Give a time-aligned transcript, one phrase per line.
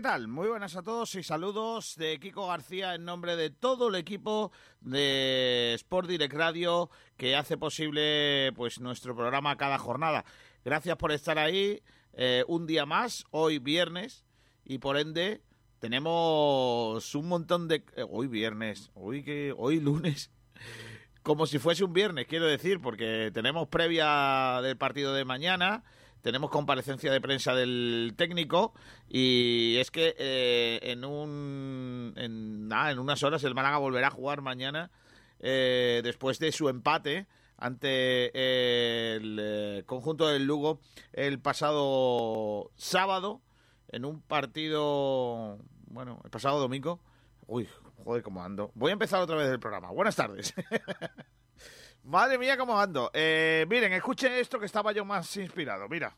[0.00, 0.28] ¿Qué tal?
[0.28, 4.50] Muy buenas a todos y saludos de Kiko García en nombre de todo el equipo
[4.80, 10.24] de Sport Direct Radio que hace posible pues nuestro programa cada jornada.
[10.64, 11.82] Gracias por estar ahí
[12.14, 14.24] eh, un día más, hoy viernes,
[14.64, 15.42] y por ende
[15.80, 17.84] tenemos un montón de...
[17.94, 20.30] eh, hoy viernes, hoy, que, hoy lunes,
[21.22, 25.84] como si fuese un viernes, quiero decir, porque tenemos previa del partido de mañana,
[26.22, 28.72] tenemos comparecencia de prensa del técnico
[29.08, 34.10] y es que eh, en un en, nada, en unas horas el Málaga volverá a
[34.10, 34.90] jugar mañana
[35.38, 40.80] eh, después de su empate ante el eh, conjunto del Lugo
[41.12, 43.40] el pasado sábado
[43.88, 47.00] en un partido bueno el pasado domingo.
[47.46, 47.68] Uy
[48.04, 48.70] joder cómo ando.
[48.74, 49.90] Voy a empezar otra vez el programa.
[49.90, 50.54] Buenas tardes
[52.04, 53.10] Madre mía, cómo ando.
[53.12, 55.88] Eh, miren, escuchen esto que estaba yo más inspirado.
[55.88, 56.14] Mira.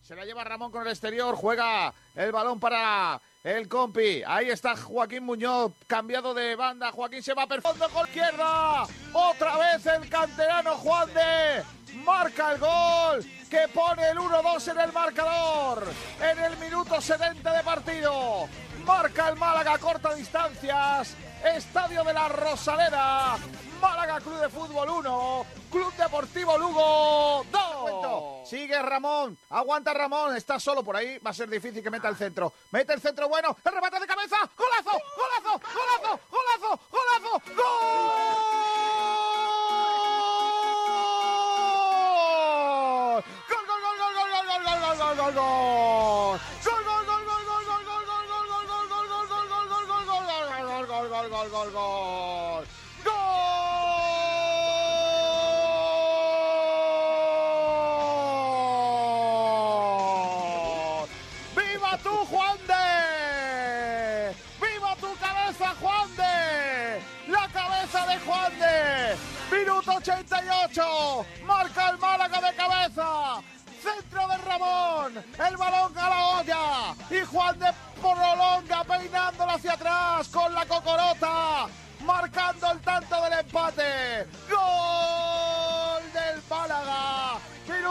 [0.00, 1.34] Se la lleva Ramón con el exterior.
[1.34, 4.22] Juega el balón para el compi.
[4.24, 6.92] Ahí está Joaquín Muñoz, cambiado de banda.
[6.92, 8.84] Joaquín se va perfecto con izquierda.
[9.12, 11.64] Otra vez el canterano Juan de.
[12.04, 15.88] Marca el gol que pone el 1-2 en el marcador.
[16.20, 18.48] En el minuto 70 de partido.
[18.86, 21.16] Marca el Málaga a corta distancias.
[21.44, 23.36] Estadio de la Rosaleda.
[23.80, 25.46] Málaga Club de Fútbol 1.
[25.72, 28.48] Club Deportivo Lugo 2.
[28.48, 29.36] Sigue Ramón.
[29.50, 30.36] Aguanta Ramón.
[30.36, 31.18] Está solo por ahí.
[31.18, 32.52] Va a ser difícil que meta el centro.
[32.70, 33.56] Mete el centro bueno.
[33.64, 34.36] El remate de cabeza.
[34.56, 35.02] Golazo.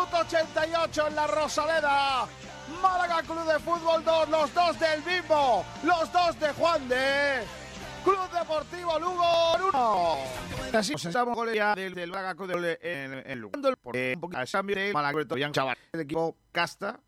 [0.05, 2.27] Minuto 88 en la Rosaleda.
[2.81, 7.41] Málaga Club de Fútbol 2, los dos del mismo, los dos de Juan de
[8.03, 10.77] Club Deportivo Lugo 1.
[10.77, 13.53] Así pues, estamos goles ya del, del Málaga Club de en, en Lugo.
[13.81, 15.77] Porque un poquito a cambio de Málaga de Chaval.
[15.93, 16.99] El equipo casta,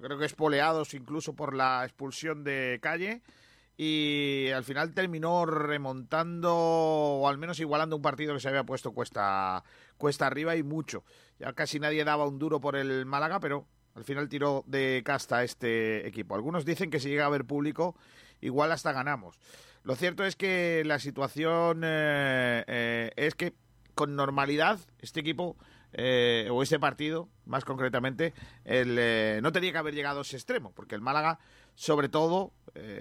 [0.00, 3.22] creo que espoleados incluso por la expulsión de Calle
[3.76, 8.92] y al final terminó remontando o al menos igualando un partido que se había puesto
[8.92, 9.62] cuesta,
[9.98, 11.04] cuesta arriba y mucho.
[11.38, 15.44] Ya casi nadie daba un duro por el Málaga, pero al final tiró de casta
[15.44, 16.34] este equipo.
[16.34, 17.96] Algunos dicen que si llega a haber público,
[18.40, 19.38] igual hasta ganamos.
[19.84, 23.54] Lo cierto es que la situación eh, eh, es que
[23.94, 25.56] con normalidad este equipo
[25.92, 28.32] eh, o este partido, más concretamente,
[28.64, 31.38] no tenía que haber llegado a ese extremo, porque el Málaga,
[31.76, 32.52] sobre todo,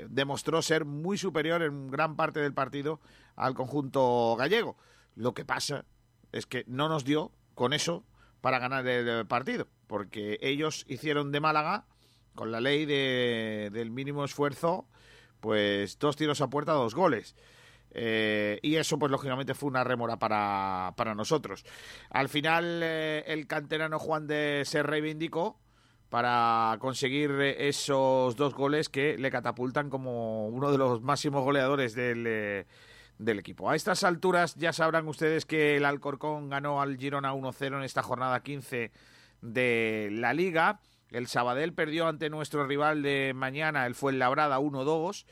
[0.10, 3.00] demostró ser muy superior en gran parte del partido
[3.36, 4.78] al conjunto gallego.
[5.16, 5.86] Lo que pasa
[6.32, 8.04] es que no nos dio con eso
[8.44, 11.86] para ganar el partido, porque ellos hicieron de Málaga,
[12.36, 14.86] con la ley de, del mínimo esfuerzo,
[15.40, 17.38] pues dos tiros a puerta, dos goles.
[17.92, 21.64] Eh, y eso, pues lógicamente, fue una rémora para, para nosotros.
[22.10, 25.58] Al final, eh, el canterano Juan de se reivindicó,
[26.10, 32.26] para conseguir esos dos goles que le catapultan como uno de los máximos goleadores del,
[32.28, 32.66] eh,
[33.24, 33.70] del equipo.
[33.70, 38.04] A estas alturas ya sabrán ustedes que el Alcorcón ganó al Girona 1-0 en esta
[38.04, 38.92] jornada 15
[39.42, 40.80] de la Liga.
[41.10, 45.26] El Sabadell perdió ante nuestro rival de mañana, el Fuenlabrada 1-2.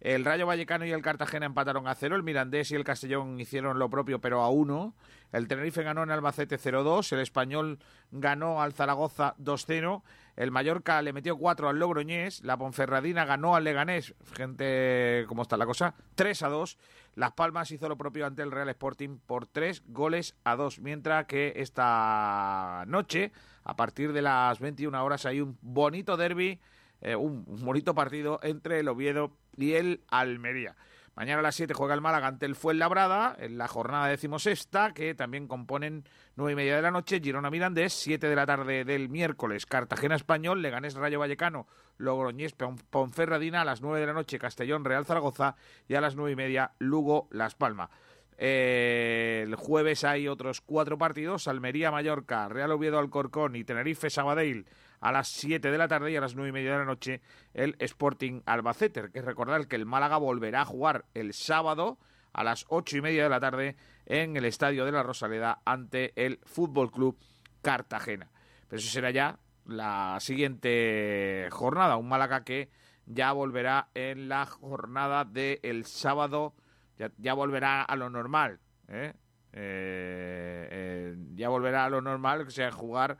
[0.00, 2.14] El Rayo Vallecano y el Cartagena empataron a cero.
[2.14, 4.94] El Mirandés y el Castellón hicieron lo propio, pero a uno.
[5.32, 7.12] El Tenerife ganó en Albacete 0-2.
[7.12, 7.80] El Español
[8.12, 10.02] ganó al Zaragoza 2-0.
[10.36, 12.44] El Mallorca le metió 4 al Logroñés.
[12.44, 14.14] La Ponferradina ganó al Leganés.
[14.36, 15.94] Gente, ¿cómo está la cosa?
[16.16, 16.76] 3-2.
[17.14, 20.80] Las Palmas hizo lo propio ante el Real Sporting por 3 goles a 2.
[20.80, 23.32] Mientras que esta noche,
[23.64, 26.60] a partir de las 21 horas, hay un bonito derby
[27.00, 30.74] eh, un bonito partido entre el Oviedo y el Almería.
[31.18, 35.16] Mañana a las 7 juega el Málaga ante el Fuenlabrada en la jornada decimosexta, que
[35.16, 36.04] también componen
[36.36, 40.14] nueve y media de la noche, Girona Mirandés, 7 de la tarde del miércoles, Cartagena
[40.14, 41.66] Español, Leganés Rayo Vallecano,
[41.96, 45.56] Logroñés Ponferradina, a las 9 de la noche, Castellón Real Zaragoza
[45.88, 47.90] y a las nueve y media, Lugo Las Palmas.
[48.36, 54.66] Eh, el jueves hay otros cuatro partidos, Almería Mallorca, Real Oviedo Alcorcón y Tenerife Sabadell
[55.00, 57.20] a las 7 de la tarde y a las 9 y media de la noche
[57.54, 59.10] el Sporting Albacete.
[59.10, 61.98] Que recordar que el Málaga volverá a jugar el sábado
[62.32, 66.12] a las 8 y media de la tarde en el Estadio de la Rosaleda ante
[66.16, 67.18] el Fútbol Club
[67.62, 68.30] Cartagena.
[68.68, 71.96] Pero eso será ya la siguiente jornada.
[71.96, 72.70] Un Málaga que
[73.06, 76.54] ya volverá en la jornada del sábado,
[77.18, 78.60] ya, volverá a lo normal.
[78.88, 79.14] ¿eh?
[79.52, 83.18] Eh, eh, ya volverá a lo normal, que sea jugar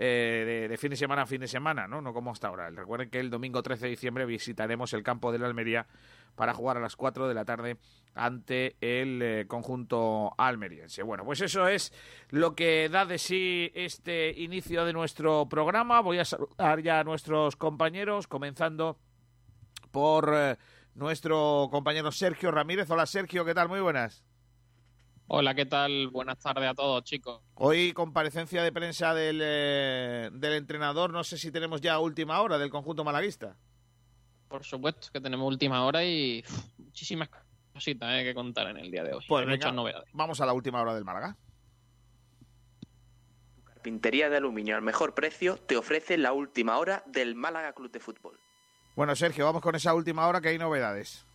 [0.00, 2.00] eh, de, fin de semana a fin de semana, ¿no?
[2.00, 2.70] No como hasta ahora.
[2.70, 5.88] Recuerden que el domingo 13 de diciembre visitaremos el campo de la Almería
[6.36, 7.78] para jugar a las 4 de la tarde
[8.14, 11.02] ante el eh, conjunto almeriense.
[11.02, 11.92] Bueno, pues eso es
[12.28, 16.00] lo que da de sí este inicio de nuestro programa.
[16.00, 19.00] Voy a saludar ya a nuestros compañeros, comenzando
[19.90, 20.56] por eh,
[20.94, 22.88] nuestro compañero Sergio Ramírez.
[22.88, 23.68] Hola Sergio, ¿qué tal?
[23.68, 24.27] Muy buenas.
[25.30, 26.08] Hola, ¿qué tal?
[26.08, 27.42] Buenas tardes a todos, chicos.
[27.56, 32.56] Hoy comparecencia de prensa del, eh, del entrenador, no sé si tenemos ya última hora
[32.56, 33.54] del conjunto malaguista.
[34.48, 36.42] Por supuesto que tenemos última hora y
[36.78, 37.28] muchísimas
[37.74, 39.24] cositas eh, que contar en el día de hoy.
[39.28, 40.08] Pues muchas novedades.
[40.14, 41.36] Vamos a la última hora del Málaga.
[43.66, 48.00] Carpintería de aluminio al mejor precio te ofrece la última hora del Málaga Club de
[48.00, 48.40] Fútbol.
[48.96, 51.27] Bueno, Sergio, vamos con esa última hora que hay novedades.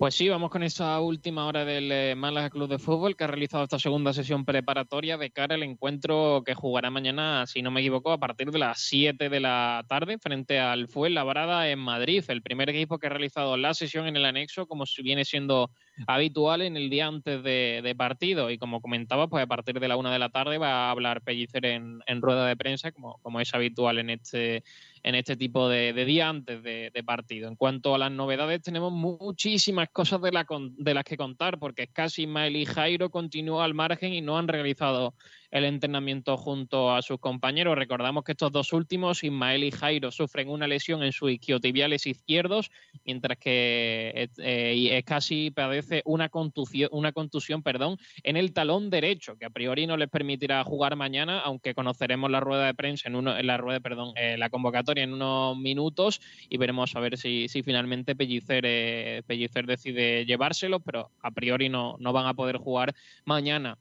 [0.00, 3.26] Pues sí, vamos con esa última hora del eh, Málaga Club de Fútbol que ha
[3.26, 7.80] realizado esta segunda sesión preparatoria de cara al encuentro que jugará mañana, si no me
[7.80, 12.40] equivoco, a partir de las 7 de la tarde frente al Fuenlabrada en Madrid, el
[12.40, 15.70] primer equipo que ha realizado la sesión en el anexo, como viene siendo
[16.06, 18.50] habitual en el día antes de, partido.
[18.50, 21.22] Y como comentaba, pues a partir de la una de la tarde va a hablar
[21.22, 24.62] Pellicer en, rueda de prensa, como, como es habitual en este
[25.02, 27.48] en este tipo de, día antes de, partido.
[27.48, 31.88] En cuanto a las novedades, tenemos muchísimas cosas de, la, de las que contar, porque
[31.88, 35.14] casi Ismael y Jairo continúan al margen y no han realizado
[35.50, 37.76] el entrenamiento junto a sus compañeros.
[37.76, 42.70] Recordamos que estos dos últimos, Ismael y Jairo, sufren una lesión en sus isquiotibiales izquierdos,
[43.04, 49.46] mientras que eh, casi padece una contusión, una contusión perdón, en el talón derecho, que
[49.46, 53.36] a priori no les permitirá jugar mañana, aunque conoceremos la rueda de prensa en, uno,
[53.36, 57.48] en la rueda, perdón, eh, la convocatoria en unos minutos y veremos a ver si,
[57.48, 59.22] si finalmente Pellicer, eh,
[59.66, 63.78] decide llevárselo, pero a priori no, no van a poder jugar mañana.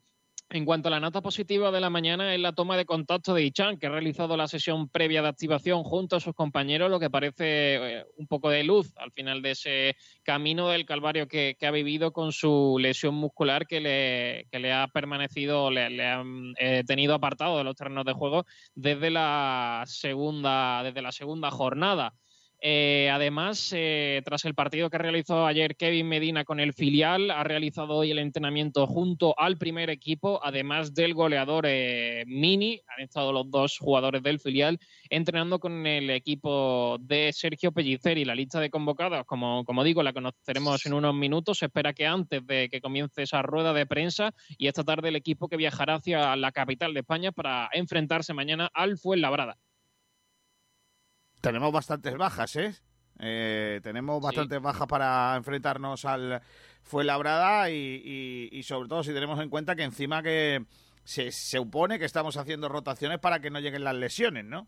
[0.51, 3.43] En cuanto a la nota positiva de la mañana, es la toma de contacto de
[3.43, 7.11] Ichan, que ha realizado la sesión previa de activación junto a sus compañeros, lo que
[7.11, 7.37] parece
[7.99, 12.13] eh, un poco de luz al final de ese camino del calvario que, ha vivido
[12.13, 16.23] con su lesión muscular que le, le ha permanecido, le, le ha
[16.57, 22.15] eh, tenido apartado de los terrenos de juego desde la segunda, desde la segunda jornada.
[22.61, 27.43] Eh, además, eh, tras el partido que realizó ayer Kevin Medina con el filial, ha
[27.43, 32.81] realizado hoy el entrenamiento junto al primer equipo, además del goleador eh, Mini.
[32.87, 34.77] Han estado los dos jugadores del filial
[35.09, 38.25] entrenando con el equipo de Sergio Pelliceri.
[38.25, 41.59] La lista de convocados, como, como digo, la conoceremos en unos minutos.
[41.59, 45.15] Se espera que antes de que comience esa rueda de prensa y esta tarde el
[45.15, 49.57] equipo que viajará hacia la capital de España para enfrentarse mañana al Fuenlabrada
[51.41, 52.73] tenemos bastantes bajas, ¿eh?
[53.19, 56.41] eh tenemos bastantes bajas para enfrentarnos al
[56.83, 60.65] Fuenlabrada y, y, sobre todo si tenemos en cuenta que encima que
[61.03, 64.67] se, supone que estamos haciendo rotaciones para que no lleguen las lesiones, ¿no?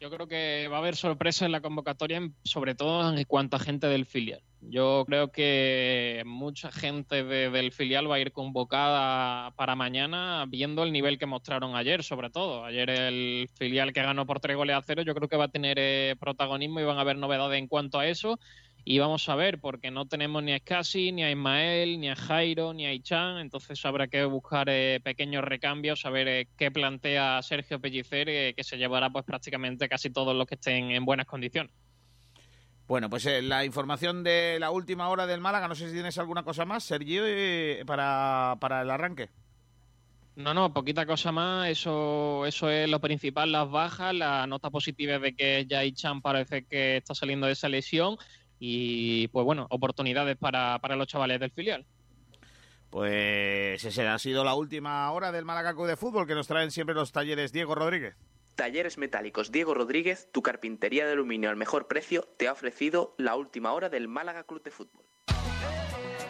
[0.00, 3.60] Yo creo que va a haber sorpresa en la convocatoria, sobre todo en cuanto a
[3.60, 4.40] gente del filial.
[4.60, 10.92] Yo creo que mucha gente del filial va a ir convocada para mañana viendo el
[10.92, 12.64] nivel que mostraron ayer, sobre todo.
[12.64, 15.50] Ayer el filial que ganó por tres goles a cero, yo creo que va a
[15.50, 18.38] tener eh, protagonismo y van a haber novedades en cuanto a eso.
[18.90, 22.16] Y vamos a ver, porque no tenemos ni a Scassi, ni a Ismael, ni a
[22.16, 26.70] Jairo, ni a Ichan, entonces habrá que buscar eh, pequeños recambios, a ver eh, qué
[26.70, 31.04] plantea Sergio Pellicer, eh, que se llevará pues prácticamente casi todos los que estén en
[31.04, 31.70] buenas condiciones.
[32.86, 36.42] Bueno, pues la información de la última hora del Málaga, no sé si tienes alguna
[36.42, 37.24] cosa más, Sergio,
[37.84, 39.28] para, para el arranque.
[40.34, 41.68] No, no, poquita cosa más.
[41.68, 46.64] Eso, eso es lo principal, las bajas, la nota positiva de que ya Ichan parece
[46.64, 48.16] que está saliendo de esa lesión
[48.58, 51.86] y pues bueno, oportunidades para, para los chavales del filial.
[52.90, 56.94] Pues esa ha sido la última hora del Málaga de Fútbol que nos traen siempre
[56.94, 58.16] los talleres Diego Rodríguez.
[58.54, 63.36] Talleres Metálicos Diego Rodríguez, tu carpintería de aluminio al mejor precio, te ha ofrecido la
[63.36, 65.04] última hora del Málaga Club de Fútbol.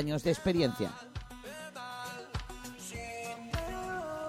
[0.00, 0.90] años de experiencia.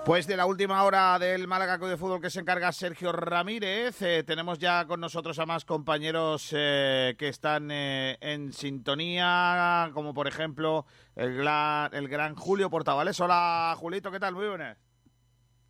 [0.05, 4.23] Pues de la última hora del Málaga de Fútbol que se encarga Sergio Ramírez, eh,
[4.23, 10.27] tenemos ya con nosotros a más compañeros eh, que están eh, en sintonía, como por
[10.27, 10.85] ejemplo
[11.15, 13.19] el gran, el gran Julio Portavales.
[13.21, 14.33] Hola Julito, ¿qué tal?
[14.33, 14.77] Muy buenas.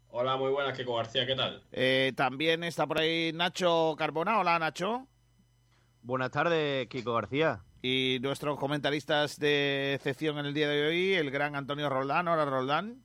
[0.07, 1.61] Hola, muy buenas, Kiko García, ¿qué tal?
[2.15, 4.39] también está por ahí Nacho Carbona.
[4.39, 5.07] Hola Nacho.
[6.01, 11.31] Buenas tardes, Kiko García y nuestros comentaristas de excepción en el día de hoy, el
[11.31, 12.27] gran Antonio Roldán.
[12.27, 13.03] Hola, Roldán.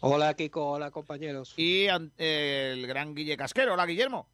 [0.00, 0.72] Hola, Kiko.
[0.72, 1.54] Hola, compañeros.
[1.56, 1.86] Y
[2.18, 3.74] el gran Guille Casquero.
[3.74, 4.28] Hola, Guillermo.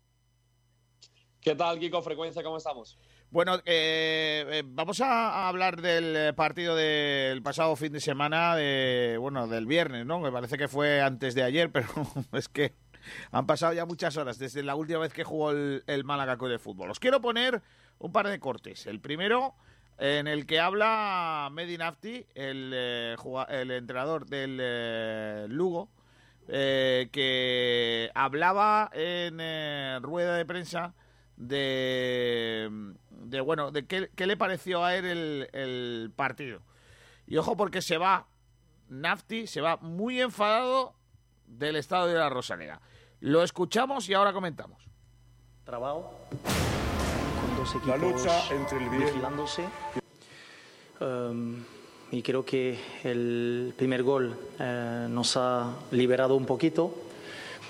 [1.41, 2.03] ¿Qué tal, Kiko?
[2.03, 2.99] Frecuencia, ¿cómo estamos?
[3.31, 9.47] Bueno, eh, eh, vamos a hablar del partido del pasado fin de semana, de, bueno,
[9.47, 10.19] del viernes, ¿no?
[10.19, 11.89] Me parece que fue antes de ayer, pero
[12.33, 12.75] es que
[13.31, 16.59] han pasado ya muchas horas desde la última vez que jugó el, el Málaga de
[16.59, 16.91] fútbol.
[16.91, 17.63] Os quiero poner
[17.99, 18.87] un par de cortes.
[18.87, 19.55] El primero,
[19.99, 23.17] en el que habla Medinafti, el, eh,
[23.49, 25.91] el entrenador del eh, Lugo,
[26.49, 30.95] eh, que hablaba en rueda de prensa
[31.37, 32.69] de,
[33.11, 36.63] de bueno, de qué, qué, le pareció a él el, partido.
[37.27, 38.27] Y ojo porque se va,
[38.89, 40.95] Nafti se va muy enfadado
[41.47, 42.81] del estado de la Rosaleda.
[43.21, 44.83] Lo escuchamos y ahora comentamos.
[45.65, 46.15] Trabajo
[47.87, 49.65] la lucha entre el bien vigilándose.
[51.01, 51.57] Um,
[52.11, 56.95] y creo que el primer gol eh, nos ha liberado un poquito.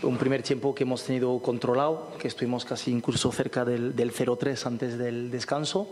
[0.03, 4.67] Un primer tiempo que hemos tenido controlado, que estuvimos casi incluso cerca del, del 0-3
[4.67, 5.89] antes del descanso.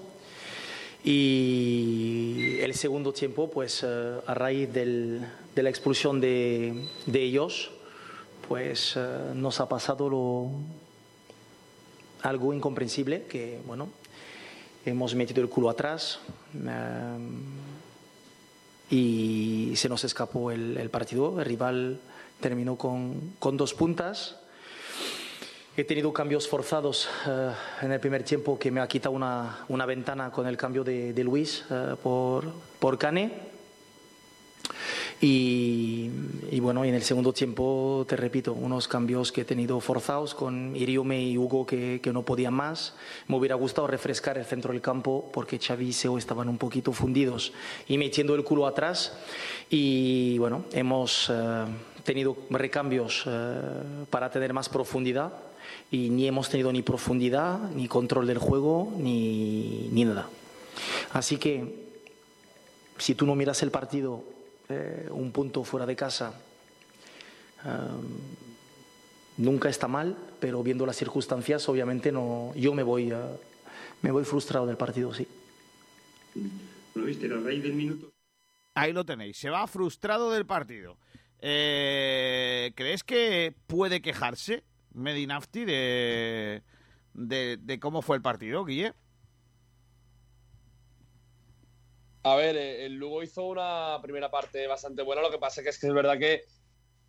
[1.02, 7.72] Y el segundo tiempo, pues eh, a raíz del, de la expulsión de, de ellos,
[8.46, 10.50] pues eh, nos ha pasado lo,
[12.22, 13.88] algo incomprensible que, bueno,
[14.84, 16.20] hemos metido el culo atrás
[16.54, 17.18] eh,
[18.90, 21.40] y se nos escapó el, partido.
[21.40, 22.00] El rival
[22.40, 24.36] terminó con, con, dos puntas.
[25.76, 29.84] He tenido cambios forzados eh, en el primer tiempo que me ha quitado una, una
[29.86, 33.55] ventana con el cambio de, de Luis eh, por, por Cane
[35.20, 36.10] y,
[36.60, 40.76] bueno, y en el segundo tiempo, te repito, unos cambios que he tenido forzados con
[40.76, 42.94] Iriome y Hugo que, que no podían más.
[43.26, 46.92] Me hubiera gustado refrescar el centro del campo porque Xavi y Seo estaban un poquito
[46.92, 47.52] fundidos
[47.88, 49.16] y metiendo el culo atrás.
[49.70, 51.64] Y bueno, hemos eh,
[52.04, 53.60] tenido recambios eh,
[54.10, 55.32] para tener más profundidad
[55.90, 60.28] y ni hemos tenido ni profundidad, ni control del juego, ni, ni nada.
[61.14, 61.86] Así que
[62.98, 64.35] si tú no miras el partido
[64.68, 66.34] eh, un punto fuera de casa
[69.38, 73.12] nunca está mal, pero viendo las circunstancias, obviamente no, yo me voy,
[74.02, 75.26] me voy frustrado del partido, sí.
[76.94, 78.12] ¿Lo viste a raíz del minuto?
[78.74, 80.98] Ahí lo tenéis, se va frustrado del partido.
[81.40, 86.62] Eh, ¿Crees que puede quejarse Medinafti de,
[87.12, 88.94] de, de cómo fue el partido, Guille?
[92.26, 95.78] A ver, eh, el Lugo hizo una primera parte bastante buena, lo que pasa es
[95.78, 96.42] que es, verdad que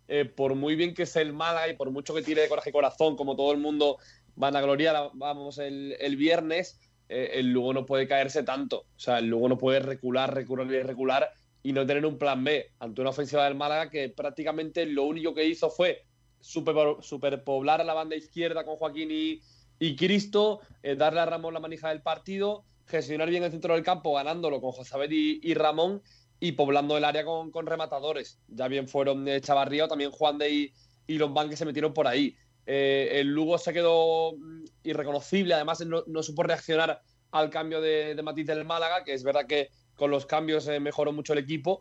[0.06, 2.70] eh, por muy bien que sea el Málaga y por mucho que tire de coraje
[2.70, 3.98] y corazón, como todo el mundo
[4.36, 8.82] van a gloriar, vamos, el, el viernes, eh, el Lugo no puede caerse tanto.
[8.94, 11.28] O sea, el Lugo no puede recular, recular y recular
[11.64, 15.34] y no tener un plan B ante una ofensiva del Málaga que prácticamente lo único
[15.34, 16.04] que hizo fue
[16.38, 19.40] superpoblar a la banda izquierda con Joaquín y,
[19.80, 20.60] y Cristo,
[20.96, 24.72] darle a Ramón la manija del partido, gestionar bien el centro del campo, ganándolo con
[24.72, 26.02] Josabet y, y Ramón
[26.40, 28.38] y poblando el área con, rematadores.
[28.48, 30.72] Ya bien fueron eh, Chavarría o también Juan de y,
[31.06, 32.36] y Lombán que se metieron por ahí.
[32.66, 38.22] Eh, el Lugo se quedó mm, irreconocible, además no, supo reaccionar al cambio de, de,
[38.22, 41.80] Matiz del Málaga, que es verdad que con los cambios eh, mejoró mucho el equipo,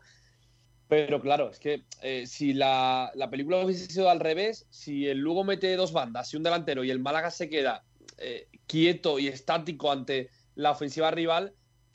[0.88, 1.84] pero claro, es que
[2.26, 6.38] si la, la, película hubiese sido al revés, si el Lugo mete dos bandas y
[6.38, 7.84] un delantero y el Málaga se queda
[8.68, 11.54] quieto y estático ante la ofensiva rival,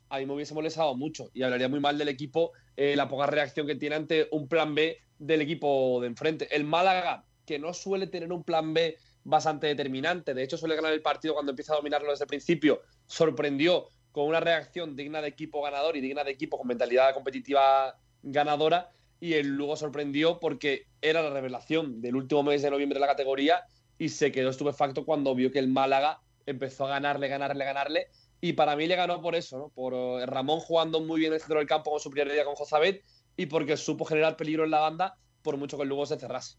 [0.08, 3.26] a mí me hubiese molestado mucho y hablaría muy mal del equipo eh, la poca
[3.26, 6.54] reacción que tiene ante un plan B del equipo de enfrente.
[6.54, 10.92] El Málaga, que no suele tener un plan B bastante determinante, de hecho suele ganar
[10.92, 15.28] el partido cuando empieza a dominarlo desde el principio, sorprendió con una reacción digna de
[15.28, 20.86] equipo ganador y digna de equipo con mentalidad competitiva ganadora y el Lugo sorprendió porque
[21.00, 23.64] era la revelación del último mes de noviembre de la categoría
[23.98, 28.08] y se quedó estupefacto cuando vio que el Málaga empezó a ganarle, ganarle, ganarle
[28.44, 29.68] y para mí le ganó por eso, ¿no?
[29.68, 33.04] por eh, Ramón jugando muy bien el centro del campo con su prioridad con Josabet
[33.36, 36.56] y porque supo generar peligro en la banda por mucho que el Lugo se cerrase.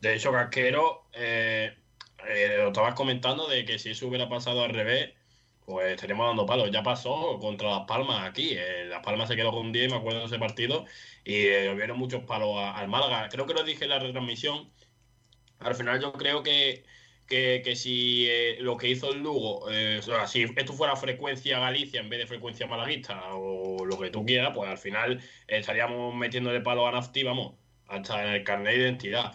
[0.00, 1.72] De hecho, Casquero, eh,
[2.28, 5.10] eh, lo estabas comentando de que si eso hubiera pasado al revés,
[5.64, 6.70] pues estaríamos dando palos.
[6.72, 8.56] Ya pasó contra Las Palmas aquí.
[8.88, 10.84] Las Palmas se quedó con un 10, me acuerdo de ese partido,
[11.24, 13.28] y hubieron muchos palos al Málaga.
[13.28, 14.72] Creo que lo dije en la retransmisión.
[15.60, 16.84] Al final yo creo que,
[17.30, 22.00] que, que si eh, lo que hizo el Lugo, eh, si esto fuera frecuencia Galicia
[22.00, 26.60] en vez de frecuencia malaguista o lo que tú quieras, pues al final estaríamos metiéndole
[26.60, 27.54] palo a Nafti, vamos,
[27.86, 29.32] hasta en el carnet de identidad.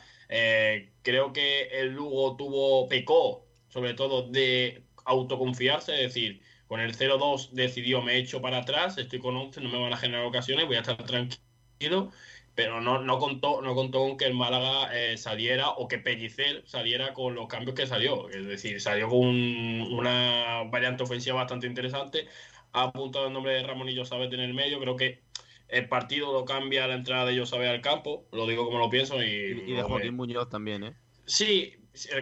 [1.01, 7.51] creo que el Lugo tuvo, pecó, sobre todo de autoconfiarse, es decir, con el 0-2
[7.51, 10.75] decidió me echo para atrás, estoy con 11, no me van a generar ocasiones, voy
[10.75, 12.11] a estar tranquilo,
[12.55, 16.63] pero no, no, contó, no contó con que el Málaga eh, saliera o que Pellicer
[16.65, 21.67] saliera con los cambios que salió, es decir, salió con un, una variante ofensiva bastante
[21.67, 22.27] interesante,
[22.71, 25.21] ha apuntado el nombre de Ramón y Josabet en el medio, creo que
[25.67, 29.21] el partido lo cambia la entrada de Josabet al campo, lo digo como lo pienso
[29.21, 29.27] y...
[29.27, 30.17] Y, y de Joaquín me...
[30.17, 30.93] Muñoz también, ¿eh?
[31.25, 31.73] Sí,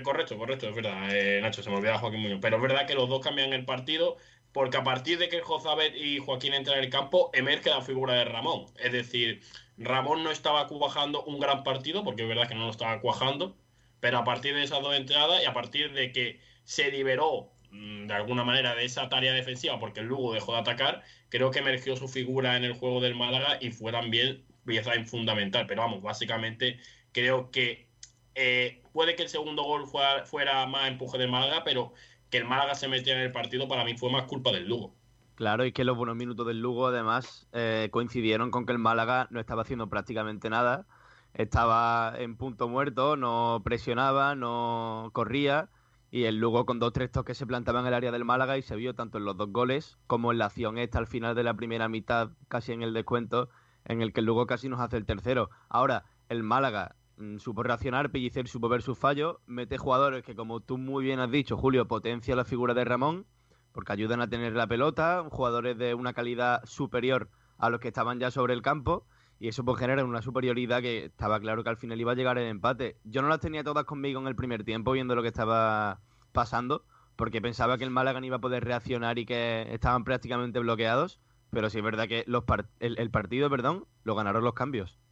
[0.04, 2.40] correcto, correcto, es verdad, eh, Nacho, se me olvidaba Joaquín Muñoz.
[2.42, 4.18] Pero es verdad que los dos cambian el partido
[4.54, 8.14] porque a partir de que Jozabet y Joaquín entran en el campo, emerge la figura
[8.14, 8.66] de Ramón.
[8.80, 9.42] Es decir,
[9.78, 13.58] Ramón no estaba cuajando un gran partido, porque es verdad que no lo estaba cuajando,
[14.00, 18.06] pero a partir de esas dos entradas y a partir de que se liberó mmm,
[18.08, 21.60] de alguna manera de esa tarea defensiva, porque el Lugo dejó de atacar, creo que
[21.60, 25.66] emergió su figura en el juego del Málaga y fue también pieza fundamental.
[25.68, 26.80] Pero vamos, básicamente
[27.12, 27.88] creo que
[28.36, 31.94] eh, puede que el segundo gol fuera, fuera, más empuje de Málaga, pero
[32.34, 34.96] que el Málaga se metiera en el partido para mí fue más culpa del Lugo.
[35.36, 39.28] Claro, y que los buenos minutos del Lugo además eh, coincidieron con que el Málaga
[39.30, 40.88] no estaba haciendo prácticamente nada,
[41.36, 45.70] estaba en punto muerto, no presionaba, no corría,
[46.10, 48.64] y el Lugo con dos tres toques se plantaba en el área del Málaga y
[48.64, 51.44] se vio tanto en los dos goles como en la acción esta al final de
[51.44, 53.50] la primera mitad, casi en el descuento,
[53.86, 55.52] en el que el Lugo casi nos hace el tercero.
[55.70, 56.96] Ahora, el Málaga
[57.38, 61.32] supo reaccionar, Pellicer supo ver sus fallos, mete jugadores que, como tú muy bien has
[61.32, 63.26] dicho, Julio, potencia la figura de Ramón,
[63.72, 68.20] porque ayudan a tener la pelota, jugadores de una calidad superior a los que estaban
[68.20, 69.06] ya sobre el campo,
[69.40, 72.38] y eso pues genera una superioridad que estaba claro que al final iba a llegar
[72.38, 72.98] el empate.
[73.04, 76.86] Yo no las tenía todas conmigo en el primer tiempo, viendo lo que estaba pasando,
[77.16, 81.20] porque pensaba que el Málaga iba a poder reaccionar y que estaban prácticamente bloqueados,
[81.52, 82.44] pero sí es verdad que los
[82.80, 85.03] el, el partido, perdón, lo ganaron los cambios.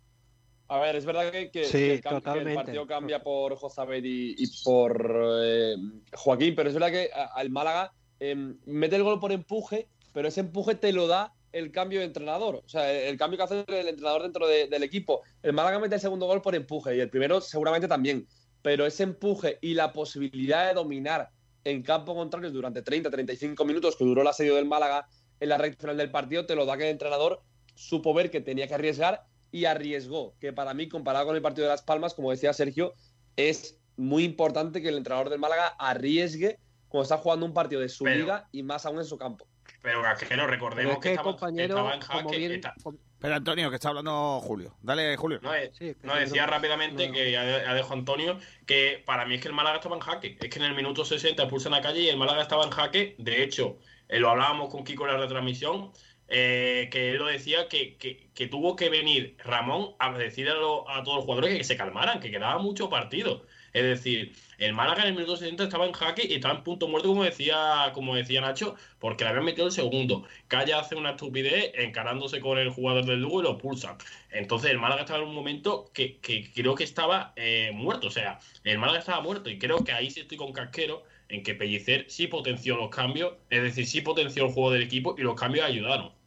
[0.71, 4.35] A ver, es verdad que, que, Sí, que el, que partido cambia por Jozabed y,
[4.37, 5.75] y por eh,
[6.13, 10.39] Joaquín, pero es verdad que al Málaga eh, mete el gol por empuje, pero ese
[10.39, 12.61] empuje te lo da el cambio de entrenador.
[12.65, 15.21] O sea, el, el cambio que hace el entrenador dentro de- del equipo.
[15.43, 18.25] El Málaga mete el segundo gol por empuje y el primero seguramente también.
[18.61, 21.29] Pero ese empuje y la posibilidad de dominar
[21.65, 25.05] en campo contrario durante 30-35 minutos que duró el asedio del Málaga
[25.41, 27.41] en la recta final del partido, te lo da que el entrenador
[27.75, 31.65] supo ver que tenía que arriesgar y arriesgó, que para mí, comparado con el partido
[31.67, 32.93] de Las Palmas, como decía Sergio,
[33.35, 37.89] es muy importante que el entrenador del Málaga arriesgue cuando está jugando un partido de
[37.89, 39.47] su Pero- liga y más aún en su campo.
[39.81, 42.37] Pero Casquero, recordemos Pero es que, que, estaba, compañero, estaba en como jaque.
[42.37, 42.73] bien- está-
[43.19, 44.75] Pero Antonio, que está hablando Julio.
[44.81, 45.39] Dale, Julio.
[45.41, 47.13] No, eh, Sí, no, decía no, rápidamente no.
[47.13, 50.37] que ya dejo Antonio que para mí es que el Málaga estaba en jaque.
[50.39, 53.15] Es que en el minuto 60 expulsan a calle y el Málaga estaba en jaque.
[53.19, 55.91] De hecho, eh, lo hablábamos con Kiko en la retransmisión.
[56.33, 61.03] Eh, que él lo decía, que, que, tuvo que venir Ramón a decirle a, a,
[61.03, 63.45] todos los jugadores que se calmaran, que quedaba mucho partido.
[63.73, 66.87] Es decir, el Málaga en el minuto 60 estaba en jaque y estaba en punto
[66.87, 70.25] muerto, como decía, como decía Nacho, porque le habían metido el segundo.
[70.47, 73.97] Calla hace una estupidez encarándose con el jugador del Lugo y lo pulsa.
[74.31, 78.07] Entonces el Málaga estaba en un momento que, que creo que estaba eh, muerto.
[78.07, 81.43] O sea, el Málaga estaba muerto y creo que ahí sí estoy con Casquero en
[81.43, 85.23] que Pellicer sí potenció los cambios, es decir, sí potenció el juego del equipo y
[85.23, 86.20] los cambios ayudaron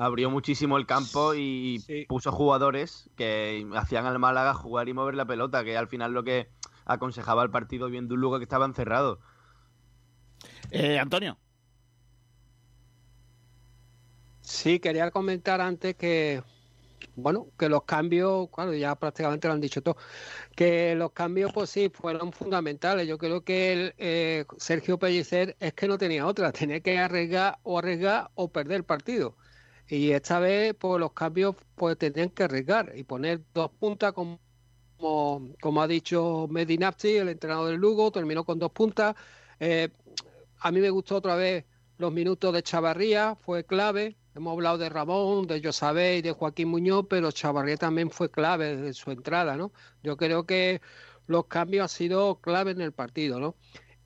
[0.00, 2.06] abrió muchísimo el campo y sí.
[2.08, 6.24] puso jugadores que hacían al Málaga jugar y mover la pelota, que al final lo
[6.24, 6.48] que
[6.86, 9.20] aconsejaba el partido viendo un lugar que estaba encerrado.
[10.70, 11.36] Eh, Antonio.
[14.40, 16.42] Sí, quería comentar antes que,
[17.14, 19.98] bueno, que los cambios, claro, ya prácticamente lo han dicho todo,
[20.56, 23.06] que los cambios, pues sí, fueron fundamentales.
[23.06, 27.58] Yo creo que el, eh, Sergio Pellicer es que no tenía otra, tenía que arriesgar
[27.64, 29.36] o arriesgar o perder el partido.
[29.90, 34.38] Y esta vez, pues los cambios pues tenían que arriesgar y poner dos puntas como,
[34.96, 39.16] como ha dicho Medinapti, el entrenador del Lugo, terminó con dos puntas.
[39.58, 39.88] Eh,
[40.60, 41.64] a mí me gustó otra vez
[41.98, 44.16] los minutos de Chavarría, fue clave.
[44.36, 48.76] Hemos hablado de Ramón, de Josabé y de Joaquín Muñoz, pero Chavarría también fue clave
[48.76, 49.72] desde su entrada, ¿no?
[50.04, 50.80] Yo creo que
[51.26, 53.56] los cambios han sido clave en el partido, ¿no?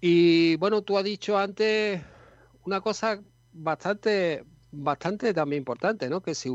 [0.01, 2.03] Y bueno, tú has dicho antes
[2.65, 3.21] una cosa
[3.53, 4.45] bastante
[4.77, 6.23] bastante también importante, ¿no?
[6.23, 6.51] Que si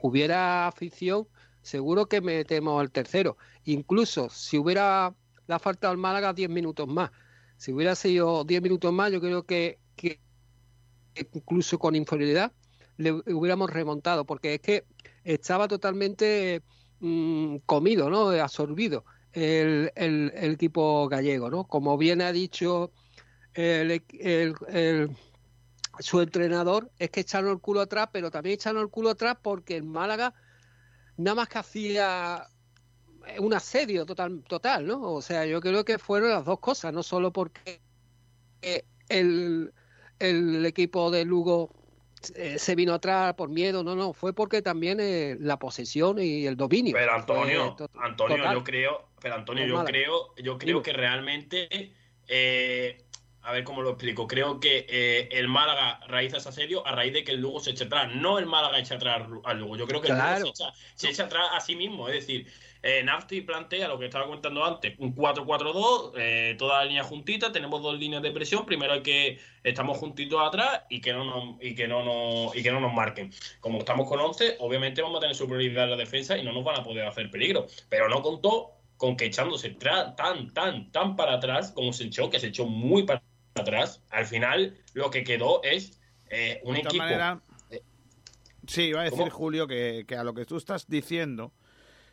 [0.00, 1.26] hubiera afición,
[1.62, 3.36] seguro que metemos al tercero.
[3.64, 5.14] Incluso si hubiera
[5.46, 7.10] la falta al Málaga 10 minutos más.
[7.56, 10.20] Si hubiera sido 10 minutos más, yo creo que, que
[11.32, 12.52] incluso con inferioridad
[12.96, 14.84] le hubiéramos remontado, porque es que
[15.24, 16.62] estaba totalmente
[17.00, 18.28] mmm, comido, ¿no?
[18.30, 21.64] Absorbido el, el, equipo gallego, ¿no?
[21.64, 22.92] Como bien ha dicho
[23.54, 24.02] el
[25.98, 29.76] su entrenador es que echaron el culo atrás, pero también echaron el culo atrás porque
[29.76, 30.34] el Málaga
[31.16, 32.46] nada más que hacía
[33.38, 35.12] un asedio total, total, ¿no?
[35.12, 37.80] O sea, yo creo que fueron las dos cosas, no solo porque
[39.08, 39.72] el,
[40.18, 41.70] el equipo de Lugo
[42.34, 46.46] eh, se vino atrás por miedo, no, no, fue porque también eh, la posesión y
[46.46, 46.94] el dominio.
[46.94, 48.54] Pero Antonio, Antonio, total.
[48.54, 51.92] yo creo, pero Antonio, yo creo, yo creo que realmente
[52.26, 53.04] eh,
[53.48, 54.26] a ver cómo lo explico.
[54.26, 57.70] Creo que eh, el Málaga realiza ese asedio a raíz de que el Lugo se
[57.70, 58.14] echa atrás.
[58.14, 59.74] No el Málaga echa atrás al Lugo.
[59.74, 60.36] Yo creo que claro.
[60.36, 62.08] el Lugo se echa, se echa, atrás a sí mismo.
[62.08, 62.46] Es decir,
[62.82, 67.50] eh, Nafti plantea lo que estaba comentando antes: un 4-4-2, eh, toda la línea juntita.
[67.50, 68.66] Tenemos dos líneas de presión.
[68.66, 72.62] Primero hay que estamos juntitos atrás y que no nos, y que no nos, y
[72.62, 73.32] que no nos marquen.
[73.60, 76.64] Como estamos con 11, obviamente vamos a tener superioridad en la defensa y no nos
[76.64, 77.66] van a poder hacer peligro.
[77.88, 80.14] Pero no contó con que echándose tan,
[80.52, 83.22] tan, tan para atrás como se echó, que se echó muy para
[83.58, 87.02] atrás, al final lo que quedó es eh, un de equipo.
[87.02, 87.40] Manera,
[88.66, 89.30] sí, iba a decir ¿Cómo?
[89.30, 91.52] Julio que, que, a lo que tú estás diciendo,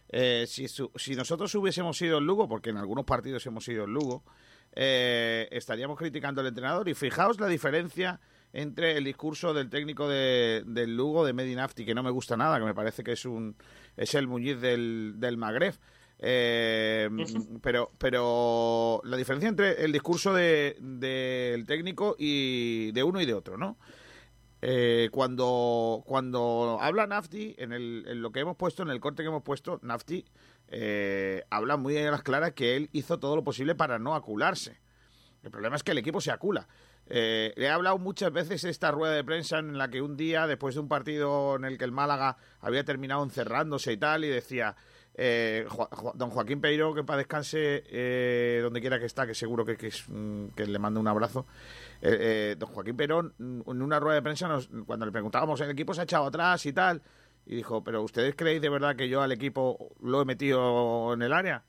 [0.10, 3.86] eh, si, su, si, nosotros hubiésemos sido el Lugo, porque en algunos partidos hemos sido
[3.86, 4.24] el Lugo,
[4.76, 6.88] eh, estaríamos criticando al entrenador.
[6.90, 8.20] Y fijaos la diferencia
[8.54, 12.60] entre el discurso del técnico de, del Lugo, de Medinafti, que no me gusta nada,
[12.60, 13.56] que me parece que es un
[13.98, 15.76] es el Muñiz del, del Magreb.
[16.20, 17.10] Eh,
[17.62, 23.26] pero, pero la diferencia entre el discurso del de, de técnico y de uno y
[23.26, 23.78] de otro, ¿no?
[24.68, 29.22] Eh, cuando, cuando habla Nafti, en, el, en, lo que hemos puesto, en el corte
[29.22, 30.26] que hemos puesto, Nafti
[30.70, 34.80] eh, habla muy a las claras que él hizo todo lo posible para no acularse.
[35.44, 36.68] El problema es que el equipo se acula.
[37.08, 40.48] Eh, le he hablado muchas veces esta rueda de prensa en la que un día,
[40.48, 44.30] después de un partido en el que el Málaga había terminado encerrándose y tal, y
[44.30, 44.76] decía,
[45.18, 45.66] eh,
[46.16, 49.88] don Joaquín Peiro, que para descanse eh, donde quiera que está, que seguro que, que,
[49.88, 51.46] es, mm, que le mando un abrazo.
[52.02, 55.94] Eh, don Joaquín Peiro, en una rueda de prensa, nos, cuando le preguntábamos, el equipo
[55.94, 57.02] se ha echado atrás y tal,
[57.46, 61.22] y dijo, ¿pero ustedes creéis de verdad que yo al equipo lo he metido en
[61.22, 61.64] el área?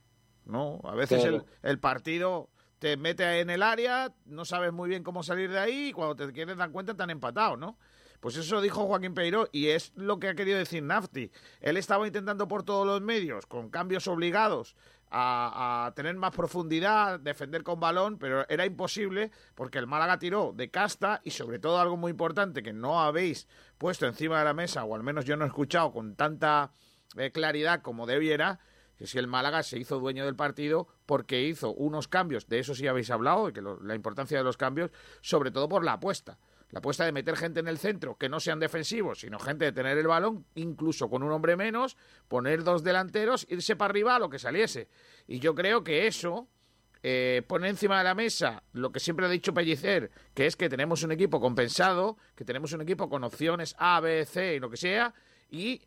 [0.45, 1.45] No, a veces claro.
[1.63, 5.59] el, el, partido te mete en el área, no sabes muy bien cómo salir de
[5.59, 7.79] ahí, y cuando te quieres dar cuenta te han empatado, ¿no?
[8.21, 11.31] Pues eso dijo Joaquín Peiro y es lo que ha querido decir Nafti.
[11.61, 14.77] Él estaba intentando por todos los medios, con cambios obligados,
[15.11, 20.53] a, a, tener más profundidad, defender con balón, pero era imposible porque el Málaga tiró
[20.55, 23.47] de casta y sobre todo algo muy importante que no habéis
[23.79, 26.73] puesto encima de la mesa, o al menos yo no he escuchado con tanta
[27.17, 28.59] eh, claridad como debiera,
[28.97, 32.75] que si el Málaga se hizo dueño del partido porque hizo unos cambios, de eso
[32.75, 36.39] sí habéis hablado, que lo, la importancia de los cambios, sobre todo por la apuesta.
[36.77, 39.73] La apuesta de meter gente en el centro que no sean defensivos, sino gente de
[39.73, 41.97] tener el balón, incluso con un hombre menos,
[42.29, 44.91] poner dos delanteros, irse para arriba a lo que saliese.
[45.27, 46.49] Y yo creo que eso
[47.03, 50.69] eh, pone encima de la mesa lo que siempre ha dicho Pellicer, que es que
[50.69, 54.69] tenemos un equipo compensado, que tenemos un equipo con opciones A, B, C y lo
[54.69, 55.15] que sea,
[55.49, 55.81] y,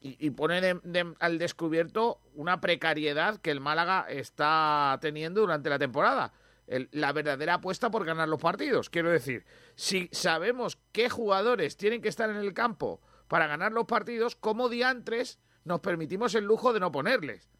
[0.00, 6.32] y, pone de- al descubierto una precariedad que el Málaga está teniendo durante la temporada.
[6.66, 8.88] El- la verdadera apuesta por ganar los partidos.
[8.90, 13.84] Quiero decir, si sabemos qué jugadores tienen que estar en el campo para ganar los
[13.86, 17.50] partidos, ¿cómo diantres nos permitimos el lujo de no ponerles?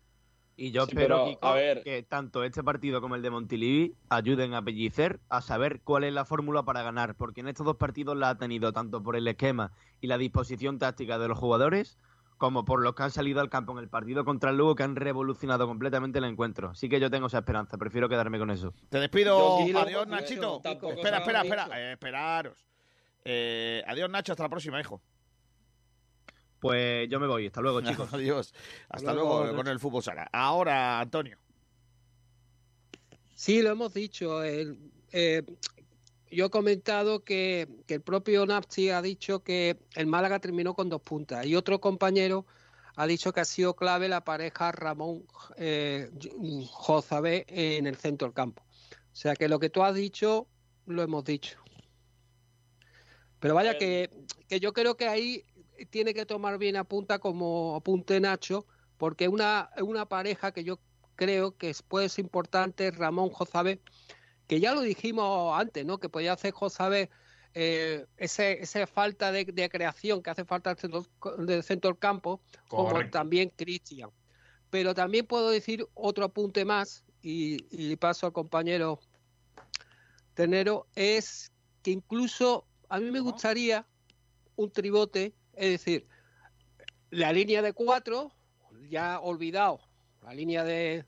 [0.57, 1.83] Y yo Sí, espero, pero, Kiko, a ver.
[1.83, 6.12] que tanto este partido como el de Montilivi ayuden a Pellicer a saber cuál es
[6.12, 9.27] la fórmula para ganar, porque en estos dos partidos la ha tenido tanto por el
[9.27, 11.99] esquema y la disposición táctica de los jugadores,
[12.38, 14.83] como por los que han salido al campo en el partido contra el Lugo, que
[14.83, 16.70] han revolucionado completamente el encuentro.
[16.70, 18.75] Así que yo tengo esa esperanza, prefiero quedarme con eso.
[18.88, 19.64] Te despido.
[19.66, 20.61] Yo Adiós, Nachito.
[20.62, 21.68] tampoco Espera, espera, espera.
[21.81, 22.59] Eh, esperaros.
[23.25, 24.33] Eh, adiós, Nacho.
[24.33, 25.01] Hasta la próxima, hijo.
[26.61, 27.47] Pues yo me voy.
[27.47, 28.12] Hasta luego, chicos.
[28.12, 28.53] adiós.
[28.88, 30.29] Hasta luego, luego con el fútbol sala.
[30.33, 31.38] Ahora, Antonio.
[33.35, 34.42] Sí, lo hemos dicho.
[34.42, 35.42] el- eh,
[36.35, 40.88] yo he comentado que, que el propio Napsi ha dicho que el Málaga terminó con
[40.88, 42.47] dos puntas y otro compañero
[42.97, 46.11] ha dicho que ha sido clave la pareja Ramón eh,
[46.70, 48.62] Jozabé en el centro del campo.
[48.90, 50.49] O sea que lo que tú has dicho
[50.87, 51.59] lo hemos dicho.
[53.40, 54.11] Pero vaya que,
[54.49, 55.44] que yo creo que ahí
[55.90, 58.66] tiene que tomar bien a punta como apunte Nacho,
[58.97, 60.79] porque una, una pareja que yo
[61.16, 63.81] creo que puede ser importante Ramón Jozabé,
[64.46, 65.98] que ya lo dijimos antes, ¿no?
[65.98, 67.11] Que podía hacer Jozabé
[67.54, 71.07] eh, ese, esa falta de, de creación que hace falta del centro,
[71.38, 74.11] del centro del campo, como también Cristian.
[74.70, 79.00] Pero también puedo decir otro apunte más, y, y paso al compañero
[80.35, 81.52] Tenero, es
[81.83, 83.87] que incluso a mí me gustaría
[84.57, 86.07] un tribote, es decir,
[87.11, 88.33] la línea de cuatro,
[88.90, 89.80] ya olvidado,
[90.22, 91.04] la línea de,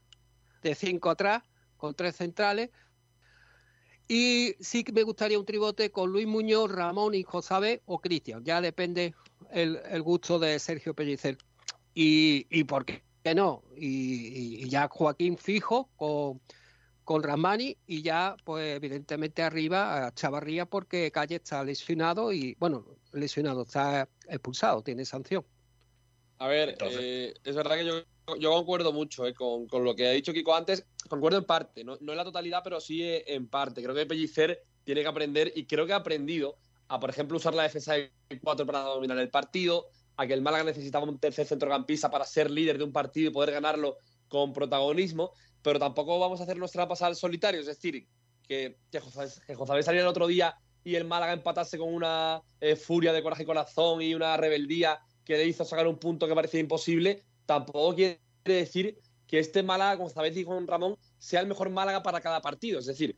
[0.62, 1.42] de cinco atrás,
[1.77, 2.70] con tres centrales,
[4.09, 8.45] y sí que me gustaría un tribote con Luis Muñoz, Ramón y Josabé o Cristian,
[8.45, 9.14] ya depende
[9.51, 11.38] el, el gusto de Sergio Pellicer.
[11.95, 13.03] Y, y por qué
[13.35, 16.40] no, y, y ya Joaquín fijo con,
[17.05, 22.85] con Ramani y ya, pues evidentemente arriba a Chavarría porque Calle está lesionado y, bueno,
[23.12, 25.45] lesionado, está expulsado, tiene sanción.
[26.38, 27.95] A ver, Entonces- eh, es verdad que yo,
[28.39, 30.85] yo concuerdo mucho eh, con, con lo que ha dicho Kiko antes.
[31.09, 33.83] Concuerdo en parte, no, no en la totalidad, pero sí eh, en parte.
[33.83, 36.57] Creo que Pellicer tiene que aprender y creo que ha aprendido
[36.89, 38.11] a, por ejemplo, usar la defensa de
[38.43, 39.87] 4 para dominar el partido,
[40.17, 43.33] a que el Málaga necesitaba un tercer centrocampista para ser líder de un partido y
[43.33, 47.61] poder ganarlo con protagonismo, pero tampoco vamos a hacer nuestra pasada al solitario.
[47.61, 48.07] Es decir,
[48.47, 52.43] que, que, José, que José saliera el otro día y el Málaga empatase con una
[52.61, 56.29] eh, furia de coraje y corazón y una rebeldía que le hizo sacar un punto
[56.29, 61.41] que parecía imposible, tampoco quiere decir que este Málaga, con Zabet y con Ramón, sea
[61.41, 62.79] el mejor Málaga para cada partido.
[62.79, 63.17] Es decir,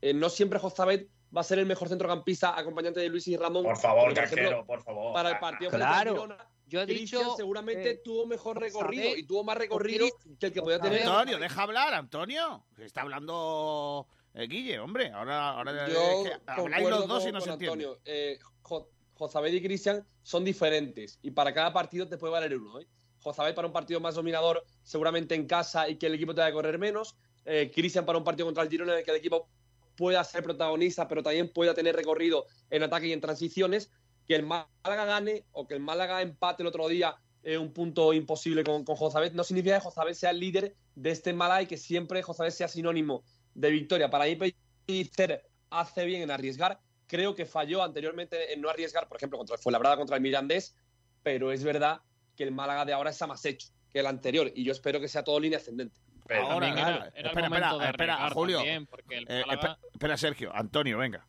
[0.00, 3.64] eh, no siempre Jozabet va a ser el mejor centrocampista acompañante de Luis y Ramón.
[3.64, 5.12] Por favor, casquero, por favor.
[5.12, 6.12] Para el partido frente Claro.
[6.12, 10.06] Girona, Yo he Christian dicho seguramente eh, tuvo mejor recorrido y tuvo más recorrido
[10.38, 11.02] que el que podía tener.
[11.02, 12.64] Antonio, deja hablar, Antonio.
[12.78, 15.10] Está hablando eh, Guille, hombre.
[15.10, 17.84] Ahora, ahora Yo es que habláis los dos y no se entiende.
[17.84, 18.00] Antonio.
[18.04, 22.80] Eh, Jo- Jozabet y Cristian son diferentes y para cada partido te puede valer uno.
[22.80, 22.86] ¿eh?
[23.22, 26.46] Jozabet para un partido más dominador, seguramente en casa y que el equipo te va
[26.46, 27.16] a correr menos.
[27.44, 29.48] Eh, Cristian para un partido contra el Girona en el que el equipo
[29.96, 33.90] pueda ser protagonista, pero también pueda tener recorrido en ataque y en transiciones.
[34.26, 37.16] Que el Málaga gane o que el Málaga empate el otro día
[37.58, 38.96] un punto imposible con, con
[39.32, 42.68] no significa que Jozabet sea el líder de este Málaga y que siempre Jozabet sea
[42.68, 44.10] sinónimo de victoria.
[44.10, 46.78] Para mí, Pellicer hace bien en arriesgar.
[47.06, 50.76] Creo que falló anteriormente en no arriesgar, por ejemplo, contra el Fuenlabrada, contra el Mirandés,
[51.22, 52.00] pero es verdad
[52.40, 55.08] que el Málaga de ahora está más hecho que el anterior y yo espero que
[55.08, 56.00] sea todo línea ascendente.
[56.26, 56.96] Pero Ahora, claro.
[57.14, 58.56] era, espera, momento espera, de espera, Julio.
[58.56, 60.50] también, porque el Eh, Málaga- espera, Sergio.
[60.56, 61.26] Antonio, venga.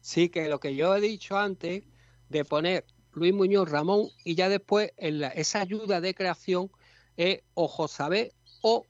[0.00, 1.82] Sí, que lo que yo he dicho antes
[2.28, 6.70] de poner Luis Muñoz, Ramón y ya después en la- esa ayuda de creación
[7.16, 8.30] es o Josabé
[8.62, 8.86] o,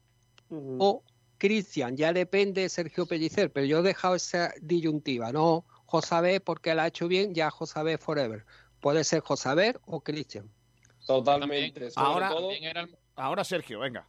[0.50, 1.02] o
[1.38, 6.74] Cristian, ya depende de Sergio Pellicer, pero yo he dejado esa disyuntiva, no Josabé porque
[6.74, 8.44] la ha hecho bien, ya Josabé forever.
[8.80, 10.50] Puede ser Josabé o Cristian.
[11.06, 11.88] Totalmente.
[11.96, 14.06] Ahora- todo, también era el- Ahora, Sergio, venga.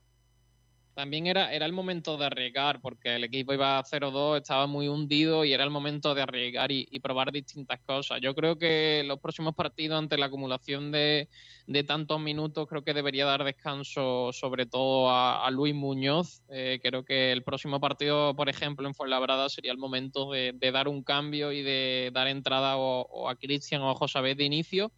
[0.95, 5.45] también era, era el momento de arriesgar, porque el equipo iba 0-2, estaba muy hundido
[5.45, 8.19] y era el momento de arriesgar y, y probar distintas cosas.
[8.19, 11.29] Yo creo que los próximos partidos, ante la acumulación de,
[11.67, 16.41] de tantos minutos, creo que debería dar descanso sobre todo a, a Luis Muñoz.
[16.49, 20.71] Eh, creo que el próximo partido, por ejemplo, en Fuenlabrada sería el momento de, de
[20.71, 24.45] dar un cambio y de dar entrada o, o a Cristian o a Josabet de
[24.45, 24.91] inicio.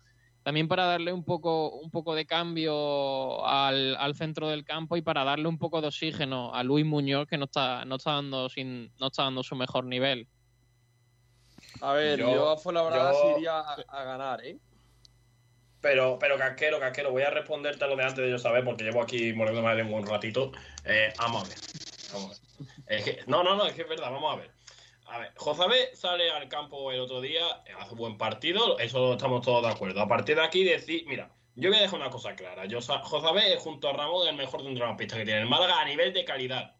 [0.49, 5.03] También para darle un poco, un poco de cambio al, al, centro del campo y
[5.03, 8.49] para darle un poco de oxígeno a Luis Muñoz, que no está, no está dando
[8.49, 10.27] sin, no está dando su mejor nivel.
[11.81, 14.57] A ver, yo, yo a Fuenlabrada sí iría a, a, ganar, ¿eh?
[15.81, 18.85] Pero, pero casquero, casquero, voy a responderte a lo de antes de yo saber, porque
[18.85, 20.51] llevo aquí mordiendo la lengua un ratito.
[20.83, 21.57] Eh, vamos a ver.
[22.11, 22.99] Vamos a ver.
[22.99, 24.49] Es que, no, no, no, es que es verdad, vamos a ver.
[25.11, 27.43] A ver, Josabé sale al campo el otro día,
[27.79, 30.01] hace buen partido, eso estamos todos de acuerdo.
[30.01, 32.65] A partir de aquí decir, mira, yo voy a dejar una cosa clara.
[32.65, 36.13] Yo, Josabé es junto a Ramón el mejor centrocampista que tiene el Málaga a nivel
[36.13, 36.75] de calidad.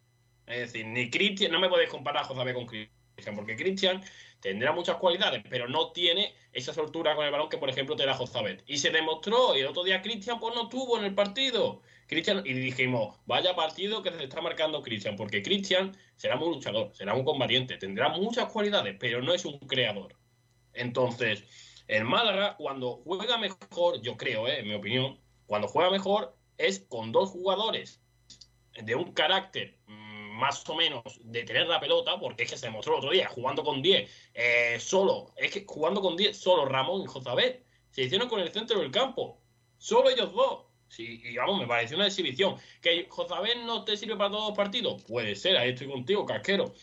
[0.46, 4.04] Es decir, ni Cristian, no me podéis comparar a Josabé con Cristian, porque Cristian
[4.42, 8.06] tendrá muchas cualidades, pero no tiene esa soltura con el balón que, por ejemplo, te
[8.06, 8.64] da Josabet.
[8.68, 11.82] Y se demostró, y el otro día Cristian pues no tuvo en el partido.
[12.10, 16.90] Cristian, y dijimos, vaya partido que se está marcando Cristian, porque Cristian será muy luchador,
[16.96, 20.16] será un combatiente, tendrá muchas cualidades, pero no es un creador.
[20.74, 21.44] Entonces,
[21.88, 26.80] el Málaga, cuando juega mejor, yo creo, eh, en mi opinión, cuando juega mejor es
[26.80, 28.02] con dos jugadores
[28.74, 32.94] de un carácter más o menos de tener la pelota, porque es que se demostró
[32.94, 37.04] el otro día, jugando con 10, eh, solo, es que jugando con 10, solo Ramón
[37.04, 39.40] y Josabet, se hicieron con el centro del campo,
[39.78, 40.69] solo ellos dos.
[40.90, 42.56] Sí, y vamos, me pareció una exhibición.
[42.82, 45.04] ¿Que Josabet no te sirve para todos los partidos?
[45.04, 46.74] Puede ser, ahí estoy contigo, casquero.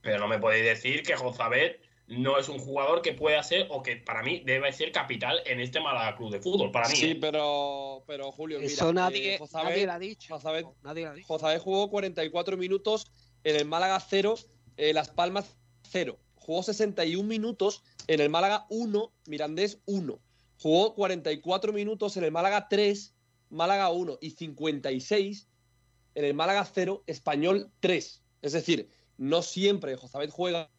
[0.00, 3.82] Pero no me podéis decir que Josabet no es un jugador que pueda ser o
[3.82, 6.70] que para mí debe ser capital en este Málaga Club de Fútbol.
[6.70, 6.96] Para mí.
[6.96, 7.18] Sí, ¿eh?
[7.20, 10.34] pero, pero Julio, mira, Eso nadie, eh, nadie lo ha dicho.
[10.34, 11.26] Josabet, nadie lo ha dicho.
[11.26, 13.10] Josabet jugó 44 minutos
[13.42, 14.34] en el Málaga 0,
[14.76, 15.56] eh, Las Palmas
[15.90, 16.18] 0.
[16.36, 20.18] Jugó 61 minutos en el Málaga 1, Mirandés 1.
[20.60, 23.14] Jugó 44 minutos en el Málaga 3,
[23.54, 25.48] Málaga 1 y 56
[26.14, 28.22] en el Málaga 0, Español 3.
[28.42, 30.70] Es decir, no siempre Josabet juega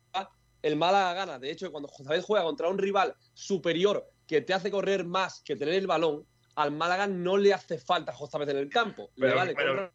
[0.62, 1.40] el Málaga gana.
[1.40, 5.56] De hecho, cuando José juega contra un rival superior que te hace correr más que
[5.56, 9.12] tener el balón, al Málaga no le hace falta José en el campo.
[9.16, 9.92] Pero, le vale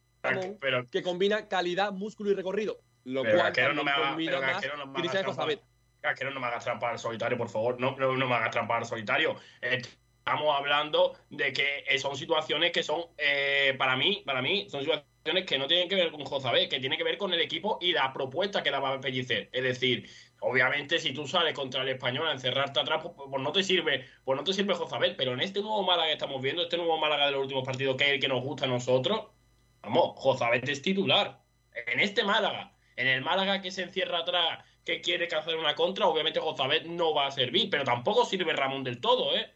[0.59, 2.79] pero, que combina calidad, músculo y recorrido.
[3.03, 5.29] Lo cual no me haga, combina pero más Casquero no me haga trampa.
[5.29, 5.61] Josabet.
[5.99, 7.79] Casquero no me hagas trampa al solitario, por favor.
[7.79, 9.35] No, no, no me hagas trampa al solitario.
[9.61, 9.81] Eh,
[10.21, 14.81] Estamos hablando de que eh, son situaciones que son, eh, para mí, para mí, son
[14.81, 17.79] situaciones que no tienen que ver con Josabé, que tienen que ver con el equipo
[17.81, 19.49] y la propuesta que daba Pellicer.
[19.51, 20.07] Es decir,
[20.39, 24.05] obviamente si tú sales contra el español a encerrarte atrás, pues, pues no te sirve,
[24.23, 26.99] pues no te sirve Josabel, pero en este nuevo Málaga que estamos viendo, este nuevo
[26.99, 29.25] Málaga de los últimos partidos, que es el que nos gusta a nosotros,
[29.81, 31.41] vamos, Josabel es titular.
[31.87, 36.07] En este Málaga, en el Málaga que se encierra atrás, que quiere hacer una contra,
[36.07, 39.51] obviamente Josabel no va a servir, pero tampoco sirve Ramón del todo, ¿eh?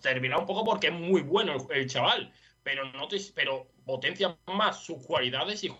[0.00, 4.36] Servirá un poco porque es muy bueno el, el chaval, pero no te, pero potencia
[4.46, 5.72] más sus cualidades y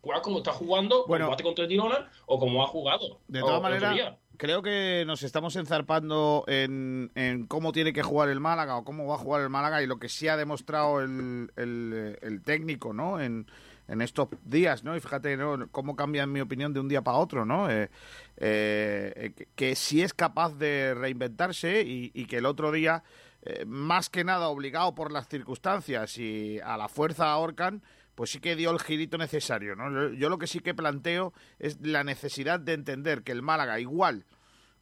[0.00, 1.26] juega como está jugando, Bueno.
[1.26, 3.20] combate contra el Girona o como ha jugado.
[3.28, 8.40] De todas maneras, creo que nos estamos enzarpando en, en cómo tiene que jugar el
[8.40, 11.50] Málaga o cómo va a jugar el Málaga y lo que sí ha demostrado el,
[11.56, 13.20] el- el técnico, ¿no?
[13.20, 13.46] En,
[13.88, 14.96] en estos días, ¿no?
[14.96, 15.68] Y fíjate, ¿no?
[15.70, 17.70] Cómo cambia, en mi opinión, de un día para otro, ¿no?
[17.70, 17.90] Eh,
[18.36, 23.04] eh, que, que sí es capaz de reinventarse y, y que el otro día,
[23.46, 27.82] eh, más que nada obligado por las circunstancias y a la fuerza ahorcan,
[28.14, 30.12] pues sí que dio el girito necesario, ¿no?
[30.12, 34.24] Yo, lo que sí que planteo es la necesidad de entender que el Málaga, igual,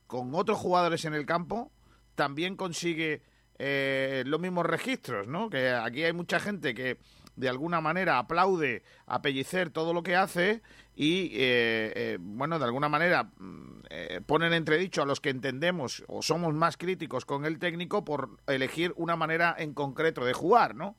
[0.06, 1.72] con otros jugadores en el campo,
[2.14, 3.22] también consigue
[3.58, 5.50] eh, los mismos registros, ¿no?
[5.50, 6.98] Que aquí hay mucha gente que
[7.34, 10.62] de alguna manera aplaude a Pellicer todo lo que hace
[10.94, 16.04] y, eh, eh, bueno, de alguna manera mm, eh, ponen entredicho a los que entendemos
[16.08, 20.74] o somos más críticos con el técnico por elegir una manera en concreto de jugar,
[20.74, 20.96] ¿no?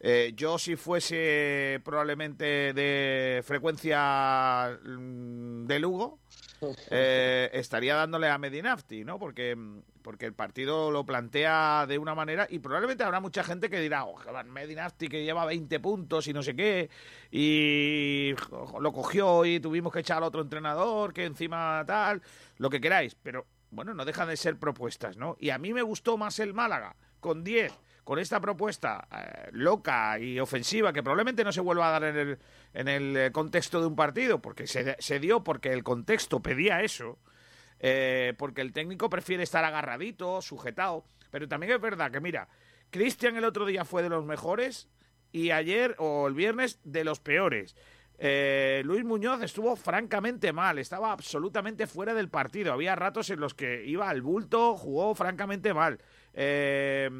[0.00, 6.18] Eh, yo si fuese probablemente de frecuencia mm, de Lugo,
[6.90, 9.18] eh, estaría dándole a Medinafti, ¿no?
[9.18, 13.70] Porque, mm, porque el partido lo plantea de una manera y probablemente habrá mucha gente
[13.70, 16.90] que dirá, oh, Medinafti que lleva 20 puntos y no sé qué,
[17.30, 18.34] y
[18.78, 22.20] lo cogió y tuvimos que echar al otro entrenador, que encima tal,
[22.58, 25.36] lo que queráis, pero bueno, no dejan de ser propuestas, ¿no?
[25.40, 27.72] Y a mí me gustó más el Málaga, con 10,
[28.04, 32.16] con esta propuesta eh, loca y ofensiva que probablemente no se vuelva a dar en
[32.16, 32.38] el,
[32.74, 36.82] en el eh, contexto de un partido, porque se, se dio porque el contexto pedía
[36.82, 37.18] eso,
[37.80, 42.48] eh, porque el técnico prefiere estar agarradito, sujetado, pero también es verdad que, mira,
[42.90, 44.88] Cristian el otro día fue de los mejores
[45.32, 47.74] y ayer o el viernes de los peores.
[48.16, 52.72] Eh, Luis Muñoz estuvo francamente mal, estaba absolutamente fuera del partido.
[52.72, 55.98] Había ratos en los que iba al bulto, jugó francamente mal.
[56.32, 57.10] Eh,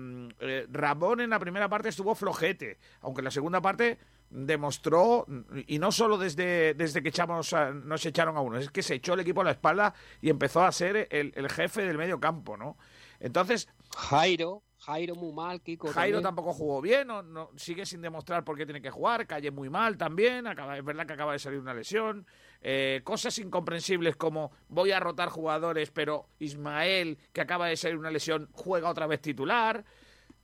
[0.40, 3.98] eh, Ramón en la primera parte estuvo flojete, aunque en la segunda parte
[4.34, 5.26] demostró,
[5.66, 8.94] y no solo desde, desde que echamos a- nos echaron a uno, es que se
[8.96, 12.18] echó el equipo a la espalda y empezó a ser el, el jefe del medio
[12.18, 12.76] campo, ¿no?
[13.20, 15.86] Entonces, Jairo, Jairo muy mal, Kiko.
[15.88, 16.22] Jairo también.
[16.24, 19.26] tampoco jugó bien, no, no- sigue sin demostrar por qué tiene que jugar.
[19.26, 22.26] Calle muy mal también, acaba, es verdad que acaba de salir una lesión.
[22.60, 28.10] Eh, cosas incomprensibles como voy a rotar jugadores, pero Ismael, que acaba de salir una
[28.10, 29.84] lesión, juega otra vez titular.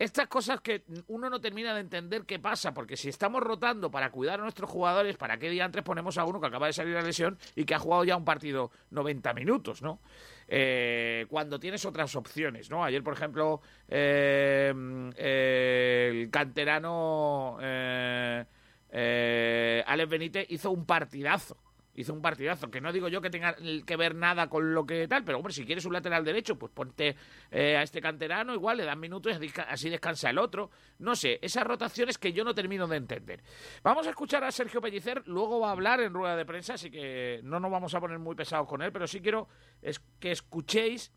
[0.00, 4.10] Estas cosas que uno no termina de entender qué pasa, porque si estamos rotando para
[4.10, 6.94] cuidar a nuestros jugadores, ¿para qué día antes ponemos a uno que acaba de salir
[6.94, 10.00] una lesión y que ha jugado ya un partido 90 minutos, ¿no?
[10.48, 12.82] Eh, cuando tienes otras opciones, ¿no?
[12.82, 14.72] Ayer, por ejemplo, eh,
[15.18, 18.46] el canterano eh,
[18.92, 21.58] eh, Alex Benítez hizo un partidazo.
[22.00, 23.54] Hizo un partidazo, que no digo yo que tenga
[23.86, 26.72] que ver nada con lo que tal, pero hombre, si quieres un lateral derecho, pues
[26.72, 27.14] ponte
[27.50, 30.70] eh, a este canterano, igual le dan minutos y así- descansa el otro.
[30.98, 33.42] No sé, esas rotaciones que yo no termino de entender.
[33.82, 36.90] Vamos a escuchar a Sergio Pellicer, luego va a hablar en rueda de prensa, así
[36.90, 39.48] que no nos vamos a poner muy pesados con él, pero sí quiero
[39.82, 41.12] es que escuchéis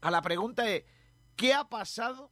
[0.00, 0.84] a la pregunta de
[1.36, 2.30] ¿qué ha pasado?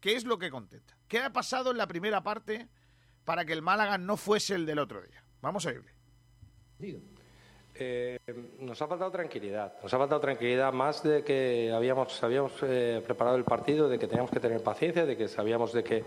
[0.00, 0.98] ¿Qué es lo que contesta?
[1.06, 2.68] ¿Qué ha pasado en la primera parte
[3.24, 5.24] para que el Málaga no fuese el del otro día?
[5.40, 5.70] Vamos a
[7.74, 8.18] Eh,
[8.58, 13.36] nos ha faltado tranquilidad, nos ha faltado tranquilidad más de que habíamos, habíamos eh, preparado
[13.36, 16.04] el partido, de que teníamos que tener paciencia, de que sabíamos de que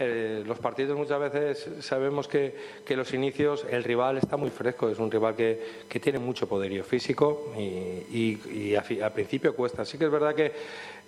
[0.00, 2.56] eh, los partidos muchas veces sabemos que,
[2.88, 7.52] los inicios, el rival está muy fresco, es un rival que, tiene mucho poderío físico
[7.58, 9.84] y, y- y al principio cuesta.
[9.84, 10.52] Sí que es verdad que,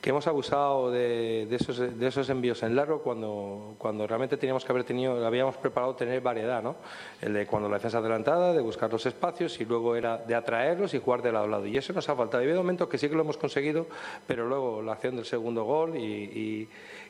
[0.01, 4.65] que hemos abusado de, de esos, de esos envíos en largo cuando, cuando realmente teníamos
[4.65, 6.77] que haber tenido, habíamos preparado tener variedad, ¿no?
[7.21, 10.95] El de cuando la defensa adelantada, de buscar los espacios y luego era de atraerlos
[10.95, 11.67] y jugar de lado a lado.
[11.67, 12.43] Y eso nos ha faltado.
[12.43, 13.87] Y ha habido momentos que sí que lo hemos conseguido,
[14.27, 16.69] pero luego la acción del segundo gol y,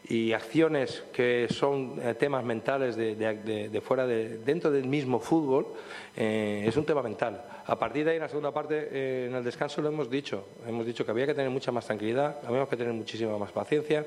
[0.09, 5.66] y- acciones que son eh, temas mentales de- de fuera, de, dentro del mismo fútbol,
[6.16, 7.43] eh, es un tema mental.
[7.69, 10.47] A partir de ahí, en la segunda parte, eh, en el descanso lo hemos dicho.
[10.66, 14.07] Hemos dicho que había que tener mucha más tranquilidad, habíamos que tener muchísima más paciencia,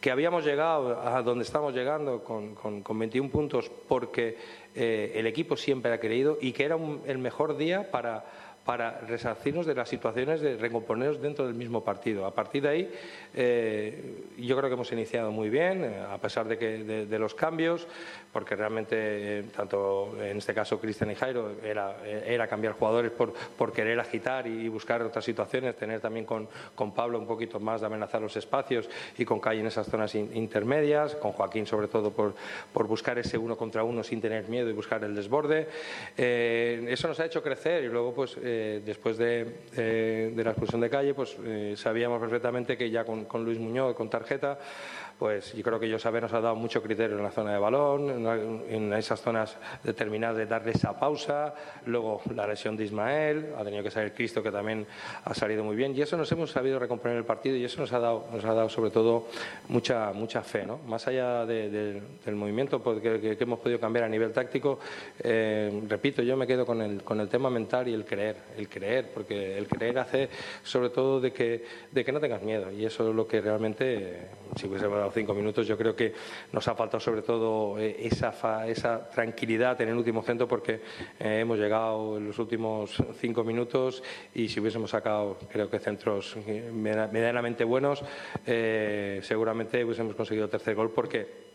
[0.00, 4.36] que habíamos llegado a donde estamos llegando con, con- con 21 puntos porque
[4.74, 8.24] eh, el equipo siempre ha creído y que era un- el mejor día para
[8.66, 12.26] para resarcirnos de las situaciones de recomponernos dentro del mismo partido.
[12.26, 12.92] A partir de ahí,
[13.32, 17.32] eh, yo creo que hemos iniciado muy bien, eh, a pesar de, que, de, los
[17.34, 17.86] cambios,
[18.32, 23.32] porque realmente, eh, tanto en este caso Cristian y Jairo, era, era cambiar jugadores por,
[23.32, 27.80] por querer agitar y, buscar otras situaciones, tener también con, con Pablo un poquito más
[27.80, 31.86] de amenazar los espacios y con Calle en esas zonas in- intermedias, con Joaquín sobre
[31.86, 32.34] todo por,
[32.72, 35.68] por buscar ese uno contra uno sin tener miedo y buscar el desborde.
[36.16, 39.44] Eh, eso nos ha hecho crecer y luego, pues, eh, después de,
[39.76, 43.58] de- de la expulsión de Calle, pues eh, sabíamos perfectamente que ya con, con Luis
[43.58, 44.58] Muñoz, con tarjeta,
[45.18, 48.26] pues yo creo que José nos ha dado mucho criterio en la zona de balón,
[48.68, 51.54] en, esas zonas determinadas de darle esa pausa,
[51.86, 54.86] luego la lesión de Ismael, ha tenido que salir Cristo que también
[55.24, 57.92] ha salido muy bien y eso nos hemos sabido recomponer el partido y eso nos
[57.92, 59.26] ha dado, nos ha dado sobre todo
[59.68, 60.78] mucha, mucha fe, ¿no?
[60.86, 64.78] Más allá de- de- del movimiento porque- que, que hemos podido cambiar a nivel táctico,
[65.22, 68.68] eh, repito, yo me quedo con el, con el tema mental y el creer, el
[68.68, 70.28] creer, porque el creer hace
[70.62, 74.28] sobre todo de que, de que no tengas miedo y eso es lo que realmente,
[74.56, 76.12] si hubiésemos dado cinco minutos, yo creo que
[76.52, 80.80] nos ha faltado sobre todo eh, esa, tranquilidad en el último centro porque
[81.18, 84.02] eh, hemos llegado en los últimos cinco minutos
[84.34, 88.04] y si hubiésemos sacado, creo que centros eh, medianamente buenos,
[88.44, 91.46] seguramente hubiésemos conseguido el tercer gol porque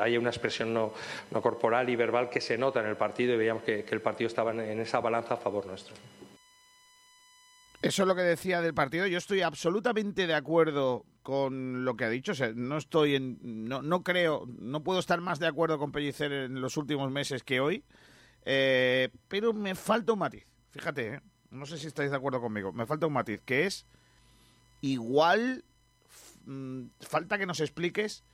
[0.00, 0.92] hay una expresión no,
[1.40, 4.52] corporal y verbal que se nota en el partido y veíamos que, el partido estaba
[4.52, 5.94] en esa balanza a favor nuestro.
[7.82, 9.06] Eso es lo que decía del partido.
[9.06, 12.32] Yo estoy absolutamente de acuerdo con lo que ha dicho.
[12.32, 13.38] O sea, no estoy en.
[13.42, 14.46] No, no creo.
[14.58, 17.82] No puedo estar más de acuerdo con Pellicer en los últimos meses que hoy.
[18.44, 20.44] Eh, pero me falta un matiz.
[20.70, 21.20] Fíjate, ¿eh?
[21.50, 22.72] no sé si estáis de acuerdo conmigo.
[22.72, 23.86] Me falta un matiz, que es.
[24.82, 25.64] Igual.
[26.44, 28.24] mm, falta que nos expliques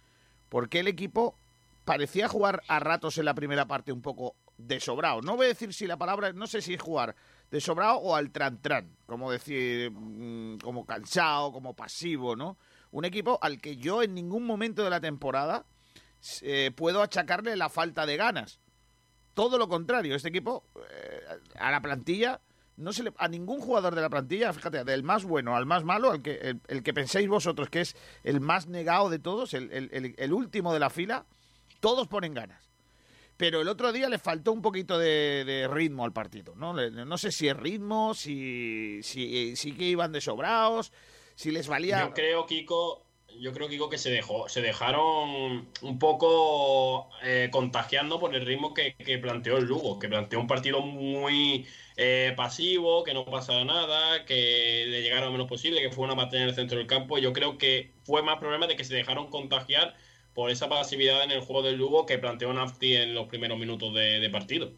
[0.49, 1.37] por qué el equipo
[1.85, 5.23] parecía jugar a ratos en la primera parte un poco de sobrado.
[5.23, 7.15] No voy a decir si la palabra, no sé si jugar
[7.51, 12.57] de sobrado o al tran tran, como decir, mm, como cansado, como pasivo, ¿no?
[12.91, 15.65] Un equipo al que yo en ningún momento de la temporada
[16.43, 18.61] eh, puedo achacarle la falta de ganas.
[19.35, 21.21] Todo lo contrario, este equipo eh,
[21.59, 22.41] a la plantilla
[22.79, 25.85] no se le, a ningún jugador de la plantilla, fíjate, del más bueno al más
[25.85, 29.55] malo, al que, el, el que penséis vosotros que es el más negado de todos,
[29.55, 31.27] el- el- el último de la fila,
[31.81, 32.66] todos ponen ganas.
[33.37, 36.73] Pero el otro día le faltó un poquito de, ritmo al partido, ¿no?
[36.73, 40.93] No sé si es ritmo, si, si, si que iban de sobrados,
[41.35, 42.01] si les valía...
[42.01, 43.07] Yo creo, Kiko,
[43.41, 48.75] yo creo digo que se dejó, se dejaron un poco eh, contagiando por el ritmo
[48.75, 51.67] que, planteó el Lugo, que planteó un partido muy
[51.97, 56.15] eh, pasivo, que no pasaba nada, que le llegara lo menos posible, que fue una
[56.15, 57.19] batalla en el centro del campo.
[57.19, 59.95] Yo creo que fue más problema de que se dejaron contagiar
[60.37, 63.95] por esa pasividad en el juego del Lugo que planteó Nafti en los primeros minutos
[63.95, 64.71] de, de partido.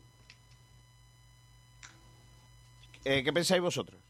[3.04, 4.00] Eh, ¿Qué pensáis vosotros?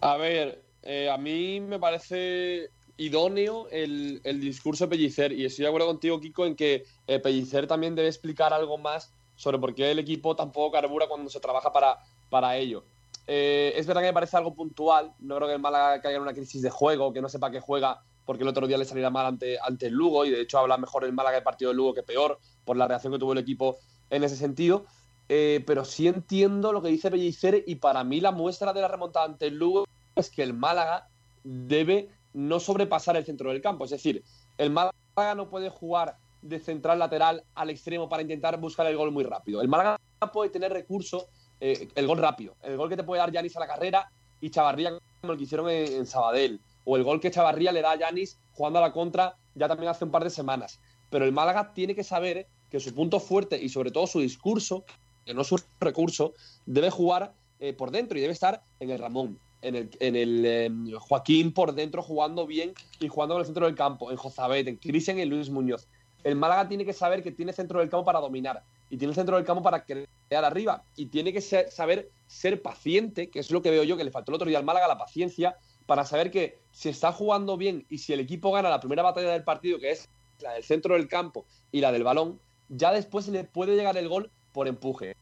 [0.00, 5.64] A ver, eh, a mí me parece idóneo el, el, discurso de Pellicer y estoy
[5.64, 9.74] de acuerdo contigo, Kiko, en que eh, Pellicer también debe explicar algo más sobre por
[9.74, 11.98] qué el equipo tampoco carbura cuando se trabaja para,
[12.30, 12.84] para ello.
[13.26, 16.22] Eh, es verdad que me parece algo puntual, no creo que el Málaga caiga en
[16.22, 19.08] una crisis de juego, que no sepa qué juega porque el otro día le saliera
[19.08, 21.78] mal ante, ante el Lugo y de hecho habla mejor el Málaga del partido del
[21.78, 23.78] Lugo que peor por la reacción que tuvo el equipo
[24.10, 24.84] en ese sentido.
[25.30, 28.88] Eh, pero sí entiendo lo que dice Pellicer y para mí la muestra de la
[28.88, 31.08] remontada ante el Lugo es que el Málaga
[31.42, 33.86] debe no sobrepasar el centro del campo.
[33.86, 34.22] Es decir,
[34.58, 39.10] el Málaga no puede jugar de central lateral al extremo para intentar buscar el gol
[39.10, 39.62] muy rápido.
[39.62, 39.98] El Málaga
[40.34, 41.28] puede tener recurso,
[41.62, 44.50] eh, el gol rápido, el gol que te puede dar Yanis a la carrera y
[44.50, 46.60] Chavarría como el que hicieron en, Sabadell,
[46.90, 49.90] o el gol que Chavarría le da a Yanis jugando a la contra ya también
[49.90, 50.80] hace un par de semanas.
[51.10, 54.86] Pero el Málaga tiene que saber que su punto fuerte y sobre todo su discurso,
[55.26, 56.32] que no su recurso,
[56.64, 60.42] debe jugar eh, por dentro y debe estar en el Ramón, en el, en el
[60.46, 64.66] eh, Joaquín por dentro jugando bien y jugando en el centro del campo, en Jozabet,
[64.66, 65.88] en Cristian y en Luis Muñoz.
[66.24, 69.36] El Málaga tiene que saber que tiene centro del campo para dominar y tiene centro
[69.36, 73.60] del campo para crear arriba y tiene que ser, saber ser paciente, que es lo
[73.60, 75.58] que veo yo que le faltó el otro día al Málaga, la paciencia
[75.88, 79.32] para saber que si está jugando bien y si el equipo gana la primera batalla
[79.32, 80.06] del partido, que es
[80.42, 84.06] la del centro del campo y la del balón, ya después le puede llegar el
[84.06, 85.16] gol por empuje,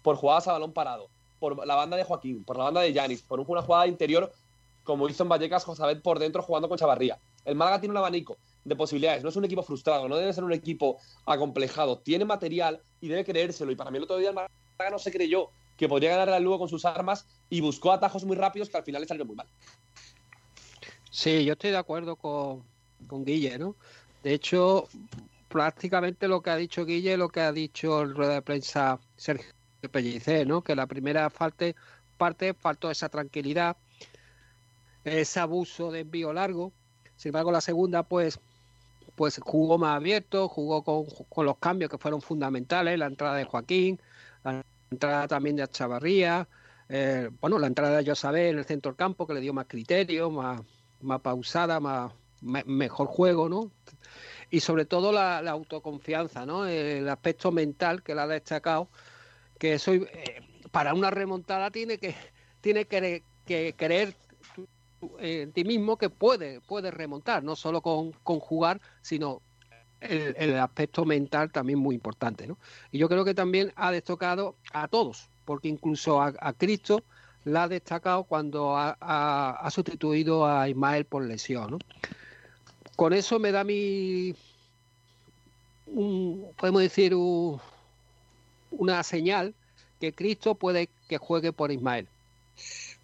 [0.00, 1.08] por jugadas a balón parado,
[1.40, 4.32] por la banda de Joaquín, por la banda de Yanis, por una jugada interior
[4.84, 7.18] como hizo en Vallecas Josabet por dentro jugando con Chavarría.
[7.44, 10.44] El Málaga tiene un abanico de posibilidades, no es un equipo frustrado, no debe ser
[10.44, 13.72] un equipo acomplejado, tiene material y debe creérselo.
[13.72, 14.52] Y para mí el otro día el Málaga
[14.88, 18.36] no se creyó que podría ganar al Lugo con sus armas y buscó atajos muy
[18.36, 19.48] rápidos que al final le salieron muy mal.
[21.12, 22.64] Sí, yo estoy de acuerdo con,
[23.06, 23.76] con Guille, ¿no?
[24.22, 24.88] De hecho,
[25.48, 29.52] prácticamente lo que ha dicho Guille, lo que ha dicho el rueda de prensa Sergio
[29.90, 30.62] Pellicer, ¿no?
[30.62, 31.76] Que la primera parte,
[32.16, 33.76] parte faltó esa tranquilidad,
[35.04, 36.72] ese abuso de envío largo.
[37.16, 38.40] Sin embargo, la segunda, pues,
[39.14, 43.44] pues jugó más abierto, jugó con, con los cambios que fueron fundamentales, la entrada de
[43.44, 44.00] Joaquín,
[44.44, 46.48] la entrada también de Chavarría,
[46.88, 49.66] eh, bueno, la entrada de Josabé en el centro del campo, que le dio más
[49.66, 50.62] criterio, más,
[51.02, 53.70] más pausada, más, me, mejor juego, ¿no?
[54.50, 56.66] Y sobre todo la, autoconfianza, ¿no?
[56.66, 58.88] El aspecto mental que la ha destacado,
[59.58, 60.40] que soy eh,
[60.70, 62.14] para una remontada tiene que
[62.60, 63.24] tiene que
[63.76, 64.14] creer
[65.18, 69.42] en ti mismo que puede, puede remontar, no solo con, con jugar, sino
[70.00, 72.58] el, el, aspecto mental también muy importante, ¿no?
[72.90, 77.04] Y yo creo que también ha destacado a todos, porque incluso a, a Cristo
[77.44, 81.72] la ha destacado cuando ha, ha, ha, sustituido a Ismael por lesión.
[81.72, 81.78] ¿no?
[82.96, 84.34] Con eso me da mi,
[85.86, 87.60] un, podemos decir, un,
[88.70, 89.54] una señal
[90.00, 92.06] que Cristo puede que juegue por Ismael.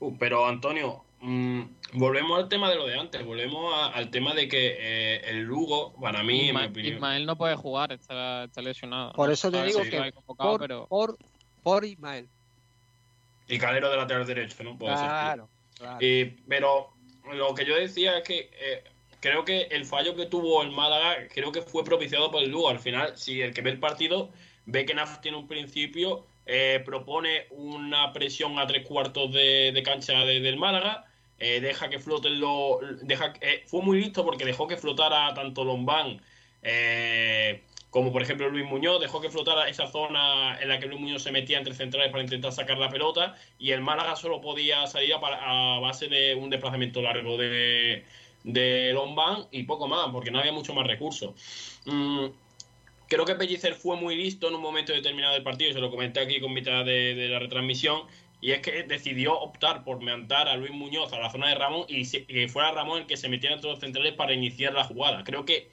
[0.00, 1.62] Uh, pero Antonio, mmm,
[1.94, 5.42] volvemos al tema de lo de antes, volvemos a, al tema de que eh, el
[5.42, 6.94] Lugo, para mí, Ismael, en mi opinión...
[6.94, 9.12] Ismael no puede jugar, está, está lesionado.
[9.12, 10.86] Por eso te digo que convocado, por, pero...
[10.86, 11.18] por,
[11.62, 12.28] por Ismael.
[13.48, 14.76] Y Calero de lateral derecho, ¿no?
[14.76, 15.78] Puede claro, ser.
[15.78, 15.98] Claro.
[16.00, 16.92] Y, pero
[17.32, 18.84] lo que yo decía es que eh,
[19.20, 22.68] creo que el fallo que tuvo el Málaga, creo que fue propiciado por el Lugo.
[22.68, 24.30] Al final, si el que ve el partido
[24.66, 29.82] ve que Naf tiene un principio, eh, propone una presión a tres cuartos de, de
[29.82, 31.06] cancha de, del Málaga,
[31.38, 32.80] eh, deja que floten los.
[33.02, 36.20] Deja, eh, fue muy listo porque dejó que flotara tanto Lombán
[36.62, 41.00] eh, como por ejemplo Luis Muñoz, dejó que flotara esa zona en la que Luis
[41.00, 44.86] Muñoz se metía entre centrales para intentar sacar la pelota y el Málaga solo podía
[44.86, 48.04] salir a, a base de un desplazamiento largo de,
[48.44, 51.34] de Lombán y poco más, porque no había mucho más recursos.
[51.84, 52.26] Mm,
[53.06, 55.90] creo que Pellicer fue muy listo en un momento determinado del partido, y se lo
[55.90, 58.02] comenté aquí con mitad de, la retransmisión,
[58.40, 61.86] y es que decidió optar por meantar a Luis Muñoz a la zona de Ramón
[61.88, 65.24] y que fuera Ramón el que se metiera entre los centrales para iniciar la jugada.
[65.24, 65.68] Creo que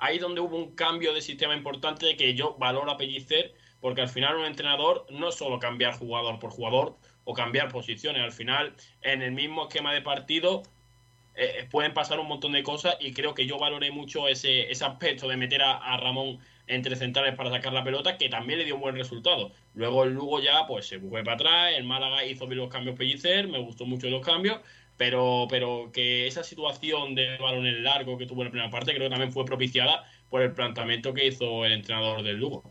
[0.00, 4.08] ahí donde hubo un cambio de sistema importante que yo valoro a Pellicer, porque al
[4.08, 8.74] final un entrenador no es solo cambiar jugador por jugador o cambiar posiciones, al final
[9.02, 10.62] en el mismo esquema de partido
[11.34, 14.84] eh, pueden pasar un montón de cosas y creo que yo valoré mucho ese, ese
[14.84, 18.64] aspecto de meter a, a, Ramón entre centrales para sacar la pelota, que también le
[18.64, 19.52] dio un buen resultado.
[19.74, 22.96] Luego el Lugo ya pues se fue para atrás, el Málaga hizo bien los cambios
[22.96, 24.60] Pellicer, me gustó mucho los cambios,
[25.00, 28.92] pero, pero que esa situación de balón en largo que tuvo en la primera parte
[28.92, 32.62] creo que también fue propiciada por el planteamiento que hizo el entrenador del Lugo.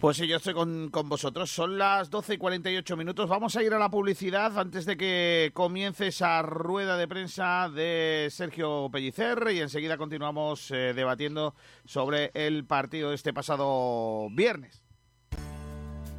[0.00, 1.50] Pues sí, yo estoy con, vosotros.
[1.50, 3.28] Son las 12 y 48 minutos.
[3.28, 8.28] Vamos a ir a la publicidad antes de que comience esa rueda de prensa de
[8.30, 11.54] Sergio Pellicer y enseguida continuamos eh, debatiendo
[11.84, 14.85] sobre el partido de este pasado viernes.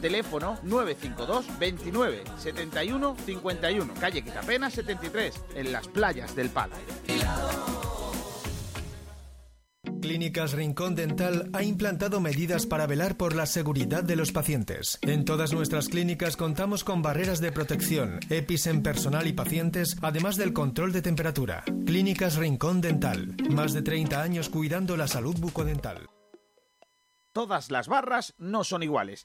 [0.00, 3.94] Teléfono 952 29 71 51.
[4.00, 6.74] Calle Quitapena 73, en las playas del Palo.
[10.00, 14.98] Clínicas Rincón Dental ha implantado medidas para velar por la seguridad de los pacientes.
[15.02, 20.36] En todas nuestras clínicas contamos con barreras de protección, EPIs en personal y pacientes, además
[20.36, 21.64] del control de temperatura.
[21.84, 23.36] Clínicas Rincón Dental.
[23.50, 26.08] Más de 30 años cuidando la salud bucodental.
[27.32, 29.24] Todas las barras no son iguales.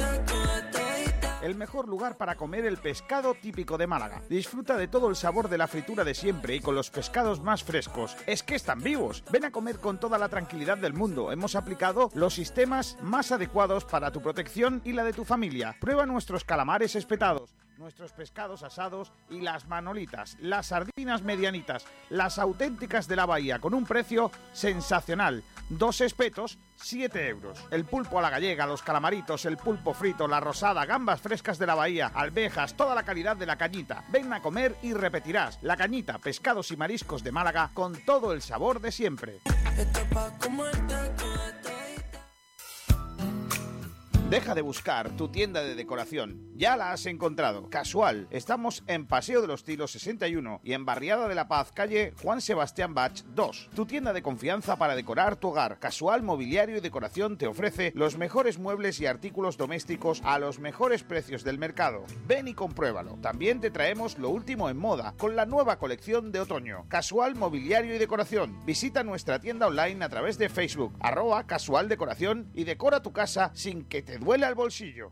[1.41, 4.21] El mejor lugar para comer el pescado típico de Málaga.
[4.29, 7.63] Disfruta de todo el sabor de la fritura de siempre y con los pescados más
[7.63, 8.15] frescos.
[8.25, 9.23] Es que están vivos.
[9.31, 11.31] Ven a comer con toda la tranquilidad del mundo.
[11.31, 15.75] Hemos aplicado los sistemas más adecuados para tu protección y la de tu familia.
[15.79, 23.07] Prueba nuestros calamares espetados nuestros pescados asados y las manolitas, las sardinas medianitas, las auténticas
[23.07, 25.43] de la bahía, con un precio sensacional.
[25.71, 27.57] Dos espetos, 7 euros.
[27.71, 31.65] El pulpo a la gallega, los calamaritos, el pulpo frito, la rosada, gambas frescas de
[31.65, 34.03] la bahía, alvejas, toda la calidad de la cañita.
[34.09, 35.59] Ven a comer y repetirás.
[35.61, 39.39] La cañita, pescados y mariscos de Málaga con todo el sabor de siempre.
[44.31, 46.39] Deja de buscar tu tienda de decoración.
[46.55, 47.69] Ya la has encontrado.
[47.69, 48.27] Casual.
[48.31, 52.39] Estamos en Paseo de los Tilos 61 y en Barriada de la Paz, calle Juan
[52.39, 53.71] Sebastián Bach 2.
[53.75, 55.79] Tu tienda de confianza para decorar tu hogar.
[55.79, 61.03] Casual Mobiliario y Decoración te ofrece los mejores muebles y artículos domésticos a los mejores
[61.03, 62.05] precios del mercado.
[62.25, 63.17] Ven y compruébalo.
[63.21, 66.85] También te traemos lo último en moda con la nueva colección de otoño.
[66.87, 68.65] Casual Mobiliario y Decoración.
[68.65, 73.51] Visita nuestra tienda online a través de Facebook, arroba casual decoración y decora tu casa
[73.55, 75.11] sin que te duele al bolsillo.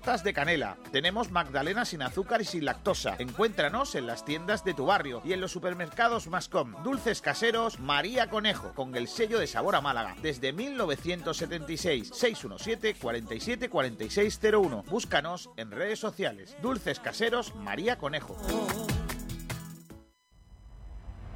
[0.00, 0.76] de canela.
[0.92, 3.16] Tenemos magdalena sin azúcar y sin lactosa.
[3.18, 6.82] Encuéntranos en las tiendas de tu barrio y en los supermercados Mascom.
[6.82, 10.16] Dulces caseros María Conejo, con el sello de sabor a Málaga.
[10.22, 14.84] Desde 1976, 617 47 4601.
[14.88, 16.56] Búscanos en redes sociales.
[16.62, 18.36] Dulces caseros María Conejo.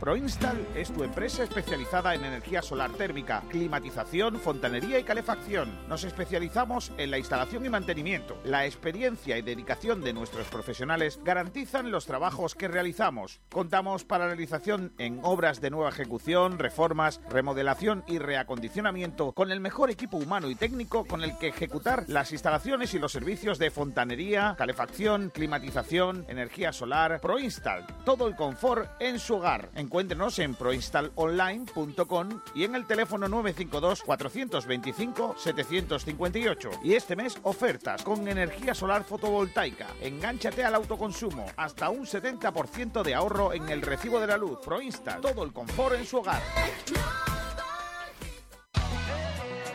[0.00, 5.70] Proinstal es tu empresa especializada en energía solar térmica, climatización, fontanería y calefacción.
[5.88, 8.38] Nos especializamos en la instalación y mantenimiento.
[8.44, 13.40] La experiencia y dedicación de nuestros profesionales garantizan los trabajos que realizamos.
[13.50, 19.90] Contamos para realización en obras de nueva ejecución, reformas, remodelación y reacondicionamiento con el mejor
[19.90, 24.54] equipo humano y técnico con el que ejecutar las instalaciones y los servicios de fontanería,
[24.58, 27.20] calefacción, climatización, energía solar.
[27.20, 29.70] Proinstal, todo el confort en su hogar.
[29.84, 36.70] Encuéntrenos en proinstallonline.com y en el teléfono 952 425 758.
[36.82, 39.88] Y este mes ofertas con energía solar fotovoltaica.
[40.00, 44.58] Engánchate al autoconsumo, hasta un 70% de ahorro en el recibo de la luz.
[44.64, 46.40] Proinstall, todo el confort en su hogar.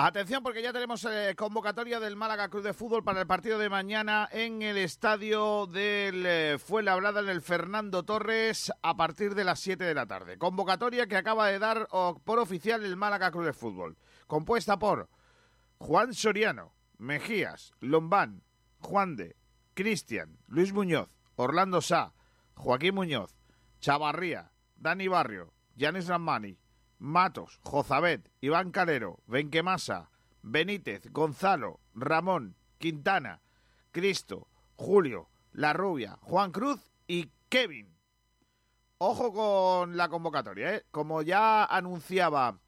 [0.00, 3.68] Atención porque ya tenemos eh, convocatoria del Málaga Club de Fútbol para el partido de
[3.68, 9.58] mañana en el estadio del eh, Fuenlabrada en el Fernando Torres a partir de las
[9.58, 10.38] 7 de la tarde.
[10.38, 11.88] Convocatoria que acaba de dar
[12.22, 15.08] por oficial el Málaga Club de Fútbol, compuesta por
[15.78, 18.44] Juan Soriano, Mejías, Lombán,
[18.78, 19.34] Juan de,
[19.74, 22.14] Cristian, Luis Muñoz, Orlando Sá,
[22.54, 23.36] Joaquín Muñoz,
[23.80, 26.56] Chavarría, Dani Barrio, Yanis Ramani,
[26.98, 30.10] Matos, Jozabet, Iván Calero, Benquemasa,
[30.42, 33.40] Benítez, Gonzalo, Ramón, Quintana,
[33.92, 37.96] Cristo, Julio, La Rubia, Juan Cruz y Kevin.
[38.98, 40.84] Ojo con la convocatoria, ¿eh?
[40.90, 42.58] Como ya anunciaba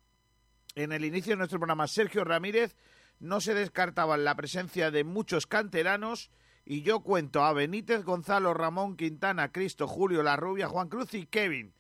[0.75, 2.77] en el inicio de nuestro programa Sergio Ramírez,
[3.19, 6.31] no se descartaba la presencia de muchos canteranos
[6.65, 11.27] y yo cuento a Benítez, Gonzalo, Ramón, Quintana, Cristo, Julio, La Rubia, Juan Cruz y
[11.27, 11.75] Kevin.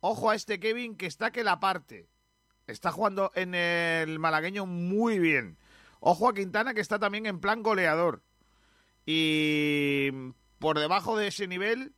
[0.00, 2.08] Ojo a este Kevin que está que la parte.
[2.66, 5.58] Está jugando en el malagueño muy bien.
[6.00, 8.22] Ojo a Quintana que está también en plan goleador.
[9.06, 10.10] Y
[10.58, 11.94] por debajo de ese nivel,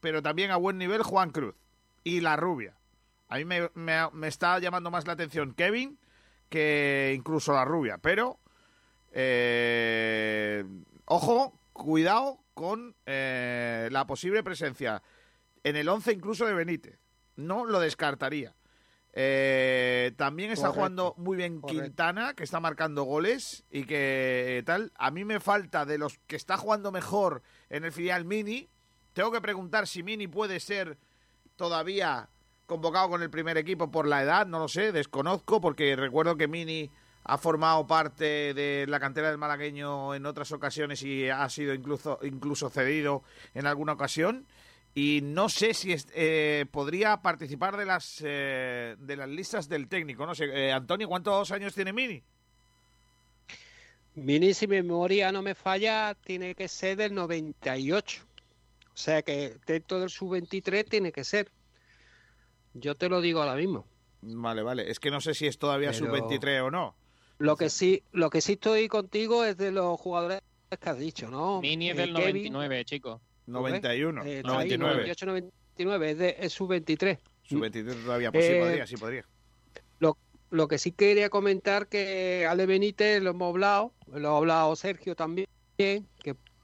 [0.00, 1.56] pero también a buen nivel, Juan Cruz.
[2.04, 2.76] Y la rubia.
[3.28, 5.98] A mí me, está llamando más la atención Kevin
[6.48, 7.98] que incluso la rubia.
[7.98, 8.38] Pero,
[9.10, 10.64] eh,
[11.06, 15.02] ojo, cuidado con eh, la posible presencia
[15.64, 17.01] en el 11 incluso de Benítez
[17.36, 18.54] no lo descartaría.
[19.14, 21.82] Eh, también está Correcto, jugando muy bien correcto.
[21.82, 24.92] Quintana, que está marcando goles y que eh, tal.
[24.96, 28.68] A mí me falta de los que está jugando mejor en el filial Mini.
[29.12, 30.96] Tengo que preguntar si Mini puede ser
[31.56, 32.30] todavía
[32.64, 34.46] convocado con el primer equipo por la edad.
[34.46, 36.90] No lo sé, desconozco, porque recuerdo que Mini
[37.24, 42.18] ha formado parte de la cantera del malagueño en otras ocasiones y ha sido incluso,
[42.22, 43.22] incluso cedido
[43.54, 44.46] en alguna ocasión.
[44.94, 50.26] Y no sé si eh, podría participar de las, eh, de las listas del técnico.
[50.26, 52.22] No sé, eh, Antonio, ¿cuántos años tiene Mini?
[54.14, 58.22] Mini, si mi memoria no me falla, tiene que ser del 98.
[58.92, 61.50] O sea que dentro del sub-23 tiene que ser.
[62.74, 63.86] Yo te lo digo ahora mismo.
[64.20, 64.90] Vale, vale.
[64.90, 66.94] Es que no sé si es todavía sub-23 o no.
[67.38, 70.42] Lo que sí, lo que sí estoy contigo es de los jugadores
[70.78, 71.62] que has dicho, ¿no?
[71.62, 73.20] Mini es del 99, chicos.
[73.46, 74.94] 91, Eh, 99.
[74.94, 77.18] 98, 99, es, de, es sub-23.
[77.48, 79.24] Sub-23 todavía, pues sí Eh, podría, sí podría.
[79.98, 80.16] Lo,
[80.50, 85.14] lo que sí quería comentar que Ale Benítez lo hemos hablado, lo ha hablado Sergio
[85.16, 86.02] también, que,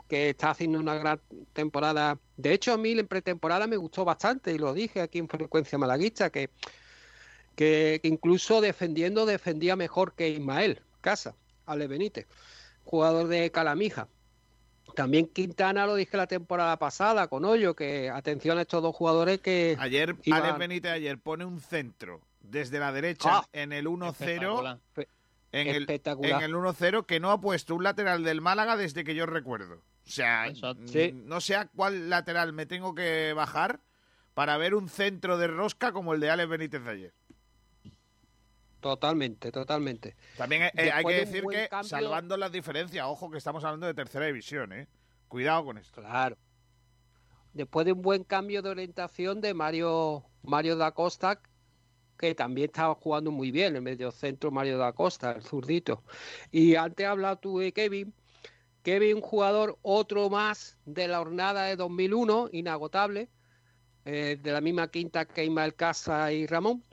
[0.08, 1.20] que está haciendo una gran
[1.52, 2.18] temporada.
[2.36, 5.78] De hecho, a mí en pretemporada me gustó bastante y lo dije aquí en Frecuencia
[5.78, 6.50] Malaguista, que,
[7.56, 11.34] que, que incluso defendiendo defendía mejor que Ismael Casa,
[11.66, 12.26] Ale Benítez,
[12.84, 14.08] jugador de Calamija.
[14.98, 19.40] También Quintana lo dije la temporada pasada con Hoyo, que atención a estos dos jugadores
[19.40, 23.86] que Ayer, iban- Alex Benítez ayer pone un centro desde la derecha Ah, en el
[23.86, 24.10] 1-0.
[24.10, 24.78] espectacular.
[25.52, 25.86] En el,
[26.24, 29.76] en el 1-0 que no ha puesto un lateral del Málaga desde que yo recuerdo.
[29.76, 30.52] O sea,
[30.86, 31.12] Sí.
[31.14, 33.78] mm, no sé a cuál lateral me tengo que bajar
[34.34, 37.12] para ver un centro de rosca como el de Alex Benítez de ayer.
[38.80, 40.16] Totalmente, totalmente.
[40.36, 43.94] También eh, hay que decir que, cambio- salvando las diferencias, ojo que estamos hablando de
[43.94, 44.86] tercera división, ¿eh?
[45.26, 46.00] Cuidado con esto.
[46.00, 46.36] Claro.
[47.54, 51.40] Después de un buen cambio de orientación de Mario, Mario da Costa,
[52.16, 56.02] que también estaba jugando muy bien, el medio centro Mario da Costa, el zurdito.
[56.50, 58.14] Y antes hablado tú de Kevin.
[58.82, 63.28] Kevin, un jugador otro más de la jornada de 2001, inagotable,
[64.04, 66.84] eh, de la misma quinta que Ismael Casa y Ramón.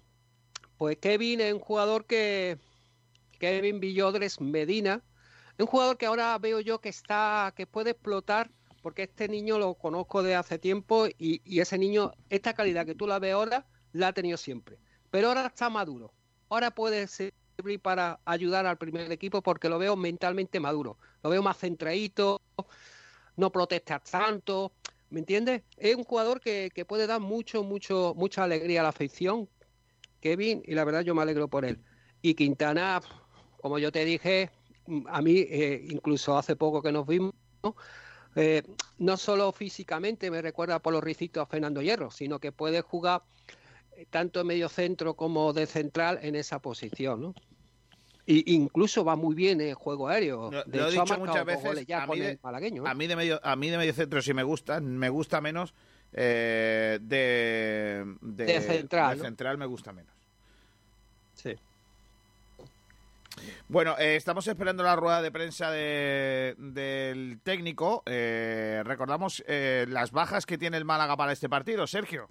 [0.78, 2.58] Pues Kevin es un jugador que,
[3.40, 5.02] Kevin Villodres Medina,
[5.58, 8.52] un jugador que ahora veo yo que está, que puede explotar,
[8.82, 12.96] porque este niño lo conozco de hace tiempo y, y ese niño, esta calidad que
[12.96, 14.78] tú la ves ahora, la ha tenido siempre.
[15.12, 16.14] Pero ahora está maduro.
[16.50, 20.98] Ahora puede servir para ayudar al primer equipo porque lo veo mentalmente maduro.
[21.24, 22.42] Lo veo más centradito,
[23.38, 24.74] no protesta tanto.
[25.10, 25.64] ¿Me entiendes?
[25.78, 29.48] Es un jugador que, que puede dar mucho, mucho, mucha alegría a la afición,
[30.26, 31.78] Kevin, y la verdad yo me alegro por él.
[32.24, 33.00] Y Quintana,
[33.62, 34.50] como yo te dije,
[35.08, 37.76] a mí, eh, incluso hace poco que nos vimos, ¿no?
[38.36, 38.64] Eh,
[38.98, 43.22] no solo físicamente me recuerda por los ricitos a Fernando Hierro, sino que puede jugar
[43.96, 47.36] eh, tanto en medio centro como de central en esa posición, ¿no?
[48.26, 50.50] Y incluso va muy bien en juego aéreo.
[50.52, 51.86] Lo, de lo he hecho, ha dicho muchas veces.
[51.86, 52.84] ya a, mí de, el malagueño.
[52.84, 52.90] ¿eh?
[52.90, 55.76] a mí de medio, a mí de medio centro sí me gusta, me gusta menos.
[56.14, 59.24] eh, de, de, De central, de ¿no?
[59.24, 60.16] central me gusta menos.
[61.36, 61.54] Sí.
[63.68, 68.04] Bueno, eh, estamos esperando la rueda de prensa de- del técnico.
[68.06, 72.30] Eh, recordamos eh, las bajas que tiene el Málaga para este partido, Sergio.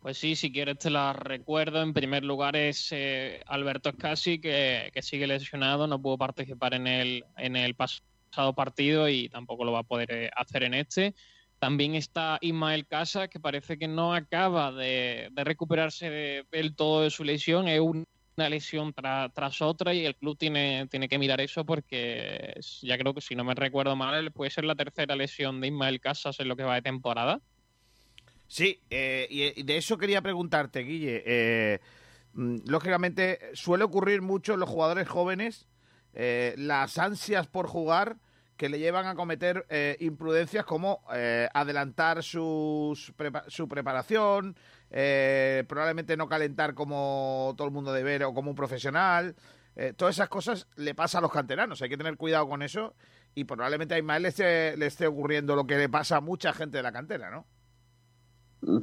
[0.00, 1.82] Pues sí, si quieres te las recuerdo.
[1.82, 6.86] En primer lugar es eh, Alberto Escasi, que, que sigue lesionado, no pudo participar en
[6.86, 11.14] el, en el pasado partido y tampoco lo va a poder hacer en este.
[11.58, 17.02] También está Ismael Casa, que parece que no acaba de, de recuperarse de- del todo
[17.02, 17.66] de su lesión.
[17.66, 18.04] Es un-
[18.36, 22.98] una lesión tra- tras otra y el club tiene, tiene que mirar eso porque ya
[22.98, 26.38] creo que si no me recuerdo mal, puede ser la tercera lesión de Ismael Casas
[26.40, 27.40] en lo que va de temporada.
[28.48, 31.22] Sí, eh, y, de eso quería preguntarte, Guille.
[31.26, 31.80] Eh,
[32.34, 35.66] mm, lógicamente, suele ocurrir mucho en los jugadores jóvenes
[36.14, 38.16] eh, las ansias por jugar
[38.56, 39.66] que le llevan a cometer
[40.00, 41.02] imprudencias como
[41.52, 43.12] adelantar sus
[43.48, 44.56] su preparación,
[44.98, 49.36] eh, probablemente no calentar como todo el mundo debe ver o como un profesional.
[49.76, 52.94] Eh, todas esas cosas le pasa a los canteranos, hay que tener cuidado con eso
[53.34, 56.82] y probablemente a Ismael le esté, ocurriendo lo que le pasa a mucha gente de
[56.82, 57.46] la cantera, ¿no?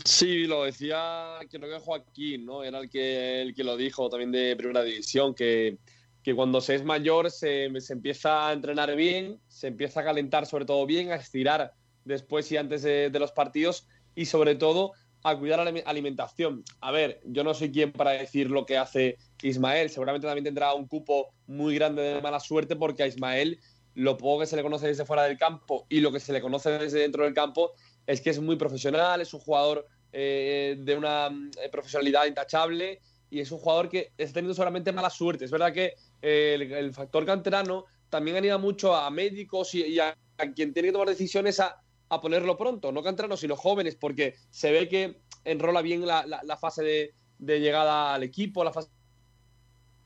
[0.05, 2.63] Sí, lo decía, que Joaquín, ¿no?
[2.63, 5.79] Era el que, el que lo dijo también de Primera División, que,
[6.21, 10.45] que cuando se es mayor se, se empieza a entrenar bien, se empieza a calentar
[10.45, 11.73] sobre todo bien, a estirar
[12.05, 14.93] después y antes de los partidos y sobre todo
[15.23, 16.63] a cuidar la alime- alimentación.
[16.81, 20.73] A ver, yo no soy quien para decir lo que hace Ismael, seguramente también tendrá
[20.73, 23.59] un cupo muy grande de mala suerte porque a Ismael
[23.95, 26.41] lo poco que se le conoce desde fuera del campo y lo que se le
[26.41, 27.71] conoce desde dentro del campo
[28.05, 32.99] es que es muy profesional, es un jugador eh, de una mm, profesionalidad intachable
[33.29, 35.45] y es un jugador que está teniendo solamente mala suerte.
[35.45, 40.15] Es verdad que eh, el, factor canterano también anima mucho a médicos y, y a,
[40.37, 41.77] a quien tiene que tomar decisiones a,
[42.15, 46.41] a ponerlo pronto, no canteranos, sino jóvenes, porque se ve que enrola bien la, la-
[46.43, 48.89] la fase de, de llegada al equipo, la fase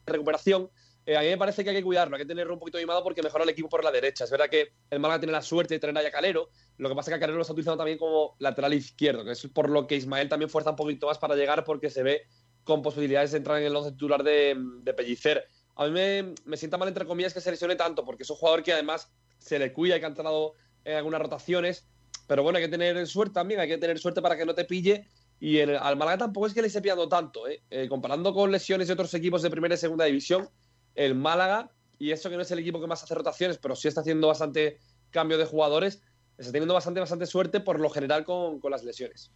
[0.06, 0.70] recuperación.
[1.06, 3.02] Eh, a mí me parece que hay que cuidarlo, hay que tenerlo un poquito mimado
[3.02, 4.26] porque mejora el equipo por la derecha.
[4.26, 7.12] Es verdad que el Málaga tiene la suerte de tener a Calero, lo que pasa
[7.12, 9.96] es que Calero lo está utilizando también como lateral izquierdo, que es por lo que
[9.96, 12.24] Ismael también fuerza un poquito más para llegar porque se ve
[12.64, 15.46] con posibilidades de entrar en el 11 titular de, de Pellicer.
[15.76, 18.36] A mí me, me sienta mal, entre comillas, que se lesione tanto, porque es un
[18.36, 20.54] jugador que además se le cuida y que ha entrado
[20.84, 21.88] en algunas rotaciones.
[22.28, 24.66] Pero bueno, hay que tener suerte también, hay que tener suerte para que no te
[24.66, 25.08] pille.
[25.40, 27.48] Y el, al Málaga tampoco es que le esté pillando tanto.
[27.48, 27.64] ¿eh?
[27.70, 30.50] Eh, comparando con lesiones de otros equipos de primera y segunda división,
[30.96, 33.88] el Málaga, y eso que no es el equipo que más hace rotaciones, pero sí
[33.88, 34.78] está haciendo bastante
[35.10, 36.02] cambio de jugadores,
[36.38, 39.32] está teniendo bastante, bastante suerte por lo general con, con las lesiones.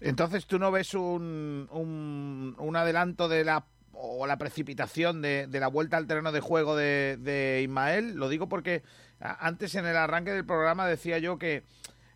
[0.00, 3.66] Entonces, ¿tú no ves un, un, un adelanto de la
[3.96, 8.14] o la precipitación de, la vuelta al terreno de juego de, de, Ismael?
[8.14, 8.82] Lo digo porque
[9.20, 11.64] antes en el arranque del programa decía yo que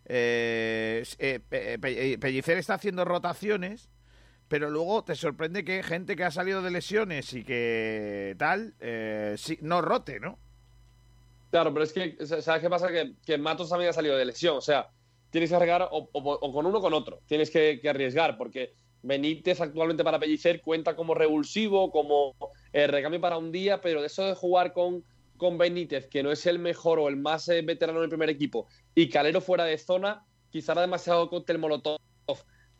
[0.05, 3.89] eh, eh, Pellicer está haciendo rotaciones,
[4.47, 9.35] pero luego te sorprende que gente que ha salido de lesiones y que tal, eh,
[9.61, 10.39] no rote, ¿no?
[11.51, 12.89] Claro, pero es que, ¿sabes qué pasa?
[12.89, 14.89] Que, que Matos también ha salido de lesión, o sea,
[15.29, 20.03] tienes que arriesgar o, con uno o con otro, tienes que arriesgar, porque Benítez actualmente
[20.03, 22.35] para Pellicer cuenta como revulsivo, como
[22.73, 25.03] eh, recambio para un día, pero de eso de jugar con,
[25.37, 28.67] con Benítez, que no es el mejor o el más eh, veterano del primer equipo,
[28.93, 31.99] y Calero fuera de zona, quizá era demasiado cóctel molotov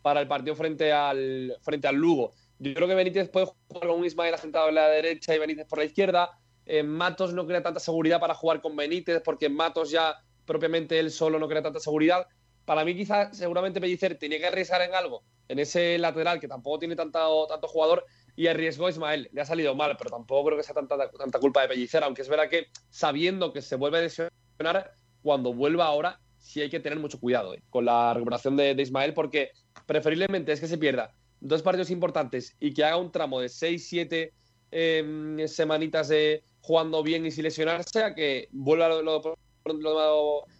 [0.02, 2.32] para el partido frente al, frente al Lugo.
[2.60, 5.66] Yo creo que Benítez puede jugar con un Ismael asentado en la derecha y Benítez
[5.66, 6.32] por la izquierda.
[6.66, 10.16] Eh, Matos no crea tanta seguridad para jugar con Benítez, porque Matos ya
[10.46, 12.28] propiamente él solo no crea tanta seguridad.
[12.70, 16.78] Para mí, quizá, seguramente Pellicer tenía que arriesgar en algo en ese lateral que tampoco
[16.78, 18.06] tiene tanto, tanto jugador
[18.36, 19.28] y arriesgó a Ismael.
[19.34, 22.22] Le ha salido mal, pero tampoco creo que sea tanta, tanta culpa de Pellicer, aunque
[22.22, 24.94] es verdad que sabiendo que se vuelve a lesionar,
[25.24, 29.16] cuando vuelva ahora, sí hay que tener mucho cuidado eh, con la recuperación de, Ismael,
[29.16, 29.50] porque
[29.88, 33.88] preferiblemente es que se pierda dos partidos importantes y que haga un tramo de 6,
[33.90, 34.32] 7
[34.70, 39.24] eh, semanitas de jugando bien y sin lesionarse, a que vuelva lo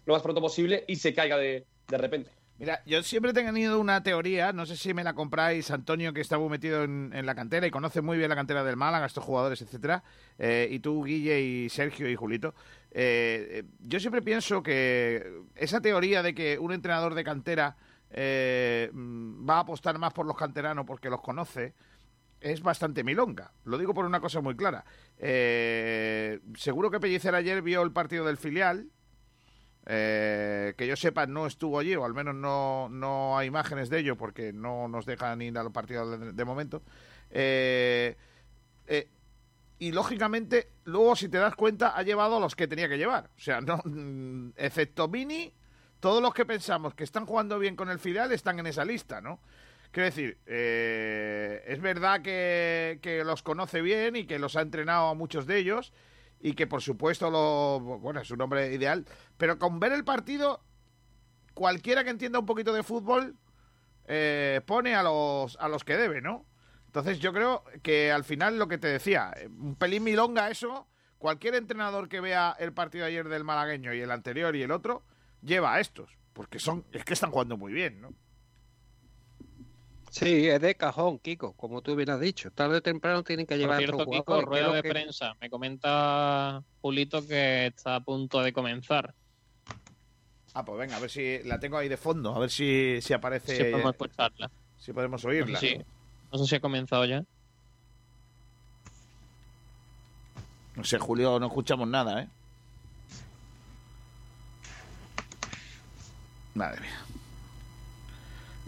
[0.06, 2.30] más pronto posible y se caiga de, de repente.
[2.58, 6.20] Mira, yo siempre he tenido una teoría, no sé si me la compráis, Antonio, que
[6.20, 9.24] está muy metido en, la cantera y conoce muy bien la cantera del Málaga, estos
[9.24, 10.02] jugadores, etcétera,
[10.38, 12.54] eh, y tú, Guille, y Sergio y Julito.
[12.90, 17.76] Eh, yo siempre pienso que esa teoría de que un entrenador de cantera
[18.10, 21.74] eh, va a apostar más por los canteranos porque los conoce,
[22.40, 23.52] es bastante milonga.
[23.64, 24.84] Lo digo por una cosa muy clara.
[25.18, 28.90] Eh, seguro que Pellicer ayer vio el partido del filial,
[29.86, 34.00] eh, que yo sepa, no estuvo allí, o al menos no, no hay imágenes de
[34.00, 36.82] ello, porque no nos dejan ir a los partidos de, de momento.
[37.30, 38.16] Eh,
[38.86, 39.08] eh,
[39.78, 43.30] y lógicamente, luego, si te das cuenta, ha llevado a los que tenía que llevar.
[43.36, 43.82] O sea, no,
[44.56, 45.52] excepto Mini,
[46.00, 49.20] todos los que pensamos que están jugando bien con el filial están en esa lista,
[49.20, 49.40] ¿no?
[49.90, 55.08] Quiero decir, eh, es verdad que, que los conoce bien y que los ha entrenado
[55.08, 55.92] a muchos de ellos
[56.40, 59.04] y que por supuesto lo bueno es un hombre ideal
[59.36, 60.62] pero con ver el partido
[61.54, 63.36] cualquiera que entienda un poquito de fútbol
[64.06, 66.46] eh, pone a los a los que debe no
[66.86, 70.88] entonces yo creo que al final lo que te decía un pelín milonga eso
[71.18, 75.04] cualquier entrenador que vea el partido ayer del malagueño y el anterior y el otro
[75.42, 78.14] lleva a estos porque son es que están jugando muy bien no
[80.10, 82.50] Sí, es de cajón, Kiko, como tú bien has dicho.
[82.50, 84.88] Tarde o temprano tienen que llevar Por cierto, otro Kiko, rueda de que...
[84.88, 85.36] prensa.
[85.40, 89.14] Me comenta Julito que está a punto de comenzar.
[90.52, 93.12] Ah, pues venga, a ver si la tengo ahí de fondo, a ver si, si
[93.12, 93.56] aparece.
[93.56, 94.50] Si podemos escucharla.
[94.78, 95.52] Si podemos oírla.
[95.52, 95.78] No sé, si,
[96.32, 97.24] no sé si ha comenzado ya.
[100.74, 102.28] No sé, Julio, no escuchamos nada, ¿eh?
[106.54, 107.09] Madre mía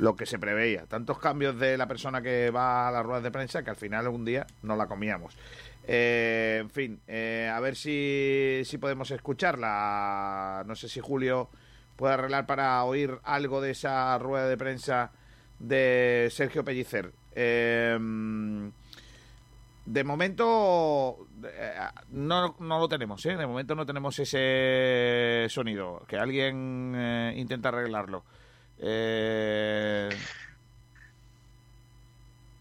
[0.03, 0.84] lo que se preveía.
[0.86, 4.09] Tantos cambios de la persona que va a las ruedas de prensa que al final
[4.09, 5.38] un día no la comíamos.
[5.86, 10.64] Eh, en fin, eh, a ver si, si podemos escucharla.
[10.66, 11.50] No sé si Julio
[11.94, 15.12] puede arreglar para oír algo de esa rueda de prensa
[15.61, 17.12] de Sergio Pellicer.
[17.36, 17.96] Eh,
[19.86, 21.28] de momento
[22.11, 23.36] no, no lo tenemos, ¿eh?
[23.36, 26.03] De momento no tenemos ese sonido.
[26.09, 28.24] Que alguien eh, intenta arreglarlo.
[28.83, 30.11] Eh...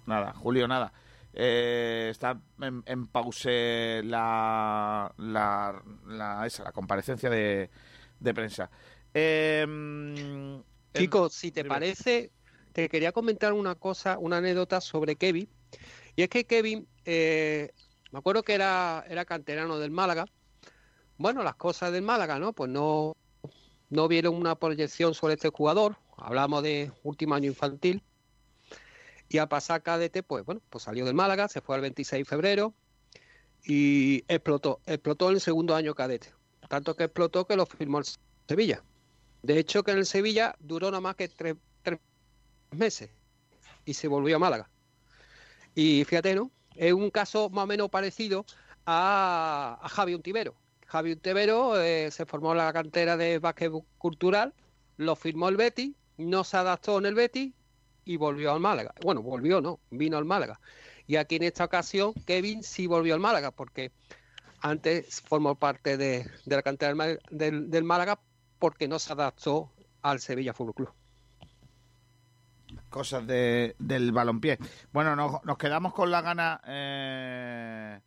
[0.05, 0.93] Nada, Julio, nada.
[1.33, 7.69] Eh, está en, en pause la, la, la, esa, la comparecencia de,
[8.19, 8.69] de prensa.
[9.13, 9.65] Eh,
[10.93, 12.31] Chico, si te parece,
[12.73, 15.47] te quería comentar una cosa, una anécdota sobre Kevin.
[16.17, 17.71] Y es que Kevin, eh,
[18.11, 20.25] me acuerdo que era, era canterano del Málaga.
[21.17, 22.51] Bueno, las cosas del Málaga, ¿no?
[22.51, 23.15] Pues no,
[23.89, 25.95] no vieron una proyección sobre este jugador.
[26.21, 28.03] Hablamos de último año infantil.
[29.27, 32.25] Y a pasar cadete, pues bueno, pues salió del Málaga, se fue al 26 de
[32.25, 32.73] febrero
[33.63, 36.33] y explotó, explotó en el segundo año cadete.
[36.67, 38.05] Tanto que explotó que lo firmó el
[38.47, 38.83] Sevilla.
[39.41, 41.99] De hecho, que en el Sevilla duró nada más que tres, tres
[42.71, 43.09] meses
[43.85, 44.69] y se volvió a Málaga.
[45.73, 46.51] Y fíjate, ¿no?
[46.75, 48.45] Es un caso más o menos parecido
[48.85, 50.55] a, a Javi Untivero.
[50.87, 54.53] Javi Untivero eh, se formó en la cantera de básquet cultural,
[54.97, 55.95] lo firmó el Betty,
[56.25, 57.53] no se adaptó en el Betty
[58.05, 58.93] y volvió al Málaga.
[59.01, 60.59] Bueno, volvió, no, vino al Málaga.
[61.07, 63.91] Y aquí en esta ocasión Kevin sí volvió al Málaga porque
[64.61, 66.93] antes formó parte de, la cantera
[67.29, 68.19] del, Málaga
[68.59, 70.93] porque no se adaptó al Sevilla Fútbol Club.
[72.89, 74.57] Cosas de, del balompié.
[74.91, 77.99] Bueno, nos, nos quedamos con la gana eh,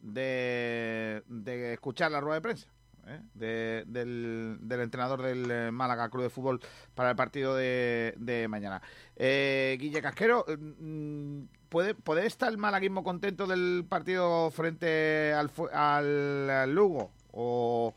[0.00, 2.72] de escuchar la rueda de prensa
[3.06, 3.20] ¿eh?
[3.34, 6.60] de- del, entrenador del eh, Málaga Club de Fútbol
[6.94, 8.82] para el partido de, mañana.
[9.16, 16.74] Eh, Guille Casquero, mm, ¿puede, ¿puede estar el malaguismo contento del partido frente al, al,
[16.74, 17.12] Lugo?
[17.32, 17.94] O,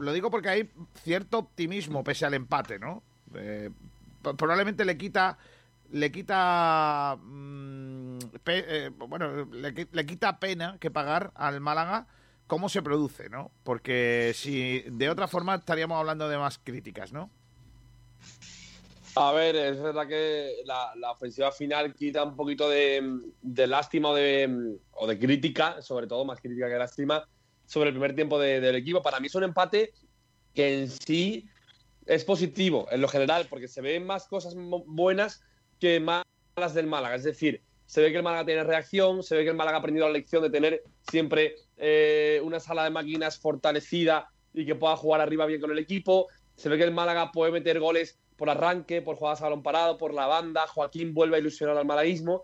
[0.00, 0.70] lo digo porque hay
[1.02, 3.02] cierto optimismo pese al empate, ¿no?
[3.34, 3.70] Eh,
[4.36, 5.38] probablemente le quita
[5.92, 8.18] le quita mm,
[9.08, 12.06] bueno le, le quita pena que pagar al Málaga
[12.50, 13.52] cómo se produce, ¿no?
[13.62, 17.30] Porque si de otra forma estaríamos hablando de más críticas, ¿no?
[19.14, 23.22] A ver, es verdad que la, ofensiva final quita un poquito de,
[23.68, 27.24] lástima o de, o de crítica, sobre todo más crítica que lástima,
[27.66, 29.00] sobre el primer tiempo de- del equipo.
[29.00, 29.92] Para mí es un empate
[30.52, 31.48] que en sí
[32.06, 35.40] es positivo, en lo general, porque se ven más cosas buenas
[35.78, 37.14] que malas del Málaga.
[37.14, 39.80] Es decir, se ve que el Málaga tiene reacción, se ve que el Málaga ha
[39.80, 44.96] aprendido la lección de tener siempre eh, una sala de máquinas fortalecida y que pueda
[44.96, 46.28] jugar arriba bien con el equipo.
[46.54, 49.96] Se ve que el Málaga puede meter goles por arranque, por jugadas a balón parado,
[49.96, 50.66] por la banda.
[50.66, 52.42] Joaquín vuelve a ilusionar al malaguismo.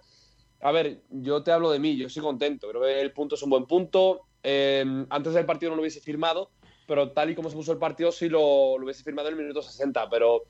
[0.63, 2.71] A ver, yo te hablo de mí, yo estoy contento.
[2.71, 4.23] Creo que el punto es un buen punto.
[4.43, 6.51] Eh, antes del partido no lo hubiese firmado,
[6.87, 9.41] pero tal y como se puso el partido sí lo, lo hubiese firmado en el
[9.41, 10.09] minuto 60.
[10.09, 10.45] Pero,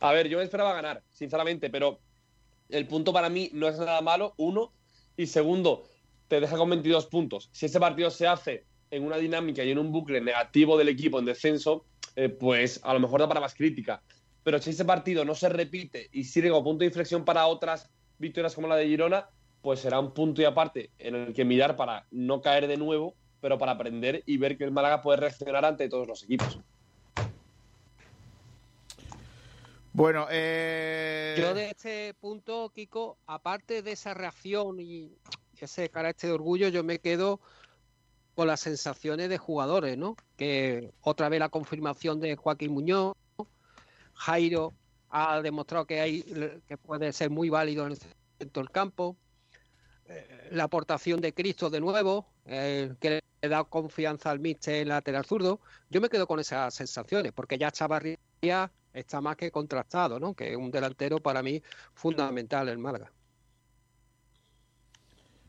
[0.00, 2.00] a ver, yo me esperaba ganar, sinceramente, pero
[2.68, 4.72] el punto para mí no es nada malo, uno.
[5.16, 5.84] Y segundo,
[6.28, 7.48] te deja con 22 puntos.
[7.52, 11.18] Si ese partido se hace en una dinámica y en un bucle negativo del equipo
[11.18, 11.84] en descenso,
[12.16, 14.02] eh, pues a lo mejor da para más crítica.
[14.42, 17.88] Pero si ese partido no se repite y sirve como punto de inflexión para otras
[18.18, 19.28] victorias como la de Girona,
[19.62, 23.14] pues será un punto y aparte en el que mirar para no caer de nuevo,
[23.40, 26.60] pero para aprender y ver que el Málaga puede reaccionar ante todos los equipos.
[29.94, 31.36] Bueno, eh...
[31.38, 35.16] Yo de este punto, Kiko, aparte de esa reacción y
[35.64, 37.40] ese carácter de orgullo, yo me quedo
[38.34, 40.16] con las sensaciones de jugadores, ¿no?
[40.36, 43.14] Que otra vez la confirmación de Joaquín Muñoz,
[44.14, 44.74] Jairo
[45.10, 46.22] ha demostrado que hay
[46.66, 47.96] que puede ser muy válido en
[48.40, 49.16] el campo,
[50.06, 54.88] eh, la aportación de Cristo de nuevo, eh, que le da confianza al míster en
[54.88, 55.60] lateral zurdo.
[55.88, 58.18] Yo me quedo con esas sensaciones, porque ya Chavarría
[58.92, 60.34] está más que contrastado, ¿no?
[60.34, 61.62] Que es un delantero para mí
[61.94, 63.12] fundamental en Málaga.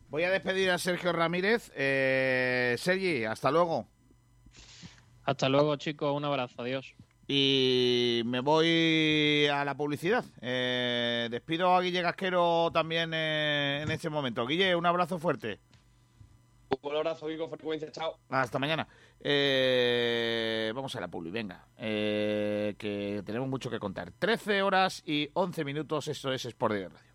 [0.09, 1.71] Voy a despedir a Sergio Ramírez.
[1.75, 3.87] Eh, Sergi, hasta luego.
[5.23, 6.15] Hasta luego, chicos.
[6.15, 6.61] Un abrazo.
[6.61, 6.93] Adiós.
[7.27, 10.23] Y me voy a la publicidad.
[10.41, 14.45] Eh, despido a Guille Casquero también eh, en este momento.
[14.45, 15.59] Guille, un abrazo fuerte.
[16.81, 18.17] Un abrazo, Vico, frecuencia, chao.
[18.29, 18.87] Hasta mañana.
[19.19, 21.65] Eh, vamos a la publi, venga.
[21.77, 24.11] Eh, que tenemos mucho que contar.
[24.11, 27.14] 13 horas y 11 minutos, esto es Sport de Radio.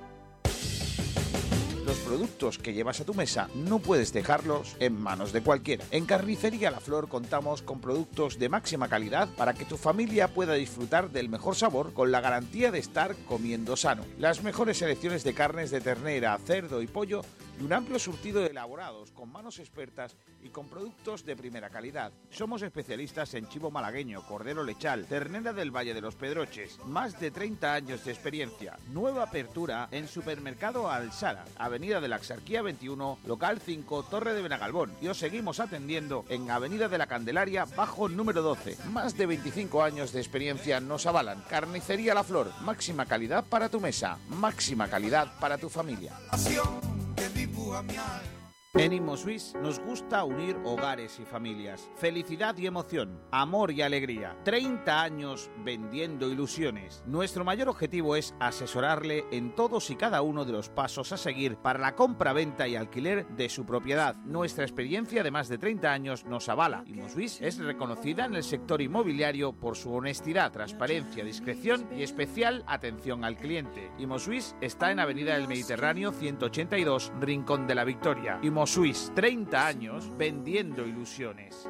[1.91, 5.83] Los productos que llevas a tu mesa no puedes dejarlos en manos de cualquiera.
[5.91, 10.53] En Carnicería La Flor contamos con productos de máxima calidad para que tu familia pueda
[10.53, 14.05] disfrutar del mejor sabor con la garantía de estar comiendo sano.
[14.17, 17.23] Las mejores selecciones de carnes de ternera, cerdo y pollo
[17.61, 22.11] y un amplio surtido de elaborados con manos expertas y con productos de primera calidad.
[22.31, 26.79] Somos especialistas en chivo malagueño, cordero lechal, ternera del Valle de los Pedroches.
[26.85, 28.77] Más de 30 años de experiencia.
[28.91, 34.93] Nueva apertura en Supermercado Alsara, Avenida de la Axarquía 21, local 5, Torre de Benagalbón.
[34.99, 38.77] Y os seguimos atendiendo en Avenida de la Candelaria, bajo número 12.
[38.91, 41.43] Más de 25 años de experiencia nos avalan.
[41.47, 46.13] Carnicería La Flor, máxima calidad para tu mesa, máxima calidad para tu familia.
[47.15, 48.30] Que dibuja mi alma.
[48.77, 54.37] En InmoSwiss nos gusta unir hogares y familias, felicidad y emoción, amor y alegría.
[54.45, 57.03] 30 años vendiendo ilusiones.
[57.05, 61.57] Nuestro mayor objetivo es asesorarle en todos y cada uno de los pasos a seguir
[61.57, 64.15] para la compra, venta y alquiler de su propiedad.
[64.23, 66.85] Nuestra experiencia de más de 30 años nos avala.
[66.85, 73.25] InmoSwiss es reconocida en el sector inmobiliario por su honestidad, transparencia, discreción y especial atención
[73.25, 73.91] al cliente.
[73.97, 78.39] InmoSwiss está en Avenida del Mediterráneo 182, Rincón de la Victoria.
[78.65, 81.67] Suiz, 30 años vendiendo ilusiones.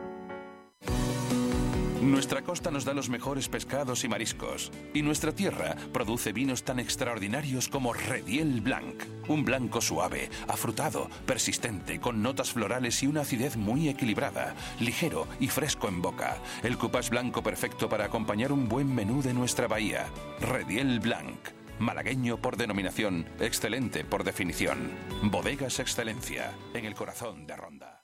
[2.02, 6.80] Nuestra costa nos da los mejores pescados y mariscos, y nuestra tierra produce vinos tan
[6.80, 13.56] extraordinarios como Rediel Blanc, un blanco suave, afrutado, persistente, con notas florales y una acidez
[13.56, 16.40] muy equilibrada, ligero y fresco en boca.
[16.64, 20.08] El cupás blanco perfecto para acompañar un buen menú de nuestra bahía.
[20.40, 21.61] Rediel Blanc.
[21.82, 24.92] Malagueño por denominación, excelente por definición.
[25.24, 28.04] Bodegas Excelencia, en el corazón de Ronda.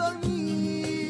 [0.00, 1.09] Málaga se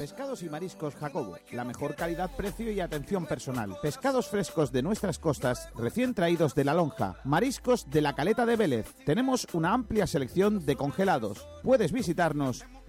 [0.00, 3.76] Pescados y mariscos Jacobo, la mejor calidad, precio y atención personal.
[3.82, 7.16] Pescados frescos de nuestras costas, recién traídos de la lonja.
[7.24, 8.94] Mariscos de la caleta de Vélez.
[9.04, 11.46] Tenemos una amplia selección de congelados.
[11.62, 12.64] Puedes visitarnos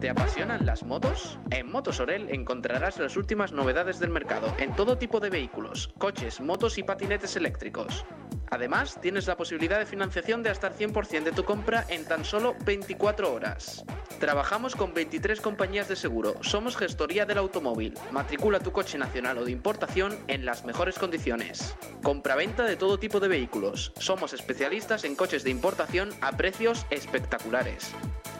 [0.00, 1.38] ¿Te apasionan las motos?
[1.50, 6.78] En Motosorel encontrarás las últimas novedades del mercado en todo tipo de vehículos, coches, motos
[6.78, 8.06] y patinetes eléctricos.
[8.50, 12.24] Además, tienes la posibilidad de financiación de hasta el 100% de tu compra en tan
[12.24, 13.84] solo 24 horas.
[14.18, 16.34] Trabajamos con 23 compañías de seguro.
[16.40, 17.92] Somos gestoría del automóvil.
[18.10, 21.76] Matricula tu coche nacional o de importación en las mejores condiciones.
[22.02, 23.92] Compra-venta de todo tipo de vehículos.
[23.98, 27.94] Somos especialistas en coches de importación a precios espectaculares.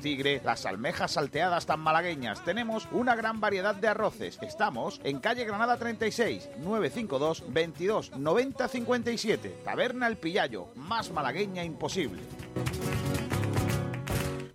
[0.00, 2.44] tigre, las almejas salteadas tan malagueñas.
[2.44, 4.38] Tenemos una gran variedad de arroces.
[4.42, 9.60] Estamos en calle Granada 36, 952 22 90 57.
[9.64, 12.22] Taberna El Pillayo, más malagueña imposible.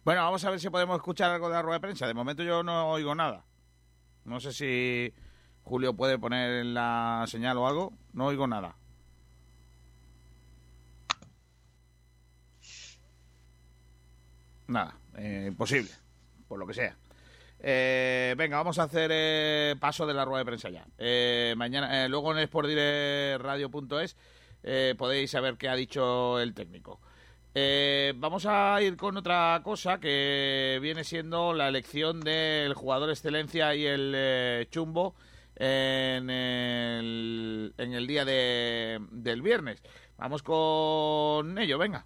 [0.03, 2.05] Bueno, vamos a ver si podemos escuchar algo de la rueda de prensa.
[2.05, 3.45] De momento yo no oigo nada.
[4.23, 5.13] No sé si
[5.63, 7.93] Julio puede poner la señal o algo.
[8.13, 8.75] No oigo nada.
[14.67, 15.91] Nada, eh, imposible,
[16.47, 16.95] por lo que sea.
[17.59, 20.85] Eh, venga, vamos a hacer eh, paso de la rueda de prensa ya.
[21.55, 24.15] Mañana, luego en sportdirectradio.es
[24.63, 26.99] eh, podéis saber qué ha dicho el técnico.
[28.17, 33.85] Vamos a ir con otra cosa que viene siendo la elección del jugador excelencia y
[33.85, 35.15] el chumbo
[35.55, 39.81] en el, en el día de, del viernes.
[40.17, 42.05] Vamos con ello, venga.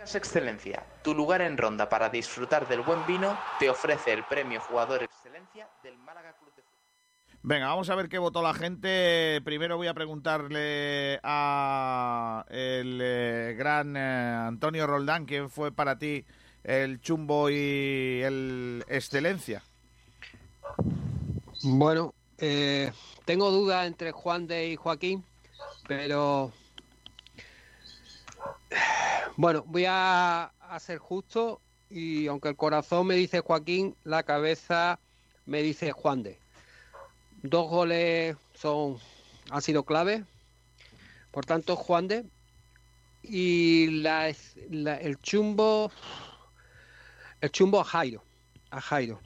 [0.00, 4.58] Bodegas Excelencia, tu lugar en ronda para disfrutar del buen vino, te ofrece el premio
[4.58, 7.38] Jugador Excelencia del Málaga Club de Fútbol.
[7.42, 9.42] Venga, vamos a ver qué votó la gente.
[9.44, 16.24] Primero voy a preguntarle a el eh, gran eh, Antonio Roldán, ¿quién fue para ti
[16.64, 19.62] el chumbo y el excelencia?
[21.62, 22.90] Bueno, eh,
[23.26, 25.26] tengo dudas entre Juan de y Joaquín,
[25.86, 26.52] pero
[29.36, 34.98] bueno, voy a, ser justo y aunque el corazón me dice Joaquín, la cabeza
[35.46, 36.38] me dice Juan de.
[37.42, 38.98] Dos goles son
[39.50, 40.24] han sido clave,
[41.32, 42.24] por tanto Juan de
[43.22, 44.32] y la,
[44.70, 45.90] la- el chumbo
[47.40, 48.22] el chumbo a Jairo,
[48.70, 49.20] a Jairo,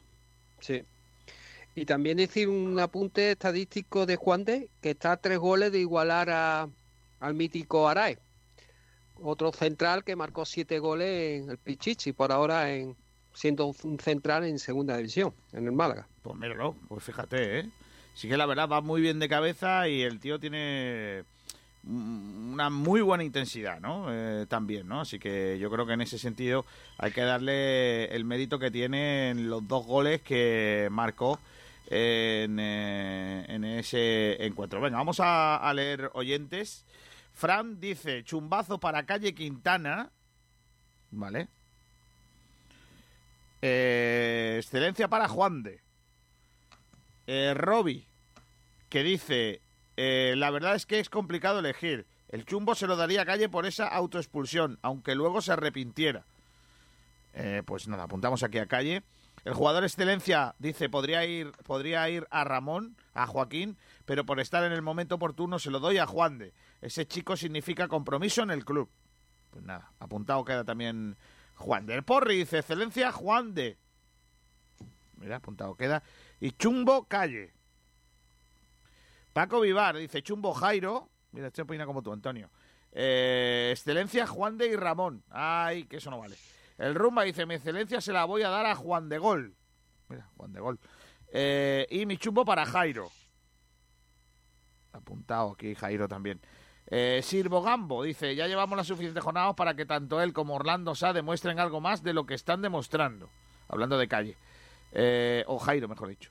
[0.60, 0.84] sí.
[1.74, 5.80] Y también decir un apunte estadístico de Juan de, que está a tres goles de
[5.80, 6.68] igualar a,
[7.18, 8.18] al mítico Arae.
[9.22, 12.96] Otro central que marcó siete goles en el Pichichi, por ahora en
[13.34, 16.06] siendo un central en segunda división, en el Málaga.
[16.22, 17.70] Pues míralo, pues fíjate, ¿eh?
[18.14, 21.24] Sí que la verdad va muy bien de cabeza y el tío tiene
[21.82, 24.06] una muy buena intensidad, ¿no?
[24.08, 25.00] Eh, también, ¿no?
[25.00, 26.64] Así que yo creo que en ese sentido
[26.96, 31.40] hay que darle el mérito que tiene en los dos goles que marcó
[31.90, 34.80] en, eh, ese encuentro.
[34.80, 36.84] Venga, vamos a leer oyentes.
[37.34, 40.10] Fran dice, chumbazo para calle Quintana.
[41.10, 41.48] Vale.
[43.60, 45.80] Eh, excelencia para Juan de.
[47.26, 47.54] Eh,
[48.88, 49.60] que dice,
[49.96, 52.06] eh, la verdad es que es complicado elegir.
[52.28, 56.24] El chumbo se lo daría a Calle por esa autoexpulsión, aunque luego se arrepintiera.
[57.32, 59.02] Eh, pues nada, apuntamos aquí a Calle.
[59.44, 63.76] El jugador excelencia dice, podría ir, podría ir a Ramón, a Joaquín,
[64.06, 66.54] pero por estar en el momento oportuno se lo doy a Juan de.
[66.80, 68.88] Ese chico significa compromiso en el club.
[69.50, 71.16] Pues nada, apuntado queda también
[71.56, 71.94] Juan de.
[71.94, 73.76] El Porri dice, excelencia Juan de.
[75.18, 76.02] Mira, apuntado queda.
[76.40, 77.52] Y Chumbo Calle.
[79.34, 81.10] Paco Vivar dice Chumbo Jairo.
[81.32, 82.50] Mira, estoy opina como tú, Antonio.
[82.92, 85.22] Eh, excelencia Juan de y Ramón.
[85.28, 86.36] Ay, que eso no vale.
[86.78, 89.54] El Rumba dice, mi excelencia se la voy a dar a Juan de Gol.
[90.08, 90.80] Mira, Juan de Gol.
[91.32, 93.10] Eh, y mi chumbo para Jairo.
[94.92, 96.40] Apuntado aquí Jairo también.
[96.86, 100.94] Eh, Sirvo Gambo dice, ya llevamos las suficientes jornadas para que tanto él como Orlando
[100.94, 103.30] Sá demuestren algo más de lo que están demostrando.
[103.68, 104.36] Hablando de calle.
[104.92, 106.30] Eh, o Jairo, mejor dicho.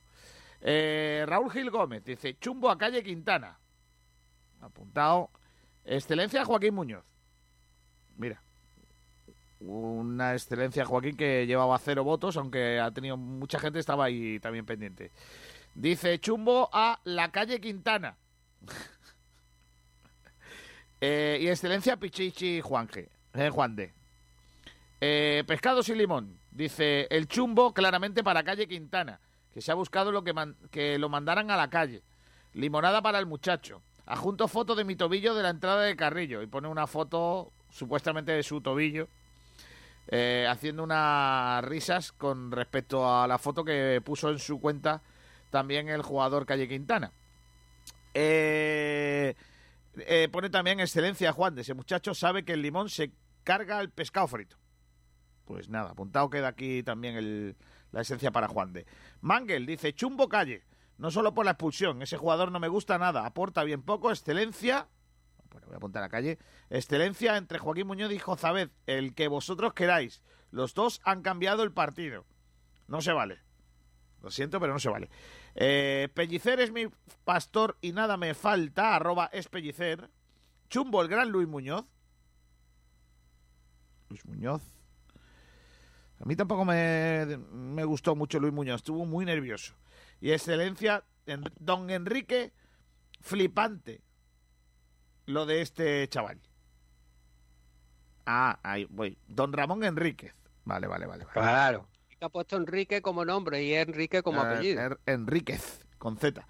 [0.61, 3.59] Eh, Raúl Gil Gómez dice, chumbo a calle Quintana.
[4.61, 5.29] Apuntado.
[5.83, 7.03] Excelencia Joaquín Muñoz.
[8.15, 8.41] Mira,
[9.65, 14.65] una excelencia Joaquín que llevaba cero votos, aunque ha tenido mucha gente, estaba ahí también
[14.65, 15.11] pendiente.
[15.75, 18.17] Dice Chumbo a la calle Quintana.
[21.05, 23.91] Eh, y excelencia Pichichi Juanje, eh, Juan de.
[25.01, 26.39] Eh, pescados y limón.
[26.49, 29.19] Dice el chumbo claramente para calle Quintana,
[29.53, 30.33] que se ha buscado lo que,
[30.71, 32.03] que lo mandaran a la calle.
[32.53, 33.81] Limonada para el muchacho.
[34.05, 36.41] Adjunto foto de mi tobillo de la entrada de Carrillo.
[36.41, 39.09] Y pone una foto supuestamente de su tobillo.
[40.07, 45.01] Eh, haciendo unas risas con respecto a la foto que puso en su cuenta
[45.49, 47.11] también el jugador Calle Quintana.
[48.13, 49.35] Eh,
[49.95, 53.11] eh, pone también excelencia Juan de ese muchacho sabe que el limón se
[53.43, 54.57] carga el pescado frito.
[55.45, 57.55] Pues nada, apuntado queda aquí también el-
[57.91, 58.85] la esencia para Juan de.
[59.21, 60.63] Mangel dice chumbo calle,
[60.97, 64.87] no solo por la expulsión, ese jugador no me gusta nada, aporta bien poco, excelencia.
[65.53, 66.39] Bueno, voy a apuntar a calle.
[66.69, 70.21] Excelencia entre Joaquín Muñoz y Jozabed, el que vosotros queráis.
[70.51, 72.25] Los dos han cambiado el partido.
[72.87, 73.39] No se vale.
[74.21, 75.09] Lo siento, pero no se vale.
[75.55, 76.87] Eh, Pellicer es mi
[77.23, 78.95] pastor y nada me falta.
[78.95, 80.09] Arroba es Pellicer.
[80.69, 81.85] Chumbo el gran Luis Muñoz.
[84.09, 84.61] Luis Muñoz.
[86.19, 88.77] A mí tampoco me, me gustó mucho Luis Muñoz.
[88.77, 89.75] Estuvo muy nervioso.
[90.21, 92.53] Y excelencia, en- don Enrique,
[93.21, 94.01] flipante.
[95.25, 96.39] Lo de este chaval.
[98.25, 99.17] Ah, ahí voy.
[99.27, 100.33] Don Ramón Enríquez.
[100.65, 101.25] Vale, vale, vale.
[101.25, 101.33] vale.
[101.33, 101.87] Claro.
[102.21, 104.81] Ha puesto Enrique como nombre y Enrique como Eh, apellido.
[104.81, 106.47] Er- Enríquez, con Z.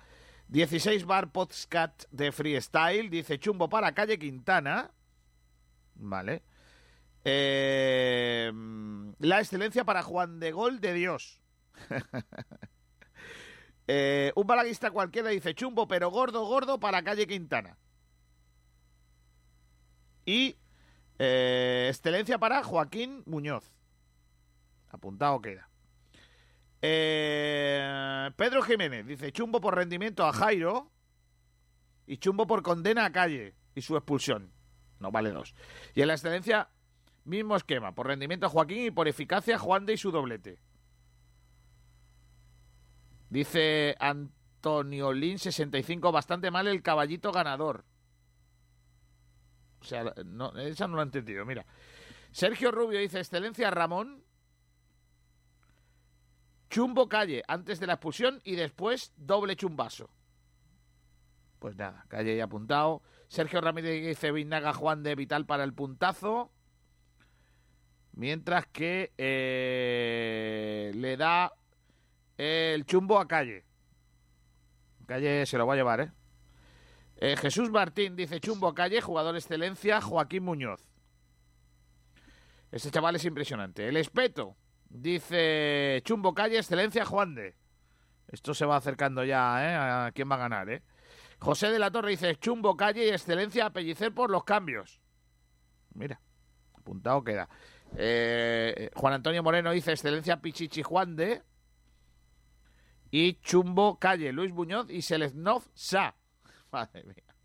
[0.49, 3.09] 16 bar podcast de freestyle.
[3.09, 4.91] Dice chumbo para calle Quintana.
[5.95, 6.43] Vale.
[7.23, 8.51] Eh,
[9.19, 11.41] la excelencia para Juan de Gol de Dios.
[13.85, 17.77] Eh, un balaguista cualquiera dice chumbo, pero gordo, gordo para calle Quintana.
[20.25, 20.57] Y
[21.19, 23.71] eh, excelencia para Joaquín Muñoz.
[24.89, 25.69] Apuntado queda.
[26.81, 30.91] Eh, Pedro Jiménez dice chumbo por rendimiento a Jairo
[32.05, 34.51] y chumbo por condena a Calle y su expulsión.
[34.99, 35.55] No vale dos.
[35.95, 36.69] Y en la excelencia,
[37.25, 37.93] mismo esquema.
[37.93, 40.59] Por rendimiento a Joaquín y por eficacia Juan de y su doblete.
[43.29, 47.85] Dice Antonio Lin 65, bastante mal el caballito ganador.
[49.84, 50.14] O sea,
[50.61, 51.65] esa no lo he entendido, mira.
[52.31, 54.23] Sergio Rubio dice, excelencia Ramón.
[56.69, 60.10] Chumbo Calle, antes de la expulsión y después doble chumbazo.
[61.60, 63.03] Pues nada, Calle ya apuntado.
[63.27, 66.51] Sergio Ramírez dice Vinaga Juan de Vital para el puntazo.
[68.14, 71.53] Mientras que eh, le da
[72.38, 73.65] el chumbo a Calle.
[75.05, 76.11] Calle se lo va a llevar, ¿eh?
[77.18, 80.90] Eh, Jesús Martín dice chumbo Calle, jugador excelencia, Joaquín Muñoz.
[82.72, 83.88] Este chaval es impresionante.
[83.88, 84.57] El espeto
[84.90, 87.56] dice chumbo Calle, excelencia, Juan de.
[88.27, 89.76] Esto se va acercando ya, ¿eh?
[89.76, 90.81] A quién va a ganar, ¿eh?
[91.40, 95.02] José de la Torre dice chumbo Calle y excelencia, apellicer por los cambios.
[95.94, 96.19] Mira,
[96.73, 97.48] apuntado queda.
[98.95, 101.44] Juan Antonio Moreno dice excelencia, Pichichi Juan de.
[103.11, 106.15] Y Chumbo Calle, Luis Buñoz y Seleznov Sa.
[106.73, 107.35] Madre mía.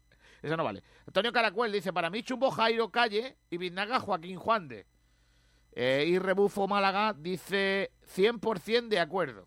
[0.43, 0.83] Eso no vale.
[1.07, 4.87] Antonio Caracuel dice, para mí Chumbo Jairo Calle y Vinaga Joaquín Juan de.
[5.73, 9.47] Eh, y Rebufo Málaga dice 100% de acuerdo.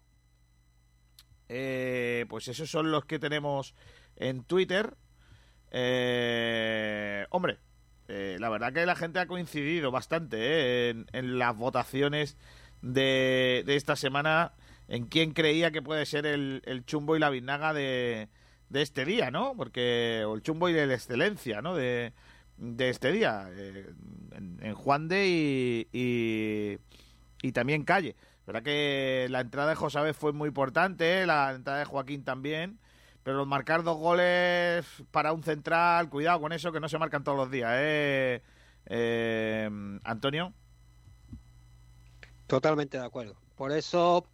[1.50, 3.74] Eh, pues esos son los que tenemos
[4.16, 4.96] en Twitter.
[5.72, 7.60] Eh, hombre,
[8.08, 10.38] eh, la verdad que la gente ha coincidido bastante
[10.90, 12.38] eh, en, las votaciones
[12.82, 14.54] de, de esta semana
[14.88, 18.30] en quién creía que puede ser el, el chumbo y la vinaga de,
[18.72, 19.54] de este día, ¿no?
[19.56, 21.76] Porque, el chumbo y de la excelencia, ¿no?
[21.76, 22.14] De,
[22.58, 23.94] de este día, eh,
[24.32, 25.28] en, Juan de
[25.92, 26.78] y,
[27.42, 28.16] y, también Calle.
[28.46, 32.80] verdad que la entrada de José fue muy importante, la entrada de Joaquín también,
[33.24, 37.38] pero marcar dos goles para un central, cuidado con eso, que no se marcan todos
[37.38, 38.42] los días, ¿eh?
[38.86, 39.70] eh
[40.04, 40.54] Antonio.
[42.48, 43.36] Totalmente de acuerdo.
[43.56, 44.28] Por eso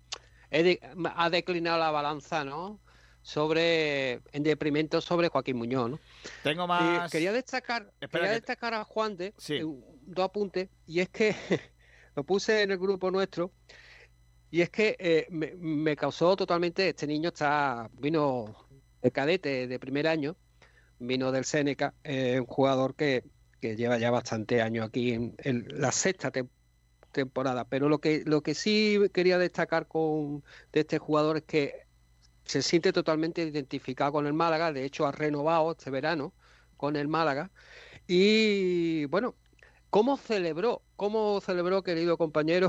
[1.15, 2.79] ha declinado la balanza, ¿no?
[3.27, 5.99] Sobre en detrimento sobre Joaquín Muñoz, ¿no?
[6.43, 7.11] Tengo Y más.
[7.11, 9.55] quería destacar, quería que- destacar a Juan de Sí.
[9.55, 9.65] eh,
[10.03, 11.35] dos apuntes, y es que
[12.15, 13.51] lo puse en el grupo nuestro,
[14.49, 18.65] y es que eh, me, me causó totalmente, este niño está, vino
[19.01, 20.37] de cadete de primer año,
[20.97, 23.25] vino del Seneca, eh, un jugador que,
[23.59, 26.47] que lleva ya bastante años aquí en, en la sexta tem-
[27.11, 31.86] temporada, pero lo que, lo que sí quería destacar con, de este jugador es que
[32.47, 36.33] se siente totalmente identificado con el Málaga, de hecho ha renovado este verano
[36.77, 37.51] con el Málaga
[38.07, 39.35] y bueno,
[39.89, 42.67] ¿Cómo celebró, cómo celebró, querido compañero,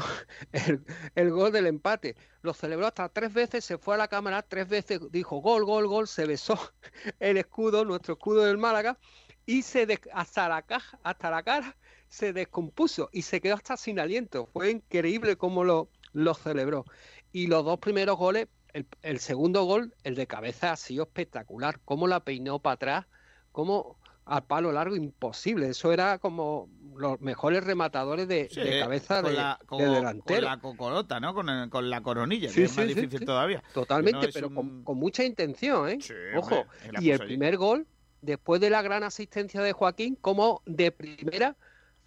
[1.17, 2.15] el, gol del empate?
[2.43, 5.89] Lo celebró hasta tres veces, se fue a la cámara tres veces, dijo gol, gol,
[5.89, 6.57] gol, se besó
[7.19, 8.99] el escudo, nuestro escudo del Málaga,
[9.47, 11.77] y se de, hasta, la caja, hasta la cara
[12.09, 14.47] se descompuso y se quedó hasta sin aliento.
[14.47, 16.85] Fue increíble cómo lo, lo celebró.
[17.33, 21.81] Y los dos primeros goles, el, el, segundo gol, el de cabeza, ha sido espectacular.
[21.85, 23.07] Cómo la peinó para atrás,
[23.53, 25.69] cómo al palo largo, imposible.
[25.71, 30.41] Eso era como los mejores rematadores de, Sí, de cabeza con de, la, de delantero.
[30.43, 31.33] con la cocorota, ¿no?
[31.35, 33.63] Con, el- con la coronilla, Sí, que es más difícil todavía.
[33.73, 35.99] Totalmente, No pero un- con, con mucha intención, ¿eh?
[36.37, 36.61] Ojo.
[36.61, 36.67] hombre,
[37.01, 37.29] y el allí.
[37.29, 37.87] primer gol,
[38.21, 41.57] después de la gran asistencia de Joaquín, como de primera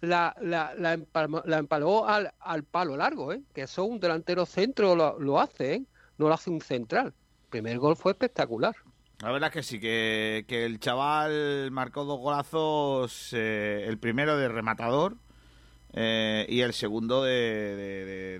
[0.00, 3.42] la, la, la, empalmó, la empaló al, al palo largo, ¿eh?
[3.52, 5.82] Que eso un delantero centro lo, lo hace, ¿eh?
[6.28, 7.08] No hace un central.
[7.44, 8.74] El primer gol fue espectacular.
[9.20, 14.48] La verdad es que sí, que, el chaval marcó dos golazos, eh, el primero de
[14.48, 15.16] rematador
[15.92, 17.76] eh, y el segundo de,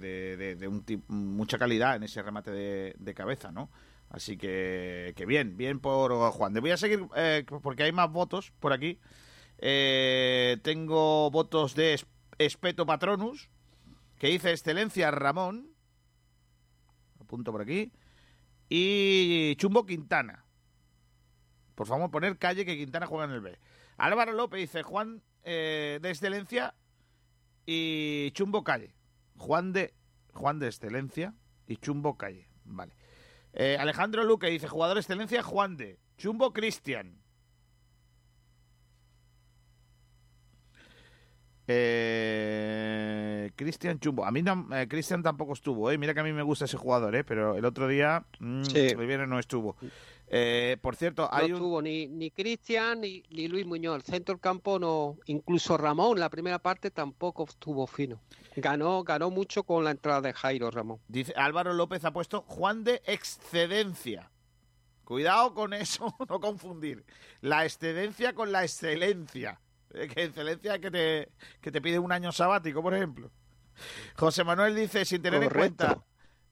[0.01, 3.71] de- de- mucha calidad en ese remate de, cabeza, ¿no?
[4.11, 6.53] Así que, bien, bien por Juan.
[6.55, 8.99] Voy a seguir eh, porque hay más votos por aquí.
[10.63, 12.07] Tengo votos de Es-
[12.39, 13.51] Espeto Patronus,
[14.19, 15.69] que dice Excelencia Ramón.
[17.33, 17.91] Apunto por aquí.
[18.69, 20.45] Y Chumbo Quintana.
[21.75, 23.59] Por favor, poner calle que Quintana juega en el B.
[23.97, 26.75] Álvaro López dice Juan eh, de Excelencia
[27.65, 28.95] y Chumbo Calle.
[29.39, 29.95] Juan de
[30.35, 31.35] Juan de Excelencia
[31.67, 32.51] y Chumbo Calle.
[32.65, 32.93] Vale.
[33.55, 37.22] Eh, Alejandro Luque dice jugador de Excelencia Juan de Chumbo Cristian.
[41.67, 44.25] Eh, Cristian Chumbo.
[44.25, 45.99] A mí no- eh, Cristian tampoco estuvo, ¿eh?
[45.99, 47.25] Mira que a mí me gusta ese jugador, ¿eh?
[47.25, 48.79] Pero el otro día, mm, Sí.
[48.79, 49.77] el viernes no estuvo.
[50.35, 51.61] Eh, por cierto, hay no un...
[51.63, 53.97] tuvo ni, ni Cristian ni, ni Luis Muñoz.
[53.97, 55.17] El centro del campo no.
[55.27, 58.21] Incluso Ramón, la primera parte tampoco estuvo fino.
[58.57, 60.99] Ganó, ganó mucho con la entrada de Jairo Ramón.
[61.09, 64.31] Dice Álvaro López ha puesto Juan de excedencia.
[65.05, 67.05] Cuidado con eso, no confundir.
[67.43, 69.61] La excedencia con la excelencia.
[69.95, 71.29] Eh, Que excelencia que te,
[71.61, 73.31] que te pide un año sabático, por ejemplo.
[74.17, 75.85] José Manuel dice, sin tener Correcto.
[75.85, 76.05] en cuenta,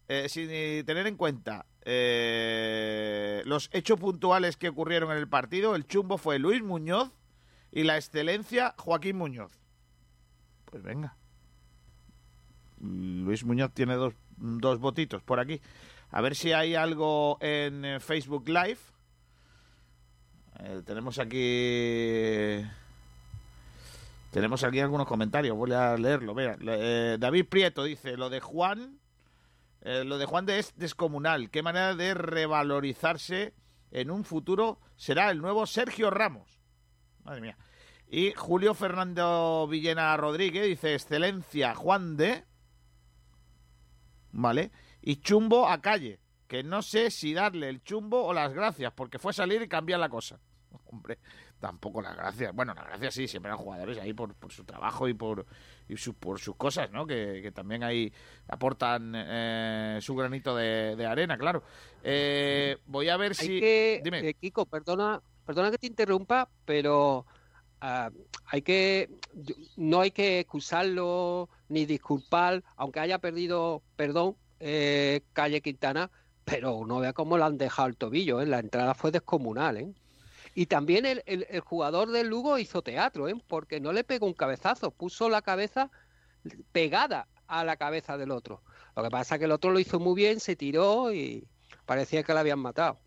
[0.09, 0.49] eh, sin
[0.87, 6.39] tener en cuenta eh, los hechos puntuales que ocurrieron en el partido, el chumbo fue
[6.39, 7.11] Luis Muñoz
[7.73, 9.53] y la excelencia Joaquín Muñoz.
[10.65, 11.17] Pues venga.
[12.81, 15.61] Luis Muñoz tiene dos, dos votitos por aquí.
[16.11, 18.79] A ver si hay algo en Facebook Live.
[20.61, 22.65] Eh, tenemos aquí.
[24.31, 25.57] Tenemos aquí algunos comentarios.
[25.57, 26.35] Voy a leerlo.
[26.35, 28.99] Mira, eh, David Prieto dice: Lo de Juan.
[29.83, 31.51] eh, lo de Juan de es descomunal.
[31.51, 33.55] Qué manera de revalorizarse
[33.91, 36.61] en un futuro será el nuevo Sergio Ramos.
[37.25, 37.59] Madre mía.
[38.09, 42.45] Y Julio Fernando Villena Rodríguez dice: Excelencia Juan de.
[44.33, 44.71] ¿vale?
[45.03, 49.19] Y chumbo a calle, que no sé si darle el chumbo o las gracias, porque
[49.19, 50.41] fue salir y cambiar la cosa.
[50.87, 51.19] Hombre,
[51.61, 52.55] tampoco las gracias.
[52.55, 55.47] Bueno, las gracias sí, siempre eran jugadores ahí por, por su trabajo y por
[55.89, 57.07] y su- por sus cosas, ¿no?
[57.07, 58.13] Que, que también ahí
[58.49, 61.63] aportan eh, su granito de, de arena, claro.
[62.03, 63.61] Eh, voy a ver Hay si...
[63.61, 64.29] que, Dime.
[64.29, 67.27] eh, Kiko, perdona, perdona que te interrumpa, pero
[67.81, 68.11] ah,
[68.47, 69.11] hay que,
[69.77, 76.11] no hay que excusarlo ni disculpar, aunque haya perdido, perdón, eh, Calle Quintana,
[76.45, 78.47] pero no vea cómo le han dejado el tobillo, ¿eh?
[78.47, 79.93] La entrada fue descomunal, ¿eh?
[80.55, 83.35] Y también el, el- el jugador del Lugo hizo teatro, ¿eh?
[83.47, 85.91] Porque no le pegó un cabezazo, puso la cabeza
[86.73, 88.63] pegada a la cabeza del otro.
[88.97, 91.47] Lo que pasa es que el otro lo hizo muy bien, se tiró y
[91.87, 92.99] parecía que lo habían matado.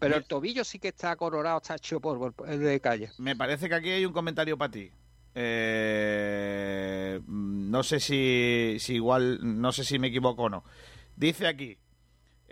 [0.00, 3.10] Pero el tobillo sí que está colorado, está hecho por el de calle.
[3.18, 4.90] Me parece que aquí hay un comentario para ti.
[5.36, 10.64] Eh, no sé si, si igual, no sé si me equivoco o no.
[11.16, 11.78] Dice aquí,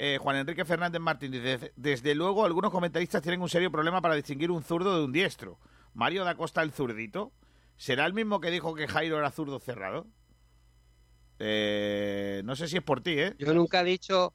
[0.04, 4.16] eh, Juan Enrique Fernández Martín, dice, desde luego algunos comentaristas tienen un serio problema para
[4.16, 5.58] distinguir un zurdo de un diestro.
[5.94, 7.32] Mario da Costa el zurdito,
[7.76, 10.06] ¿será el mismo que dijo que Jairo era zurdo cerrado?
[11.38, 13.34] Eh, no sé si es por ti, ¿eh?
[13.38, 14.32] Yo nunca he dicho,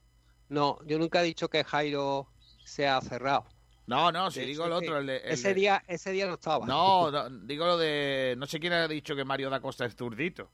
[0.49, 2.27] no, yo nunca he dicho que Jairo
[2.65, 3.45] sea cerrado.
[3.85, 6.11] No, no, si De digo hecho, el otro, el de- el ese de- día, ese
[6.11, 6.65] día no estaba.
[6.65, 8.35] No, no, digo lo de.
[8.38, 10.49] No sé quién ha dicho que Mario da Costa es zurdito.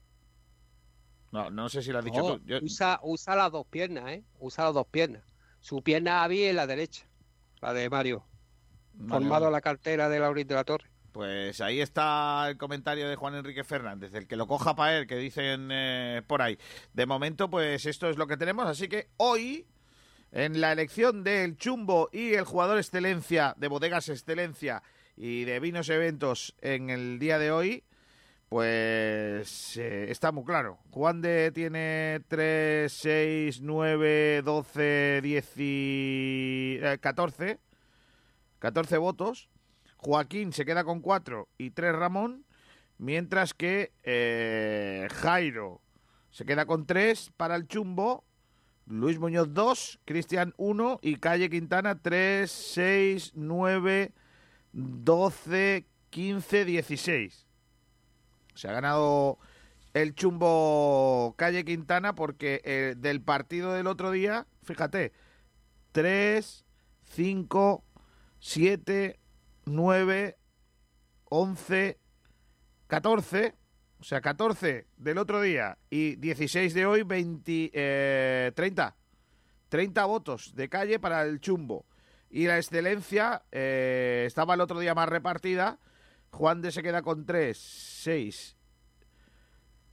[1.34, 2.45] No, no sé si lo has dicho No, tú.
[2.45, 4.23] Yo- usa, usa las dos piernas, ¿eh?
[4.39, 5.23] Usa las dos piernas.
[5.61, 7.07] Su pierna había en la derecha,
[7.60, 8.23] la de Mario.
[9.07, 9.53] Formado vale.
[9.53, 10.91] la cartera de Laurín de la Torre.
[11.11, 15.07] Pues ahí está el comentario de Juan Enrique Fernández, el que lo coja para él,
[15.07, 16.60] que dicen eh, por ahí.
[16.93, 19.65] De momento, pues esto es lo que tenemos, así que hoy,
[20.31, 24.84] en la elección del Chumbo y el jugador excelencia de Bodegas Excelencia
[25.15, 27.84] y de Vinos Eventos en el día de hoy,
[28.54, 30.78] Pues eh, está muy claro.
[30.92, 36.78] Juan de tiene 3, 6, 9, 12, 10 y...
[36.80, 37.60] eh, 14.
[38.60, 39.50] 14 votos.
[39.98, 42.46] Joaquín se queda con 4 y 3 Ramón.
[43.00, 45.82] Mientras que eh, Jairo
[46.30, 48.24] se queda con 3 para el chumbo.
[48.86, 54.14] Luis Muñoz 2, Cristian 1 y Calle Quintana 3, 6, 9,
[54.74, 57.48] 12, 15, 16.
[58.56, 59.40] Se ha ganado
[59.94, 65.14] el chumbo Calle Quintana porque eh, del partido del otro día, fíjate,
[65.92, 66.66] 3,
[67.04, 67.84] 5,
[68.40, 69.20] 7,
[69.66, 70.38] 9,
[71.26, 72.00] 11,
[72.88, 73.56] 14,
[74.00, 78.96] o sea, 14 del otro día y 16 de hoy, 20, eh, 30.
[79.70, 81.86] 30 votos de calle para el chumbo.
[82.30, 85.80] Y la excelencia eh, estaba el otro día más repartida.
[86.34, 88.57] Juan de se queda con 3, 6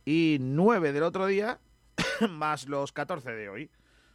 [0.06, 1.60] y 9 del otro día,
[2.30, 3.70] más los 14 de hoy.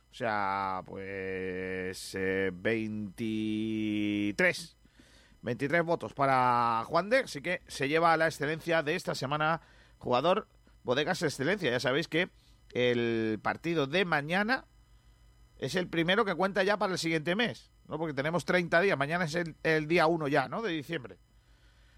[0.09, 4.77] O sea, pues eh, 23.
[5.43, 9.61] 23 votos para Juan de, así que se lleva la excelencia de esta semana
[9.99, 10.47] jugador
[10.83, 11.69] Bodegas Excelencia.
[11.69, 12.31] Ya sabéis que
[12.71, 14.65] el partido de mañana
[15.59, 17.99] es el primero que cuenta ya para el siguiente mes, ¿no?
[17.99, 20.63] Porque tenemos 30 días, mañana es el, el día 1 ya, ¿no?
[20.63, 21.19] De diciembre.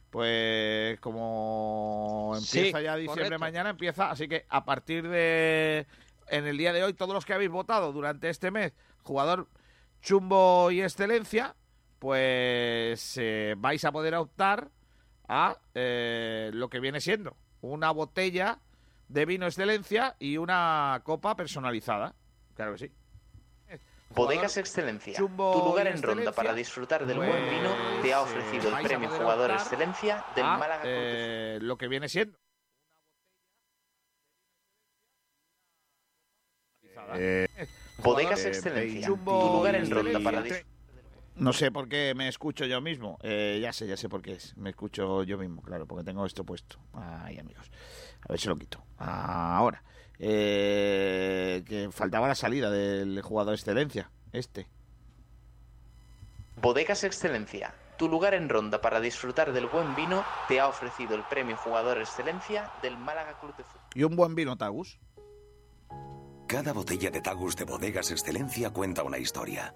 [0.09, 3.39] Pues como empieza Sí, ya diciembre correcto.
[3.39, 5.85] mañana, empieza, así que a partir de
[6.29, 8.73] en el día de hoy, todos los que habéis votado durante este mes,
[9.03, 9.47] jugador
[10.01, 11.55] chumbo y excelencia,
[11.99, 14.69] pues eh, vais a poder optar
[15.27, 18.59] a eh, lo que viene siendo una botella
[19.09, 22.15] de vino excelencia y una copa personalizada.
[22.55, 22.91] Claro que sí.
[24.09, 28.75] Bodegas Excelencia, tu lugar en Ronda para disfrutar del pues, buen vino, te ha ofrecido
[28.75, 32.37] el premio Jugador Excelencia del a, Málaga eh, lo que viene siendo.
[37.15, 37.47] Eh,
[37.99, 40.77] Bodegas eh, Excelencia, tu lugar en Ronda para disfrutar.
[41.37, 43.19] No sé por qué me escucho yo mismo.
[43.21, 44.57] Eh, ya sé, ya sé por qué es.
[44.57, 46.79] Me escucho yo mismo, claro, porque tengo esto puesto.
[46.93, 47.69] Ay, amigos.
[48.21, 48.83] A ver si lo quito.
[48.97, 49.83] Ahora.
[50.19, 54.09] Eh, que faltaba la salida del jugador excelencia.
[54.31, 54.67] Este.
[56.61, 61.23] Bodegas Excelencia, tu lugar en Ronda para disfrutar del buen vino, te ha ofrecido el
[61.23, 63.81] premio Jugador Excelencia del Málaga Club de Fútbol.
[63.93, 64.99] Y un buen vino, Tagus.
[66.47, 69.75] Cada botella de Tagus de Bodegas Excelencia cuenta una historia.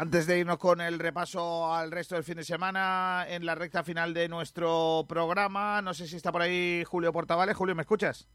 [0.00, 3.82] Antes de irnos con el repaso al resto del fin de semana, en la recta
[3.82, 7.56] final de nuestro programa, no sé si está por ahí Julio Portavales.
[7.56, 8.28] Julio, ¿me escuchas?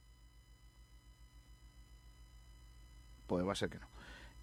[3.27, 3.87] Pues va a ser que no.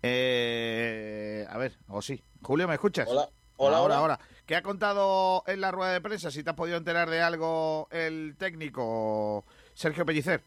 [0.02, 2.24] Eh, a ver, o sí.
[2.40, 3.06] Julio, ¿me escuchas?
[3.06, 3.28] Hola,
[3.58, 4.14] hola, ahora, hola.
[4.14, 4.20] ahora.
[4.46, 6.30] ¿Qué ha contado en la rueda de prensa?
[6.30, 9.44] Si te has podido enterar de algo el técnico
[9.74, 10.42] Sergio Pellicer.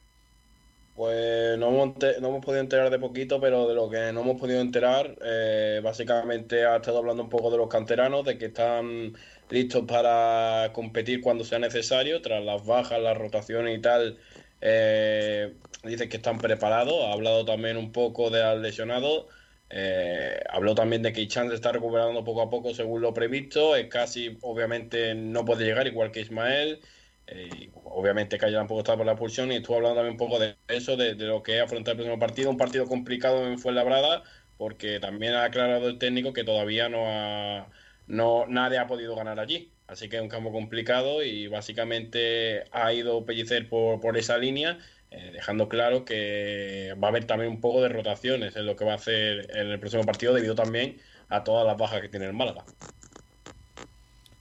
[0.96, 5.18] Pues no hemos, podido enterar de poquito, pero de lo que no hemos podido enterar,
[5.24, 9.14] eh, básicamente ha estado hablando un poco de los canteranos, de que están
[9.50, 14.20] listos para competir cuando sea necesario, tras las bajas, las rotaciones y tal.
[14.62, 16.94] eh, dice que están preparados.
[17.06, 19.28] Ha hablado también un poco de al lesionado.
[19.70, 23.76] Eh, habló también de que Ichan se está recuperando poco a poco según lo previsto.
[23.76, 26.82] Es casi, obviamente, no puede llegar igual que Ismael.
[27.28, 30.58] Eh, obviamente Calle tampoco está por la expulsión y estuvo hablando también un poco de
[30.68, 34.24] eso, de, de lo que es afrontar el próximo partido, un partido complicado en Fuenlabrada,
[34.58, 37.70] porque también ha aclarado el técnico que todavía no ha,
[38.08, 39.70] no, nadie ha podido ganar allí.
[39.88, 44.80] Así que es un campo complicado y básicamente ha ido Pellicer por, por esa línea,
[45.12, 48.86] eh, dejando claro que va a haber también un poco de rotaciones en lo que
[48.86, 52.26] va a hacer en el próximo partido, debido también a todas las bajas que tiene
[52.26, 52.66] el Málaga.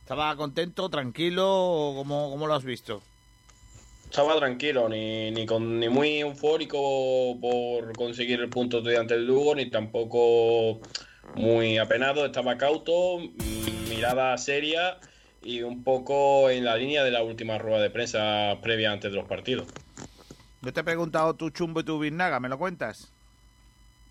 [0.03, 1.93] ¿Estaba contento, tranquilo?
[1.97, 3.03] ¿Cómo, cómo lo has visto?
[4.05, 9.55] Estaba tranquilo, ni, ni, con, ni muy eufórico por conseguir el punto ante el Lugo,
[9.55, 10.81] ni tampoco
[11.35, 12.27] muy apenado.
[12.27, 13.21] Estaba cauto,
[13.89, 14.99] mirada seria
[15.41, 19.17] y un poco en la línea de la última rueda de prensa previa antes de
[19.17, 19.67] los partidos.
[20.61, 23.13] Yo te he preguntado tu chumbo y tu vinaga, ¿me lo cuentas?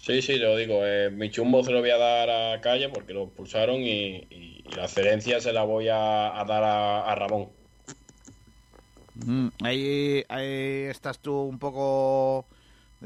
[0.03, 0.85] Sí, sí, lo digo.
[0.85, 4.63] eh, mi chumbo se lo voy a dar a Calle porque lo expulsaron y, y-
[4.65, 7.55] y la cerencia se la voy a, a dar a, a Ramón.
[9.13, 10.45] Mm, ahí, ahí
[10.89, 12.47] estás tú un poco...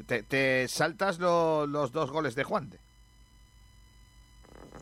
[0.07, 2.81] Te, te saltas lo- los dos goles de Juan de.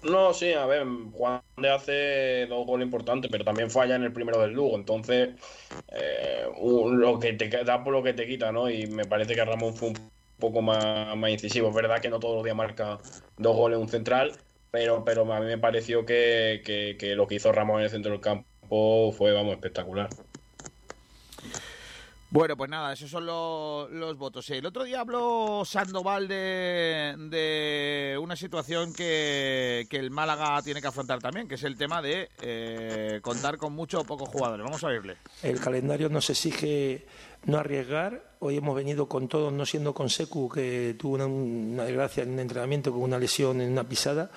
[0.01, 4.11] No, sí, a ver, Juan de hace dos goles importantes, pero también falla en el
[4.11, 4.75] primero del Lugo.
[4.75, 5.29] Entonces,
[5.87, 6.45] eh,
[6.91, 8.69] lo que te da por lo que te quita, ¿no?
[8.69, 10.09] Y me parece que Ramón fue un
[10.43, 11.69] poco más, más incisivo.
[11.69, 13.01] Es verdad que no todos los días marca
[13.37, 14.37] dos goles un central,
[14.71, 17.89] pero, pero a mí me pareció que, que- que lo que hizo Ramón en el
[17.91, 20.17] centro del campo fue, vamos, espectacular.
[22.33, 24.49] Bueno, pues nada, esos son los, votos.
[24.49, 30.87] El otro día habló Sandoval de, de una situación que, que el Málaga tiene que
[30.87, 34.63] afrontar también, que es el tema de eh, contar con muchos o pocos jugadores.
[34.63, 35.17] Vamos a oírle.
[35.43, 37.05] El calendario nos exige
[37.45, 38.23] no arriesgar.
[38.39, 42.31] Hoy hemos venido con todos, no siendo con Secu, que tuvo una, una desgracia en
[42.31, 44.31] un entrenamiento con una lesión en una pisada.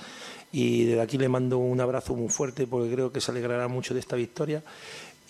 [0.53, 3.95] Y desde aquí le mando un abrazo muy fuerte porque creo que se alegrará mucho
[3.95, 4.63] de esta victoria.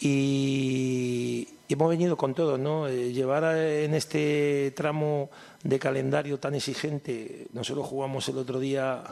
[0.00, 2.86] Y y hemos venido con todo, ¿no?
[2.86, 5.30] Eh, llevar en este tramo
[5.62, 9.02] de calendario tan exigente, nosotros jugamos el otro día,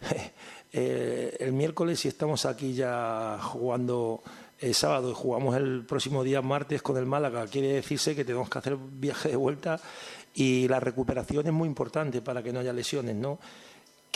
[0.72, 4.22] eh, el miércoles, y estamos aquí ya jugando
[4.58, 7.46] el sábado y jugamos el próximo día martes con el Málaga.
[7.46, 9.80] Quiere decirse que tenemos que hacer viaje de vuelta
[10.34, 13.38] y la recuperación es muy importante para que no haya lesiones, ¿no?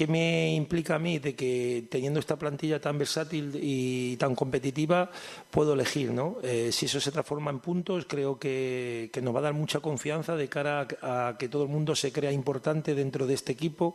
[0.01, 5.11] ¿Qué me implica a mí de que teniendo esta plantilla tan versátil y tan competitiva
[5.51, 6.39] puedo elegir, ¿no?
[6.43, 10.37] Eh, si eso se transforma en puntos, creo que, nos va a dar mucha confianza
[10.37, 13.95] de cara a, a que todo el mundo se crea importante dentro de este equipo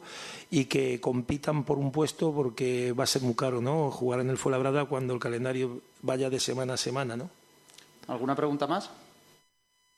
[0.52, 3.90] y que compitan por un puesto porque va a ser muy caro, ¿no?
[3.90, 7.32] Jugar en el Fuenlabrada cuando el calendario vaya de semana a semana, ¿no?
[8.08, 8.92] ¿Alguna pregunta más?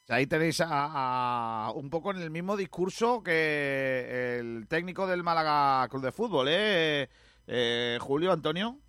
[0.09, 6.01] Ahí tenéis a, un poco en el mismo discurso que el técnico del Málaga Club
[6.01, 7.09] de Fútbol, ¿eh?
[7.45, 8.79] Eh, Julio Antonio.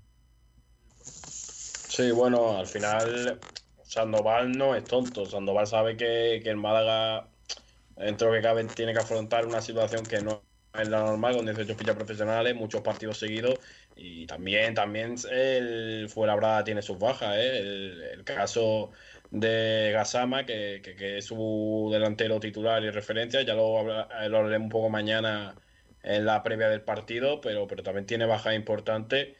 [1.02, 3.40] Sí, bueno, al final
[3.82, 5.26] Sandoval no es tonto.
[5.26, 7.26] Sandoval sabe que, que el Málaga,
[7.96, 10.42] dentro de que cabe, tiene que afrontar una situación que no
[10.78, 13.58] es la normal, con 18 fichas profesionales, muchos partidos seguidos.
[13.96, 17.34] Y también, también el Fuenlabrada tiene sus bajas.
[17.36, 17.58] ¿eh?
[18.12, 18.92] El caso
[19.30, 24.38] de Gasama, que, que- que es su delantero titular y referencia, ya lo, habla- lo
[24.38, 25.60] hablaremos un poco mañana
[26.02, 29.36] en la previa del partido, pero, pero también tiene bajas importantes.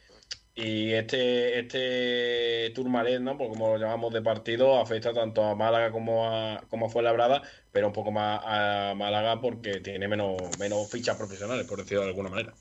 [0.55, 3.37] Y este, este Tourmalet, ¿no?
[3.37, 7.41] Por como lo llamamos de partido, afecta tanto a Málaga como a, como a Fuenlabrada,
[7.71, 12.09] pero un poco más a Málaga porque tiene menos, menos fichas profesionales, por decirlo de
[12.09, 12.53] alguna manera.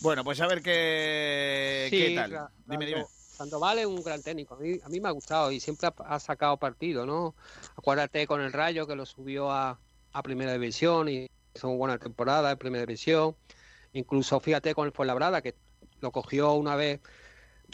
[0.00, 2.30] Bueno, pues a ver qué, Sí, qué tal.
[2.30, 2.50] claro.
[2.66, 3.06] Dime, dime.
[3.42, 4.54] Sandoval es un gran técnico.
[4.54, 7.34] A mí, a mí me ha gustado y siempre ha, sacado partido, ¿no?
[7.76, 9.80] Acuérdate con el Rayo que lo subió a,
[10.12, 13.34] a Primera División y hizo una buena temporada en Primera División.
[13.94, 15.56] Incluso fíjate con el Fuenlabrada que
[16.00, 17.00] lo cogió una vez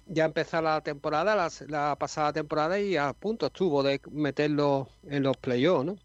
[0.07, 5.23] ya empezar la temporada, la, la pasada temporada y a punto estuvo de meterlo en
[5.23, 5.97] los playoffs, ¿no?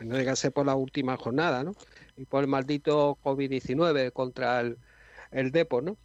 [0.00, 1.72] No llega a ser por la última jornada, ¿no?
[2.18, 4.76] Y por el maldito COVID-19 contra el,
[5.30, 5.96] el Depor, ¿no?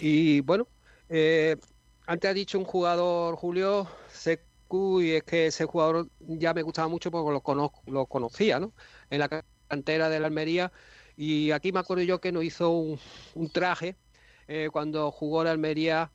[0.00, 0.68] Y bueno,
[1.08, 1.56] eh,
[2.06, 6.88] antes ha dicho un jugador, Julio, Secu, y es que ese jugador ya me gustaba
[6.88, 8.72] mucho porque lo, conozco, lo conocía, ¿no?
[9.10, 10.72] En la cantera de la Almería.
[11.16, 12.98] Y aquí me acuerdo yo que nos hizo un,
[13.34, 13.96] un traje
[14.48, 16.12] eh, cuando jugó la Almería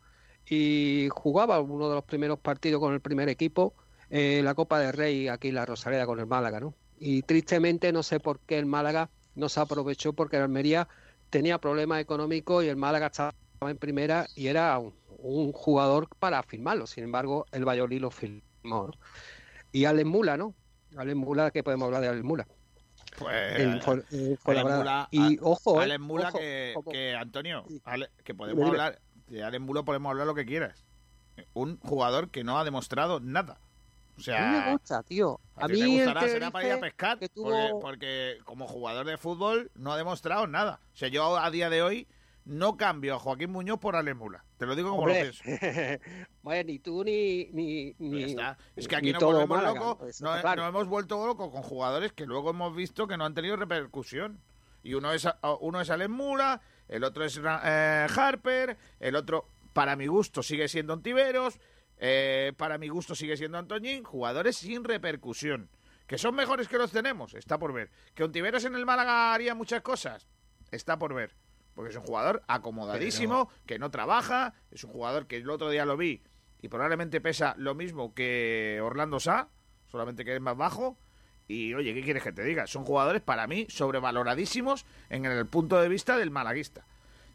[0.49, 3.73] y jugaba uno de los primeros partidos con el primer equipo,
[4.09, 6.73] eh, la Copa de Rey aquí en la Rosaleda con el Málaga, ¿no?
[6.99, 10.87] Y tristemente no sé por qué el Málaga no se aprovechó porque la Almería
[11.29, 13.33] tenía problemas económicos y el Málaga estaba
[13.69, 16.87] en primera y era un, un jugador para firmarlo.
[16.87, 18.41] Sin embargo, el Valladolid lo firmó.
[18.63, 18.91] ¿no?
[19.71, 20.53] Y Alen Mula, ¿no?
[20.97, 22.47] Alen Mula, ¿qué podemos hablar de Alen Mula?
[23.17, 28.57] Pues, El Mula- y ojo, eh, Alen Mula ojo, que, que, Antonio, Ale- que podemos
[28.57, 30.85] Dime, hablar, de Alen Mula podemos hablar lo que quieras.
[31.53, 33.59] Un jugador que no ha demostrado nada.
[34.17, 35.39] O sea, a mí me gusta, tío.
[35.55, 39.05] a, A, mí te gustará, será para ir a pescar, que porque, porque como jugador
[39.05, 40.79] de fútbol no ha demostrado nada.
[40.93, 42.07] O sea, yo a día de hoy
[42.45, 44.43] no cambio a Joaquín Muñoz por Alen Mula.
[44.57, 46.03] Te lo digo como lo Hombre, pienso.
[46.43, 47.45] Vaya, ni tú ni.
[47.51, 48.35] ni, ni
[48.75, 50.67] Es que aquí nos volvemos locos, pues, no, claro.
[50.67, 54.39] hemos vuelto locos con jugadores que luego hemos visto que no han tenido repercusión.
[54.83, 55.27] Y uno es
[55.59, 60.67] uno es Alen Mula, el otro es eh, Harper, el otro, para mi gusto, sigue
[60.67, 61.59] siendo Ontiveros,
[61.97, 65.69] eh, para mi gusto sigue siendo Antoñín, jugadores sin repercusión.
[66.07, 67.35] ¿Que son mejores que los tenemos?
[67.35, 67.91] Está por ver.
[68.15, 70.27] ¿Que Ontiveros en el Málaga haría muchas cosas?
[70.71, 71.35] Está por ver.
[71.75, 75.85] Porque es un jugador acomodadísimo, que no trabaja, es un jugador que el otro día
[75.85, 76.21] lo vi
[76.61, 79.47] y probablemente pesa lo mismo que Orlando Sá,
[79.89, 80.97] solamente que es más bajo.
[81.47, 82.67] Y oye, ¿qué quieres que te diga?
[82.67, 86.85] Son jugadores para mí sobrevaloradísimos en el punto de vista del malaguista.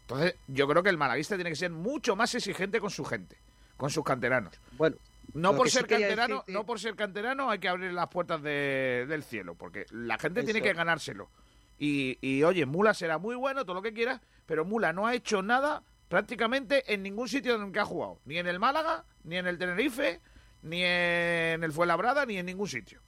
[0.03, 3.37] Entonces, yo creo que el malaguista tiene que ser mucho más exigente con su gente,
[3.77, 4.55] con sus canteranos.
[4.73, 4.97] Bueno,
[5.35, 8.41] No por sí ser canterano, decirte- no por ser canterano hay que abrir las puertas
[8.43, 11.29] de- del cielo, porque la gente tiene que ganárselo.
[11.79, 15.15] Y, y, oye, Mula será muy bueno, todo lo que quiera, pero Mula no ha
[15.15, 18.19] hecho nada prácticamente en ningún sitio en el que ha jugado.
[18.25, 20.21] Ni en el Málaga, ni en el Tenerife,
[20.63, 23.01] ni en el Fuenlabrada, ni en ningún sitio.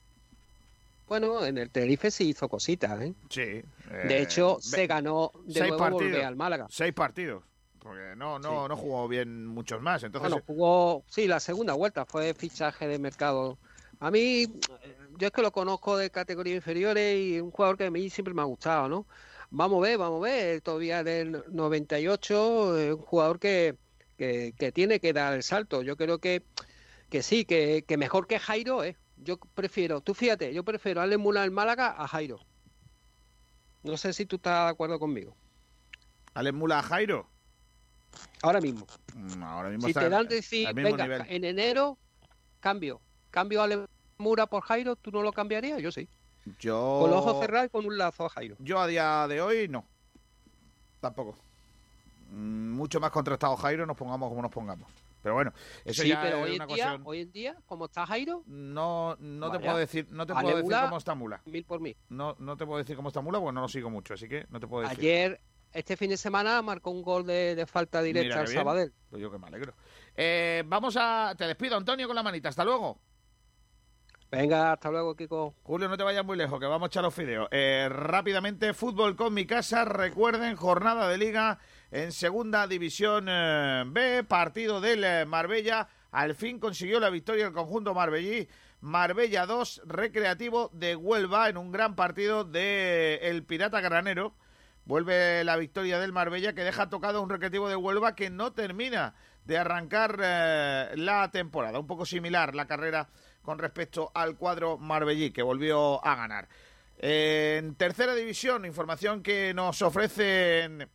[1.08, 3.14] Bueno, en el Tenerife sí hizo cositas, ¿eh?
[3.30, 3.40] Sí.
[3.40, 6.66] De eh, hecho, se ganó de seis nuevo partidos, al Málaga.
[6.68, 7.42] Seis partidos.
[7.78, 10.02] Porque no, no, no jugó bien muchos más.
[10.02, 13.56] Entonces, Bueno, jugó, sí, la segunda vuelta fue fichaje de mercado.
[14.00, 17.86] A mí, eh, yo es que lo conozco de categorías inferiores y un jugador que
[17.86, 19.06] a mí siempre me ha gustado, ¿no?
[19.50, 23.76] Vamos a ver, vamos a ver, todavía del 98, es un jugador que,
[24.16, 25.82] que, que tiene que dar el salto.
[25.82, 26.44] Yo creo que,
[27.10, 28.96] que sí, que, que mejor que Jairo, ¿eh?
[29.16, 32.38] Yo prefiero, tú fíjate, yo prefiero a Ale Mula al Málaga a Jairo.
[33.82, 35.36] No sé si tú estás de acuerdo conmigo.
[36.34, 37.28] Ale Mula a Jairo.
[38.42, 38.86] Ahora mismo.
[39.14, 41.22] Mm, Ahora mismo Si está te dan decir, venga, nivel.
[41.28, 41.98] en enero,
[42.60, 43.00] cambio.
[43.30, 43.66] Cambio a
[44.18, 45.80] Lemura por Jairo, ¿tú no lo cambiarías?
[45.80, 46.08] Yo sí.
[46.58, 46.98] Yo...
[47.02, 48.56] Con los ojos cerrados y con un lazo a Jairo.
[48.58, 49.84] Yo a día de hoy no.
[51.00, 51.36] Tampoco.
[52.32, 54.90] Mm, Mucho más contrastado Jairo, nos pongamos como nos pongamos.
[55.22, 55.52] Pero bueno,
[55.84, 57.02] eso sí, ya pero es hoy una en, día, cuestión.
[57.04, 60.56] hoy en día, como está Jairo, No, no te puedo decir, no te Ale puedo
[60.56, 61.42] decir Mula, cómo está Mula.
[61.44, 61.96] mil por mil.
[62.08, 64.46] No, no te puedo decir cómo está Mula porque no lo sigo mucho, así que
[64.50, 64.98] no te puedo decir.
[65.00, 65.40] Ayer,
[65.72, 68.48] este fin de semana, marcó un gol de, de falta directa Mira al.
[68.48, 68.92] Sabadell.
[69.10, 69.74] Pues yo que me alegro.
[70.16, 71.34] Eh, vamos a.
[71.36, 72.48] Te despido, Antonio, con la manita.
[72.48, 72.98] Hasta luego.
[74.30, 75.55] Venga, hasta luego, Kiko.
[75.62, 77.48] Julio, no te vayas muy lejos, que vamos a echar los fideos.
[77.50, 79.86] Eh, rápidamente, fútbol con mi casa.
[79.86, 81.59] Recuerden, jornada de liga
[81.90, 85.88] en segunda división eh, B, partido del eh, Marbella.
[86.10, 88.48] Al fin consiguió la victoria el conjunto marbellí.
[88.82, 94.34] Marbella 2, Recreativo de Huelva en un gran partido de el Pirata Granero.
[94.84, 99.14] Vuelve la victoria del Marbella que deja tocado un Recreativo de Huelva que no termina
[99.46, 100.18] de arrancar
[100.96, 101.78] la temporada.
[101.78, 103.09] Un poco similar la carrera
[103.48, 106.50] con respecto al cuadro marbellí que volvió a ganar.
[106.98, 110.86] En tercera división, información que nos ofrecen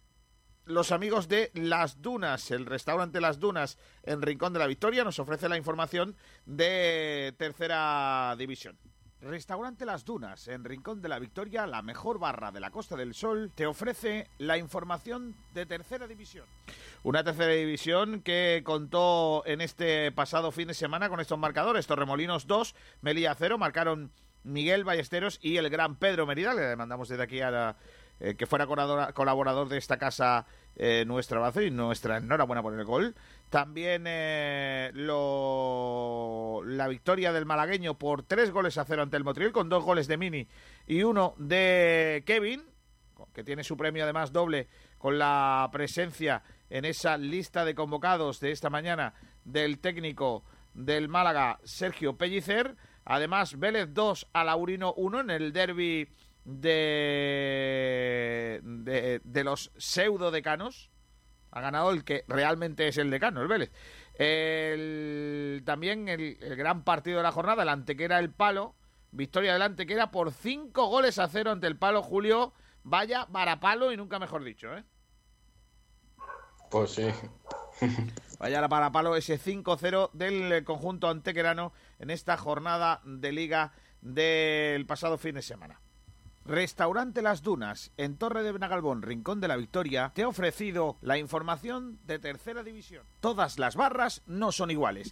[0.65, 5.17] los amigos de Las Dunas, el restaurante Las Dunas en Rincón de la Victoria, nos
[5.17, 6.15] ofrece la información
[6.45, 8.77] de tercera división.
[9.23, 13.13] Restaurante Las Dunas, en Rincón de la Victoria, la mejor barra de la Costa del
[13.13, 16.45] Sol, te ofrece la información de Tercera División.
[17.03, 21.87] Una Tercera División que contó en este pasado fin de semana con estos marcadores.
[21.87, 24.11] Torremolinos 2, Melilla 0, marcaron
[24.43, 27.77] Miguel Ballesteros y el gran Pedro Merida, le mandamos desde aquí a la,
[28.25, 30.45] eh, que fuera colaborador, de esta casa
[30.77, 33.15] eh, nuestro abrazo y nuestra enhorabuena por el gol.
[33.49, 39.51] También eh, lo, la victoria del malagueño por tres goles a cero ante el Motril,
[39.51, 40.47] con dos goles de Mini
[40.87, 42.63] y uno de Kevin,
[43.33, 48.51] que tiene su premio además doble con la presencia en esa lista de convocados de
[48.51, 52.77] esta mañana del técnico del Málaga, Sergio Pellicer.
[53.03, 56.07] Además, Vélez 2 a Laurino 1 en el derby
[56.45, 56.72] de,
[58.64, 60.90] de, de los pseudo decanos.
[61.52, 63.72] Ha ganado el que realmente es el decano, el Vélez.
[64.15, 68.76] El- también el, el gran partido de la jornada, el Antequera el Palo.
[69.11, 72.53] Victoria del Antequera por 5 goles a 0 ante el Palo, Julio.
[72.84, 74.84] Vaya varapalo y nunca mejor dicho, ¿eh?
[76.72, 77.07] Pues sí.
[78.40, 85.20] Vaya la varapalo ese 5-0 del conjunto antequerano en esta jornada de liga del pasado
[85.20, 85.80] fin de semana.
[86.45, 91.18] Restaurante Las Dunas, en Torre de Benagalbón, Rincón de la Victoria, te ha ofrecido la
[91.18, 93.06] información de Tercera División.
[93.22, 95.11] Todas las barras no son iguales.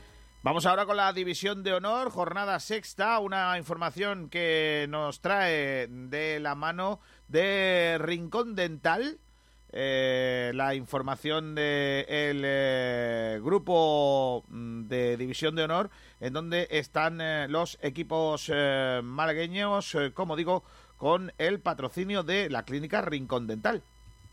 [0.43, 6.39] Vamos ahora con la división de honor, jornada sexta, una información que nos trae de
[6.39, 9.19] la mano de Rincón Dental,
[9.71, 17.77] eh, la información del grupo mm, de división de honor, en donde están eh, los
[17.83, 20.63] equipos eh, malagueños, eh, como digo,
[20.97, 23.83] con el patrocinio de la clínica Rincón Dental.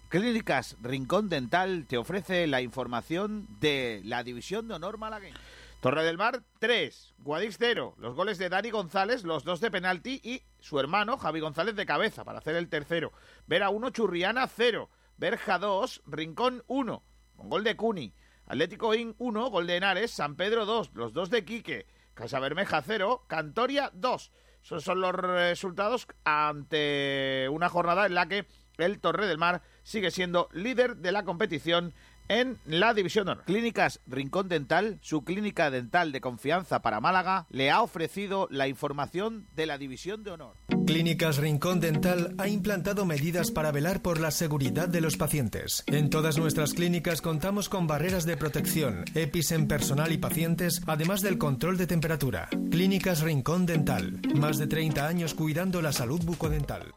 [0.09, 5.37] Clínicas Rincón Dental te ofrece la información de la división de honor malagueña.
[5.81, 10.21] Torre del Mar 3, Guadix 0, los goles de Dani González, los dos de penalti
[10.25, 13.13] y su hermano Javi González de cabeza para hacer el tercero.
[13.47, 17.03] Vera 1, Churriana 0, Berja 2, Rincón 1,
[17.37, 18.13] con gol de Cuni.
[18.47, 22.83] Atlético In 1, gol de Henares, San Pedro 2, los dos de Quique, Casa Bermeja
[22.83, 24.33] 0, Cantoria 2.
[24.65, 28.47] Esos son los resultados ante una jornada en la que
[28.79, 31.95] el Torre del Mar sigue siendo líder de la competición
[32.29, 33.45] en la División de Honor.
[33.45, 39.47] Clínicas Rincón Dental, su clínica dental de confianza para Málaga, le ha ofrecido la información
[39.55, 40.57] de la División de Honor.
[40.87, 45.85] Clínicas Rincón Dental ha implantado medidas para velar por la seguridad de los pacientes.
[45.87, 51.21] En todas nuestras clínicas contamos con barreras de protección, EPIs en personal y pacientes, además
[51.21, 52.49] del control de temperatura.
[52.71, 56.95] Clínicas Rincón Dental, más de 30 años cuidando la salud bucodental.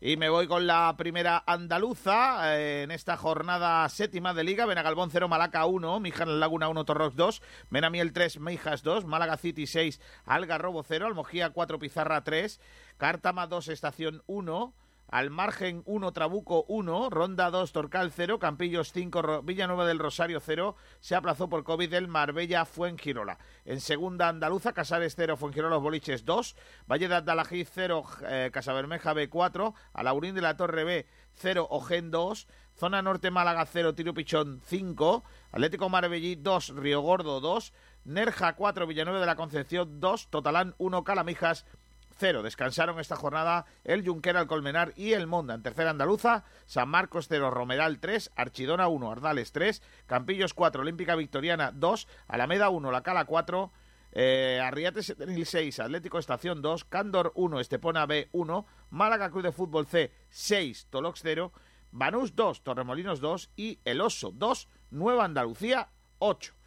[0.00, 4.64] Y me voy con la primera andaluza eh, en esta jornada séptima de Liga.
[4.64, 9.66] Benagalbón 0, Malaca 1, Mijas Laguna 1, Torrox 2, Menamiel 3, Mijas 2, Málaga City
[9.66, 12.60] 6, Algarrobo 0, Almojía 4, Pizarra 3,
[12.96, 14.72] Cártama 2, Estación 1,
[15.08, 20.76] al margen 1, Trabuco 1, Ronda 2, Torcal 0, Campillos 5, Villanueva del Rosario 0,
[21.00, 23.38] se aplazó por COVID el Marbella Fuengirola.
[23.64, 26.56] En segunda andaluza, Casares 0, Fuengirola Los Boliches 2,
[26.90, 32.10] Valle de Adalají 0, eh, Casabermeja B 4, Alaurín de la Torre B 0, Ogen
[32.10, 37.72] 2, Zona Norte Málaga 0, Tiro Pichón 5, Atlético Marbellí 2, Río Gordo 2,
[38.04, 41.64] Nerja 4, Villanueva de la Concepción 2, Totalán 1, Calamijas
[42.18, 42.42] cero.
[42.42, 45.54] Descansaron esta jornada el Junquera, el Colmenar y el Monda.
[45.54, 51.14] En tercera andaluza, San Marcos 0, Romeral 3, Archidona 1, Ardales 3, Campillos 4, Olímpica
[51.14, 53.72] Victoriana 2, Alameda 1, La Cala 4,
[54.12, 59.86] eh, Arriate 6, Atlético Estación 2, Cándor 1, Estepona B 1, Málaga Cruz de Fútbol
[59.86, 61.52] C 6, Tolox 0,
[61.90, 65.88] Banús 2, Torremolinos 2 y El Oso 2, Nueva Andalucía
[66.18, 66.57] 8.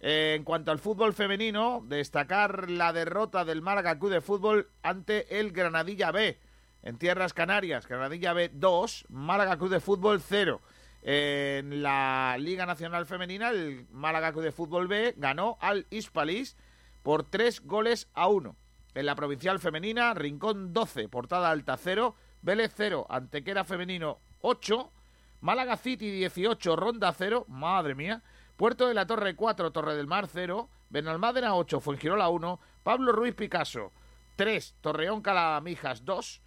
[0.00, 5.40] Eh, en cuanto al fútbol femenino, destacar la derrota del Málaga Club de Fútbol ante
[5.40, 6.38] el Granadilla B
[6.82, 7.86] en Tierras Canarias.
[7.88, 10.60] Granadilla B 2, Málaga Club de Fútbol 0.
[11.02, 16.56] en la Liga Nacional Femenina, el Málaga Club de Fútbol B ganó al Hispalis
[17.02, 18.56] por 3 goles a 1.
[18.94, 24.92] En la Provincial Femenina, Rincón 12, Portada Alta 0, Vélez 0, Antequera Femenino 8,
[25.40, 28.22] Málaga City 18, Ronda 0, madre mía.
[28.58, 33.36] Puerto de la Torre 4, Torre del Mar 0, Benalmádena 8, Fuengirola 1, Pablo Ruiz
[33.36, 33.92] Picasso
[34.34, 36.42] 3, Torreón Calamijas 2,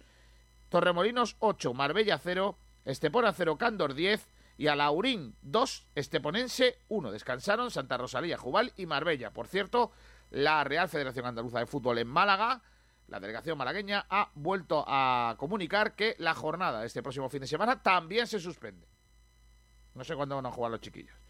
[0.68, 4.28] Torremolinos 8, Marbella 0, Estepona 0, Cándor 10
[4.58, 7.12] y Alaurín 2, Esteponense 1.
[7.12, 9.30] Descansaron Santa Rosalía, Jubal y Marbella.
[9.30, 9.90] Por cierto,
[10.28, 12.60] la Real Federación Andaluza de Fútbol en Málaga,
[13.08, 17.46] la delegación malagueña, ha vuelto a comunicar que la jornada de este próximo fin de
[17.46, 18.86] semana también se suspende.
[19.94, 21.21] No sé cuándo van a jugar los chiquillos.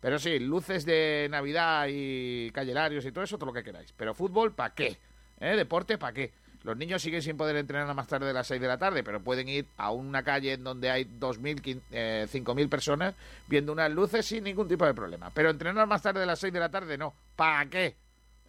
[0.00, 3.92] Pero sí, luces de Navidad y callerarios y todo eso, todo lo que queráis.
[3.96, 4.96] Pero fútbol, ¿para qué?
[5.40, 5.56] ¿Eh?
[5.56, 6.32] Deporte, ¿para qué?
[6.62, 9.02] Los niños siguen sin poder entrenar a más tarde de las 6 de la tarde,
[9.04, 13.14] pero pueden ir a una calle en donde hay 2.000, eh, 5.000 personas
[13.46, 15.30] viendo unas luces sin ningún tipo de problema.
[15.32, 17.14] Pero entrenar más tarde de las 6 de la tarde, no.
[17.36, 17.96] ¿Para qué?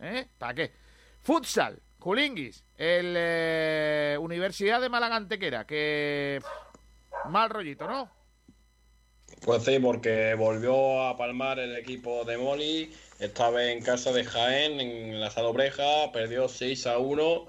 [0.02, 0.28] ¿Eh?
[0.38, 0.72] ¿Para qué?
[1.22, 6.42] Futsal, Julinguis, el eh, Universidad de Málaga Antequera, que...
[7.30, 8.19] Mal rollito, ¿no?
[9.46, 14.24] Pues sí, porque volvió a palmar el equipo de Moli, esta vez en casa de
[14.24, 17.48] Jaén, en la Salobreja, perdió 6 a 1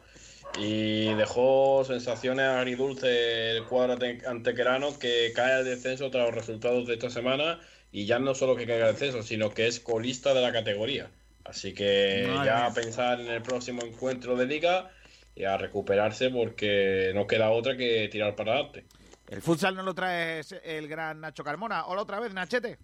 [0.58, 6.86] y dejó sensaciones agridulces el cuadro ante- antequerano que cae al descenso tras los resultados
[6.86, 7.60] de esta semana
[7.92, 11.10] y ya no solo que caiga al descenso, sino que es colista de la categoría.
[11.44, 14.90] Así que Madre ya a pensar en el próximo encuentro de liga
[15.34, 18.84] y a recuperarse porque no queda otra que tirar para adelante.
[19.30, 21.86] El futsal no lo trae el gran Nacho Carmona.
[21.86, 22.78] Hola otra vez, Nachete.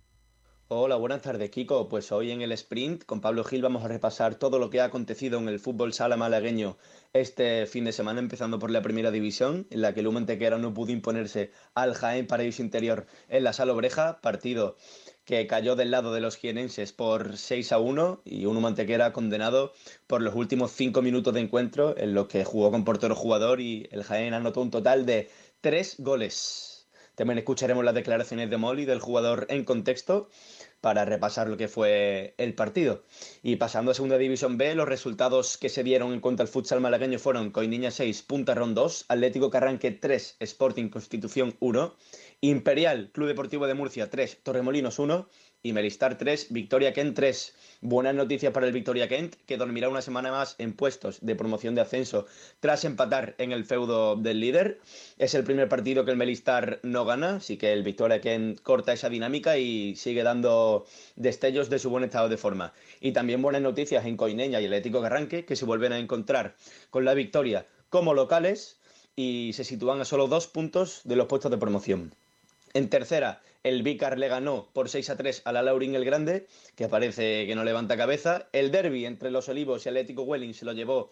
[0.69, 1.89] Hola, buenas tardes, Kiko.
[1.89, 4.85] Pues hoy en el sprint con Pablo Gil vamos a repasar todo lo que ha
[4.85, 6.77] acontecido en el fútbol sala malagueño
[7.13, 10.57] este fin de semana, empezando por la primera división, en la que el Humo Antequera
[10.59, 14.77] no pudo imponerse al Jaén Paraíso Interior en la Sala Obreja, partido
[15.25, 19.13] que cayó del lado de los jienenses por 6 a 1 y un Humo Antequera
[19.13, 19.73] condenado
[20.07, 23.89] por los últimos 5 minutos de encuentro en los que jugó con portero jugador y
[23.91, 25.29] el Jaén anotó un total de
[25.67, 26.87] 3 goles.
[27.17, 30.31] También escucharemos las declaraciones de Molly del jugador en contexto
[30.81, 33.03] para repasar lo que fue el partido.
[33.43, 36.81] Y pasando a Segunda División B, los resultados que se dieron en cuanto al futsal
[36.81, 41.97] malagueño fueron Coiniña 6, Punta Ron 2, Atlético Carranque 3, Sporting Constitución 1,
[42.43, 45.29] Imperial Club Deportivo de Murcia 3, Torremolinos 1
[45.67, 47.55] y Melistar 3, Victoria Kent 3.
[47.81, 51.75] Buenas noticias para el Victoria Kent, que dormirá una semana más en puestos de promoción
[51.75, 52.27] de ascenso
[52.61, 54.79] tras empatar en el feudo del líder.
[55.19, 58.93] Es el primer partido que el Melistar no gana, así que el Victoria Kent corta
[58.93, 60.87] esa dinámica y sigue dando
[61.17, 62.73] destellos de su buen estado de forma.
[63.01, 66.55] Y también buenas noticias en Coineña y Atlético Carranque, que se vuelven a encontrar
[66.91, 68.79] con la victoria como locales
[69.17, 72.15] y se sitúan a solo dos puntos de los puestos de promoción.
[72.73, 76.47] En tercera, el Vícar le ganó por 6 a 3 a la Laurín el Grande,
[76.77, 78.47] que parece que no levanta cabeza.
[78.53, 81.11] El derby entre los Olivos y Atlético Welling se lo llevó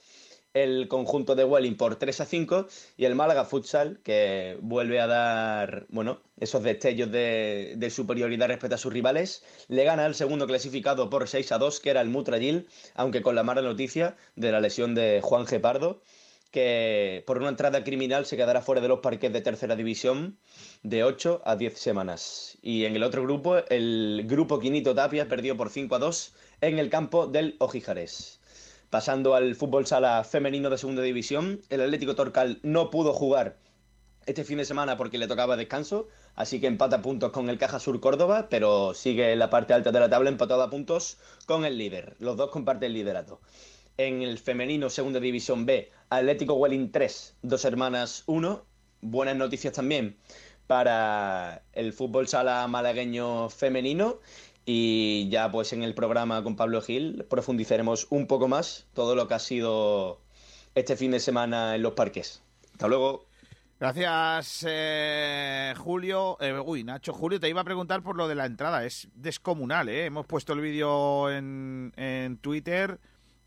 [0.52, 5.09] el conjunto de Welling por 3 a 5 y el Málaga Futsal que vuelve a
[5.09, 10.47] dar bueno esos destellos de, de, superioridad respecto a sus rivales le gana al segundo
[10.47, 14.52] clasificado por 6 a 2 que era el Mutrayil aunque con la mala noticia de
[14.52, 16.02] la lesión de Juan Gepardo
[16.55, 20.39] que por una entrada criminal se quedará fuera de los parques de tercera división
[20.85, 22.59] de 8 a 10 semanas.
[22.62, 26.78] Y en el otro grupo, el grupo Quinito Tapia perdió por 5 a 2 en
[26.78, 28.39] el campo del Ojijarés.
[28.89, 33.56] Pasando al fútbol sala femenino de segunda división, el Atlético Torcal no pudo jugar
[34.24, 36.06] este fin de semana porque le tocaba descanso,
[36.36, 39.90] así que empata puntos con el Caja Sur Córdoba, pero sigue en la parte alta
[39.90, 42.14] de la tabla empatado a puntos con el líder.
[42.20, 43.40] Los dos comparten el liderato.
[43.97, 48.65] En el femenino segunda división B, Atlético Welling 3, dos hermanas 1.
[49.03, 50.16] Buenas noticias también
[50.66, 54.19] para el fútbol sala malagueño femenino
[54.66, 59.29] y ya pues en el programa con Pablo Gil profundizaremos un poco más todo lo
[59.29, 60.21] que ha sido
[60.75, 62.43] este fin de semana en los parques.
[62.73, 63.27] Hasta luego.
[63.79, 66.37] Gracias, eh, Julio.
[66.41, 68.85] Eh, uy, Nacho, Julio, te iba a preguntar por lo de la entrada.
[68.85, 70.07] Es descomunal, ¿eh?
[70.07, 72.99] Hemos puesto el vídeo en, en Twitter.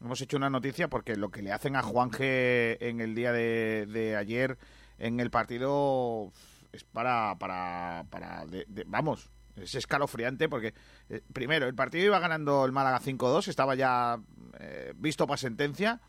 [0.01, 3.87] Hemos hecho una noticia porque lo que le hacen a Juanje en el día de,
[3.87, 4.57] de ayer
[4.99, 6.31] en el partido
[6.71, 8.45] es para, para, para
[8.85, 10.73] vamos, es escalofriante porque,
[11.09, 14.19] eh, primero, el partido iba ganando el Málaga 5-2, estaba ya
[14.59, 16.01] eh, visto para sentencia,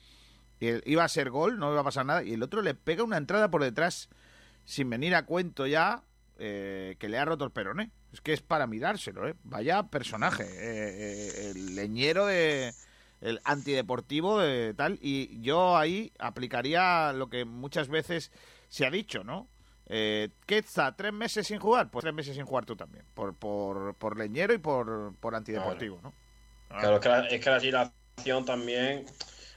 [0.60, 3.05] y iba a ser gol, no iba a pasar nada, y el otro le pega
[3.05, 4.09] una entrada por detrás,
[4.65, 6.02] sin venir a cuento ya,
[6.39, 7.90] eh, que le ha roto el perone.
[8.12, 9.35] Es que es para mirárselo, ¿eh?
[9.44, 12.73] Vaya personaje, el leñero de...
[13.20, 18.31] El antideportivo de tal, y yo ahí aplicaría lo que muchas veces
[18.69, 19.49] se ha dicho, ¿no?
[19.89, 20.95] Eh, está?
[20.95, 21.90] ¿tres meses sin jugar?
[21.90, 23.05] Pues tres meses sin jugar tú también.
[23.15, 26.12] Por, por, por leñero y por, por antideportivo, ¿no?
[26.69, 29.07] Claro, es que la, es que la situación también.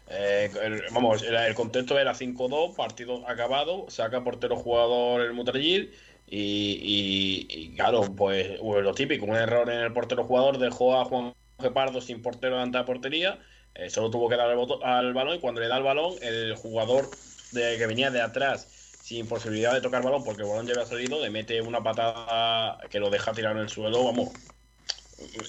[0.08, 5.94] Eh, el, vamos, el, el, contexto era 5-2, partido acabado, saca portero jugador el Mutrayil
[6.28, 11.06] y, y, y, claro, pues lo típico, un error en el portero jugador dejó a
[11.06, 13.40] Juan Gepardo sin portero delante de la portería,
[13.76, 16.56] eh, solo tuvo que dar el al balón y cuando le da el balón, el
[16.56, 17.10] jugador
[17.52, 18.68] de, que venía de atrás
[19.02, 22.80] sin posibilidad de tocar balón porque el balón ya había salido, le mete una patada
[22.90, 24.30] que lo deja tirar en el suelo, vamos,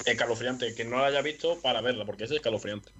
[0.06, 0.74] escalofriante.
[0.74, 2.92] Que no la haya visto para verla, porque es escalofriante.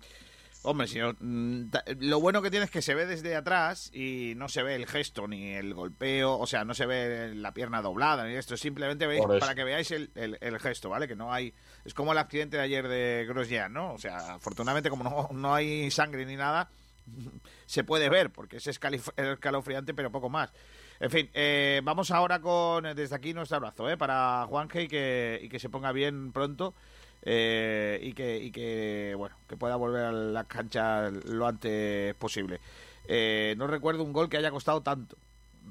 [0.65, 4.49] Hombre, señor, mm, lo bueno que tiene es que se ve desde atrás y no
[4.49, 8.25] se ve el gesto ni el golpeo, o sea, no se ve la pierna doblada
[8.27, 11.09] ni esto, simplemente veis para que veáis el, el, el, gesto, ¿vale?
[11.09, 11.53] Que no hay,
[11.85, 13.93] es como el accidente de ayer de Grosjean, ¿no?
[13.93, 16.71] O sea, afortunadamente como no, no hay sangre ni nada,
[17.67, 20.53] se puede ver, porque es escalofriante, pero poco más.
[21.01, 25.41] En fin, eh, vamos ahora con, desde aquí nuestro abrazo eh, para Juanje y que,
[25.43, 26.75] y que se ponga bien pronto
[27.23, 32.61] eh, y, que, y que, bueno, que pueda volver a la cancha lo antes posible.
[33.07, 35.17] Eh, no recuerdo un gol que haya costado tanto,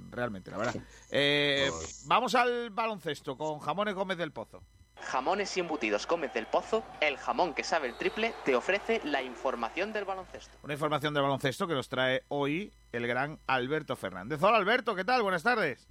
[0.10, 0.76] realmente, la verdad.
[1.11, 1.69] Eh,
[2.06, 4.61] vamos al baloncesto con Jamones Gómez del Pozo.
[5.02, 9.23] Jamones y embutidos Gómez del Pozo, el jamón que sabe el triple, te ofrece la
[9.23, 10.56] información del baloncesto.
[10.64, 14.41] Una información del baloncesto que nos trae hoy el gran Alberto Fernández.
[14.44, 15.23] Hola Alberto, ¿qué tal?
[15.23, 15.88] Buenas tardes.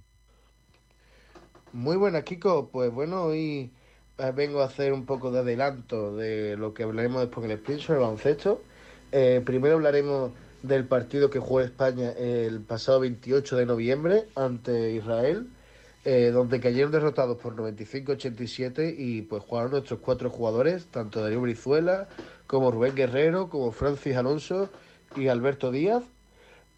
[1.73, 2.69] Muy buena, Kiko.
[2.69, 3.73] Pues bueno, hoy
[4.29, 7.81] vengo a hacer un poco de adelanto de lo que hablaremos después en el sprint
[7.81, 8.61] sobre el baloncesto.
[9.11, 10.31] Eh, primero hablaremos
[10.61, 15.47] del partido que jugó España el pasado 28 de noviembre ante Israel
[16.03, 22.09] eh, donde cayeron derrotados por 95-87 y pues jugaron nuestros cuatro jugadores, tanto Darío Brizuela
[22.47, 24.69] como Rubén Guerrero, como Francis Alonso
[25.15, 26.03] y Alberto Díaz.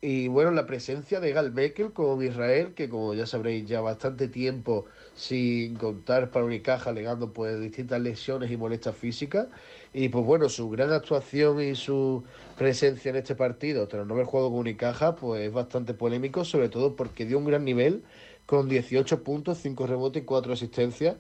[0.01, 4.27] Y bueno, la presencia de Gal Beckel con Israel, que como ya sabréis, ya bastante
[4.27, 9.47] tiempo sin contar para Unicaja, alegando pues distintas lesiones y molestias físicas.
[9.93, 12.23] Y pues bueno, su gran actuación y su
[12.57, 16.69] presencia en este partido, tras no haber jugado con Unicaja, pues es bastante polémico, sobre
[16.69, 18.03] todo porque dio un gran nivel
[18.45, 21.15] con 18 puntos, 5 rebotes y 4 asistencias,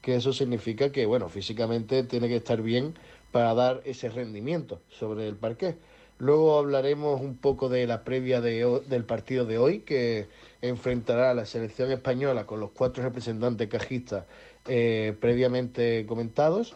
[0.00, 2.94] que eso significa que, bueno, físicamente tiene que estar bien
[3.30, 5.76] para dar ese rendimiento sobre el parque.
[6.18, 10.28] Luego hablaremos un poco de la previa de, del partido de hoy, que
[10.62, 14.24] enfrentará a la selección española con los cuatro representantes cajistas
[14.66, 16.74] eh, previamente comentados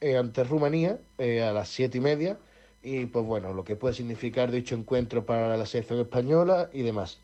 [0.00, 2.38] eh, ante Rumanía eh, a las siete y media.
[2.82, 7.18] Y pues bueno, lo que puede significar dicho encuentro para la selección española y demás.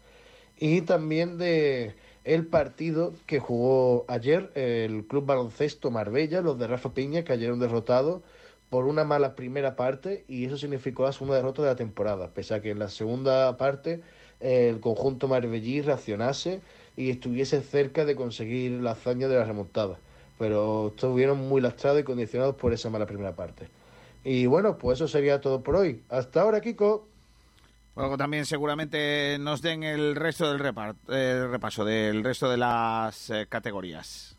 [0.58, 1.94] Y también de
[2.24, 8.22] el partido que jugó ayer el Club Baloncesto Marbella, los de Rafa Piña, cayeron derrotados
[8.72, 12.54] por una mala primera parte y eso significó la segunda derrota de la temporada, pese
[12.54, 14.00] a que en la segunda parte
[14.40, 16.62] el conjunto marbellí reaccionase
[16.96, 19.98] y estuviese cerca de conseguir la hazaña de la remontada.
[20.38, 23.68] Pero estuvieron muy lastrados y condicionados por esa mala primera parte.
[24.24, 26.00] Y bueno, pues eso sería todo por hoy.
[26.08, 27.06] Hasta ahora, Kiko.
[27.94, 34.38] Luego también seguramente nos den el resto del repaso del resto de las eh, categorías.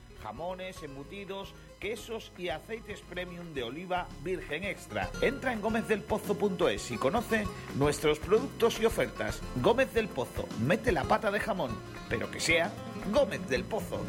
[0.21, 5.09] Jamones, embutidos, quesos y aceites premium de oliva virgen extra.
[5.21, 7.45] Entra en gómezdelpozo.es y conoce
[7.75, 9.41] nuestros productos y ofertas.
[9.57, 11.71] Gómez del Pozo, mete la pata de jamón,
[12.09, 12.71] pero que sea
[13.11, 13.99] Gómez del Pozo.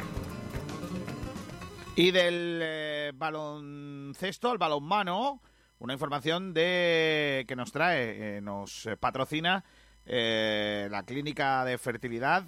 [1.95, 5.41] Y del eh, baloncesto al balonmano,
[5.77, 9.63] una información de que nos trae, eh, nos eh, patrocina
[10.05, 12.43] la clínica de fertilidad,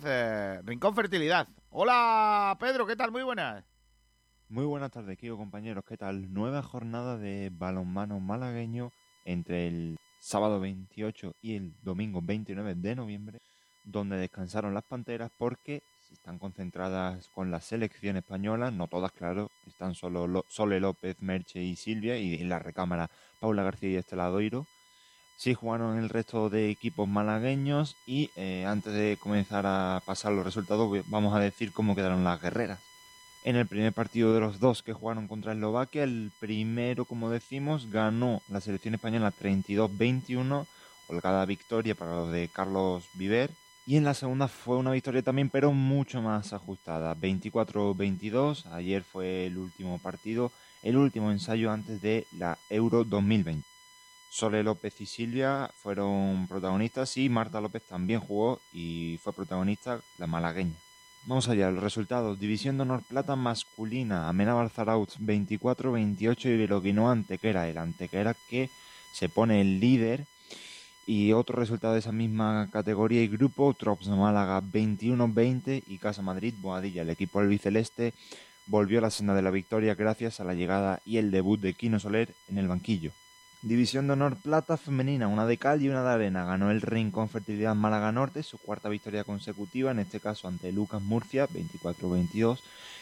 [0.65, 1.47] Rincón Fertilidad.
[1.77, 3.11] Hola Pedro, ¿qué tal?
[3.11, 3.65] Muy buenas.
[4.47, 5.83] Muy buenas tardes, Kiko, compañeros.
[5.85, 6.33] ¿Qué tal?
[6.33, 8.93] Nueva jornada de balonmano malagueño
[9.25, 13.39] entre el sábado 28 y el domingo 29 de noviembre,
[13.83, 15.83] donde descansaron las panteras porque
[16.13, 21.61] están concentradas con la selección española, no todas, claro, están solo Lo- Sole López, Merche
[21.61, 23.09] y Silvia, y en la recámara
[23.41, 24.65] Paula García y Estela Doiro.
[25.37, 30.45] Sí jugaron el resto de equipos malagueños y eh, antes de comenzar a pasar los
[30.45, 32.79] resultados vamos a decir cómo quedaron las guerreras.
[33.43, 37.91] En el primer partido de los dos que jugaron contra Eslovaquia, el primero, como decimos,
[37.91, 40.65] ganó la selección española 32-21,
[41.07, 43.51] holgada victoria para los de Carlos Viver.
[43.85, 48.65] Y en la segunda fue una victoria también, pero mucho más ajustada, 24-22.
[48.71, 50.51] Ayer fue el último partido,
[50.81, 53.74] el último ensayo antes de la Euro 2020.
[54.35, 60.27] Sole López y Silvia fueron protagonistas y Marta López también jugó y fue protagonista, la
[60.27, 60.75] malagueña.
[61.25, 62.37] Vamos allá, los resultados.
[62.37, 64.27] División de Honor Plata masculina.
[64.27, 67.69] Amenábar Zarautz 24-28 y Beloquino Antequera.
[67.69, 68.69] El Antequera que
[69.13, 70.25] se pone el líder.
[71.07, 76.55] Y otro resultado de esa misma categoría y grupo, Trops Málaga 21-20 y Casa Madrid
[76.59, 77.03] Boadilla.
[77.03, 78.13] El equipo albiceleste
[78.65, 81.73] volvió a la senda de la victoria gracias a la llegada y el debut de
[81.73, 83.13] Quino Soler en el banquillo.
[83.65, 86.45] División de Honor Plata femenina, una de cal y una de arena.
[86.45, 91.01] Ganó el Rincón Fertilidad Málaga Norte, su cuarta victoria consecutiva, en este caso ante Lucas
[91.01, 92.59] Murcia, 24-22,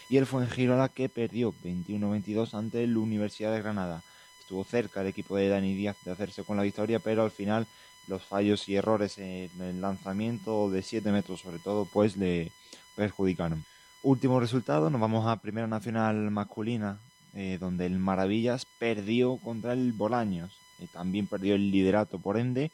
[0.07, 4.03] y el Fuengirola que perdió 21-22 ante la Universidad de Granada.
[4.39, 7.67] Estuvo cerca el equipo de Dani Díaz de hacerse con la victoria, pero al final
[8.07, 12.53] los fallos y errores en el lanzamiento de 7 metros sobre todo, pues le
[12.95, 13.65] perjudicaron.
[14.01, 16.99] Último resultado, nos vamos a Primera Nacional Masculina,
[17.35, 20.51] eh, donde el Maravillas perdió contra el Bolaños.
[20.79, 22.71] Eh, también perdió el liderato por ende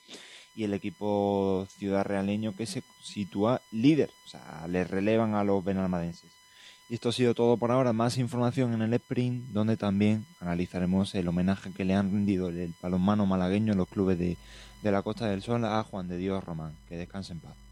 [0.56, 4.10] y el equipo ciudad realeño que se sitúa líder.
[4.26, 6.30] O sea, le relevan a los benalmadenses.
[6.90, 7.94] Y esto ha sido todo por ahora.
[7.94, 12.73] Más información en el sprint, donde también analizaremos el homenaje que le han rendido el
[12.81, 14.38] balonmano malagueño en los clubes de,
[14.81, 16.73] de la Costa del Sol a Juan de Dios Román.
[16.88, 17.68] Que descanse en paz.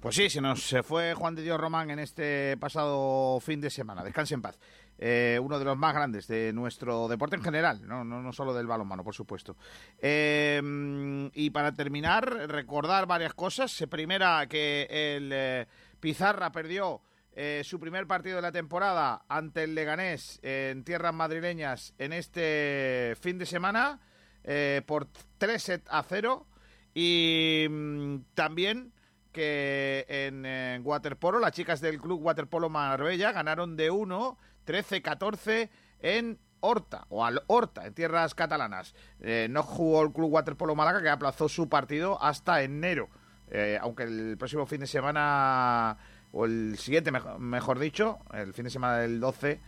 [0.00, 4.04] Pues sí, se nos fue Juan de Dios Román en este pasado fin de semana.
[4.04, 4.56] Descanse en paz.
[4.96, 8.54] Eh, uno de los más grandes de nuestro deporte en general, no, no, no solo
[8.54, 9.56] del balonmano, por supuesto.
[9.98, 13.84] Eh, y para terminar, recordar varias cosas.
[13.90, 15.66] Primera, que el eh,
[15.98, 17.00] Pizarra perdió
[17.32, 23.16] eh, su primer partido de la temporada ante el Leganés en tierras madrileñas en este
[23.20, 24.00] fin de semana
[24.42, 25.06] eh, por
[25.38, 26.46] 3 set a 0.
[26.94, 28.92] Y mm, también
[29.32, 35.68] que en, waterpolo, las chicas del club Waterpolo Marbella ganaron de 1, 13-14
[36.00, 38.94] en Horta, o al Horta, en tierras catalanas.
[39.20, 43.08] Eh, no jugó el club Waterpolo Málaga, que aplazó su partido hasta enero.
[43.50, 45.96] Eh, aunque el próximo fin de semana,
[46.32, 49.60] o el siguiente, mejor, mejor dicho, el fin de semana del 12,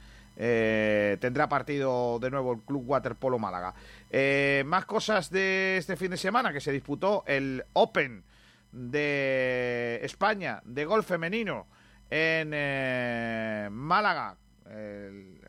[0.43, 3.75] eh, tendrá partido de nuevo el Club Waterpolo Málaga.
[4.11, 8.25] Eh, más cosas de este fin de semana, que se disputó el Open
[8.73, 11.67] de España de golf femenino
[12.11, 14.37] en eh, Málaga,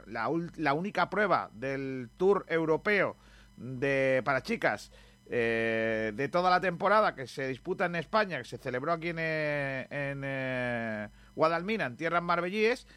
[0.07, 3.17] la, la única prueba del Tour Europeo
[3.55, 4.91] de para chicas
[5.29, 9.17] eh, de toda la temporada que se disputa en España, que se celebró aquí en,
[9.19, 12.87] eh, en Guadalmina, en tierras marbellíes,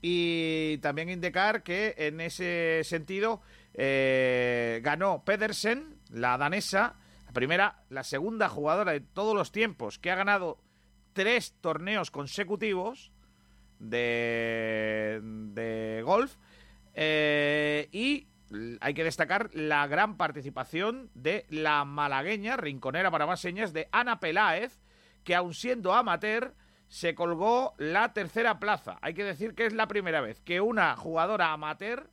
[0.00, 3.42] y también indicar que en ese sentido
[3.74, 6.96] ganó Pedersen, la danesa,
[7.34, 10.58] primera, la segunda jugadora de todos los tiempos que ha ganado
[11.12, 13.12] tres torneos consecutivos
[13.78, 15.20] de,
[16.04, 16.36] golf.
[16.94, 18.28] Eh, y
[18.80, 24.20] hay que destacar la gran participación de la malagueña, rinconera para más señas, de Ana
[24.20, 24.80] Peláez,
[25.24, 26.54] que aun siendo amateur,
[26.88, 28.98] se colgó la tercera plaza.
[29.02, 32.10] Hay que decir que es la primera vez que una jugadora amateur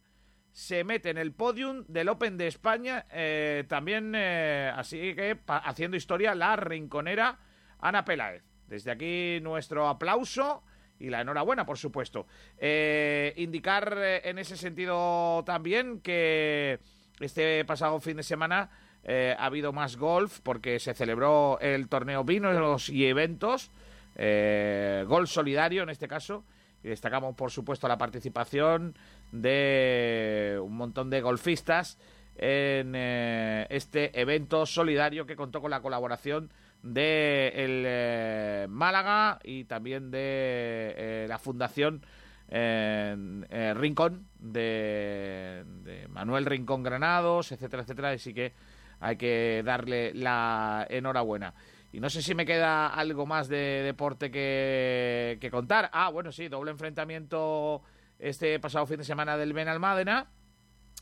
[0.51, 5.97] se mete en el podium del Open de España, eh, también eh, así que haciendo
[5.97, 7.39] historia la rinconera
[7.79, 8.43] Ana Peláez.
[8.67, 10.63] Desde aquí nuestro aplauso
[10.99, 12.27] y la enhorabuena, por supuesto.
[12.57, 16.79] Eh, indicar en ese sentido también que
[17.19, 18.69] este pasado fin de semana
[19.07, 23.71] ha habido más golf porque se celebró el torneo Vinos y Eventos,
[24.15, 26.45] golf solidario en este caso.
[26.83, 28.95] Y destacamos, por supuesto, la participación
[29.31, 31.97] de un montón de golfistas
[32.35, 36.51] en eh, este evento solidario que contó con la colaboración
[36.81, 40.19] de el eh, Málaga y también de
[40.97, 42.01] eh, la Fundación
[42.53, 45.63] Rincón de,
[46.09, 48.09] Manuel Rincón Granados, etcétera, etcétera.
[48.09, 48.51] Así que
[48.99, 51.53] hay que darle la enhorabuena.
[51.93, 55.89] Y no sé si me queda algo más de deporte que contar.
[55.93, 57.83] Ah, bueno, sí, doble enfrentamiento
[58.21, 60.27] este pasado fin de semana del Benalmádena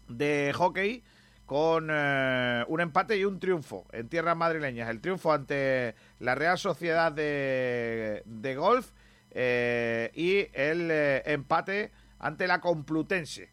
[0.07, 1.03] de hockey
[1.45, 4.89] con eh, un empate y un triunfo en tierras madrileñas.
[4.89, 8.91] El triunfo ante la Real Sociedad de, de Golf
[9.31, 13.49] eh, y el eh, empate ante la Complutense.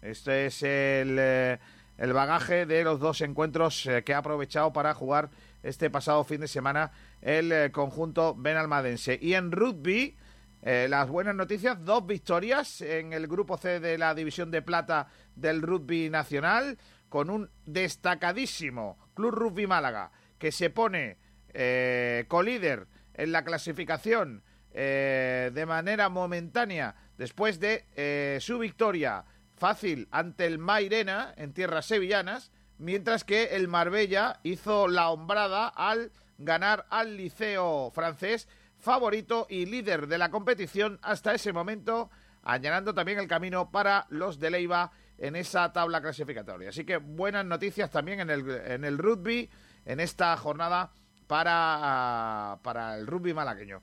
[0.00, 5.28] Este es el, el bagaje de los dos encuentros que ha aprovechado para jugar
[5.62, 6.90] este pasado fin de semana
[7.20, 9.18] el conjunto benalmadense.
[9.20, 10.16] Y en rugby,
[10.62, 15.08] eh, las buenas noticias, dos victorias en el grupo C de la división de plata
[15.34, 16.78] del rugby nacional,
[17.08, 21.18] con un destacadísimo Club Rugby Málaga, que se pone
[21.52, 24.42] eh, colíder en la clasificación
[24.72, 29.24] eh, de manera momentánea después de eh, su victoria
[29.56, 36.12] fácil ante el Mairena en tierras sevillanas, mientras que el Marbella hizo la hombrada al
[36.38, 38.48] ganar al Liceo francés,
[38.80, 42.10] favorito y líder de la competición hasta ese momento,
[42.42, 46.70] allanando también el camino para los de Leiva en esa tabla clasificatoria.
[46.70, 49.48] Así que buenas noticias también en el, en el rugby
[49.84, 50.90] en esta jornada
[51.26, 53.82] para, para el rugby malagueño.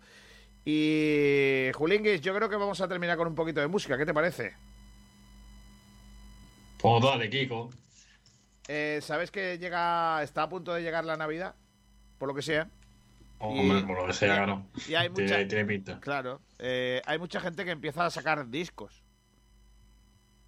[0.65, 3.97] Y Julinguis, yo creo que vamos a terminar con un poquito de música.
[3.97, 4.53] ¿Qué te parece?
[6.77, 7.69] Pues dale, Kiko.
[8.67, 11.55] Eh, ¿Sabes que llega, está a punto de llegar la Navidad?
[12.17, 12.69] Por lo que sea.
[13.39, 14.63] Hombre, por lo que sea, claro.
[14.87, 15.99] Y hay mucha, tiene pinta.
[15.99, 16.41] Claro.
[16.59, 19.03] eh, hay mucha gente que empieza a sacar discos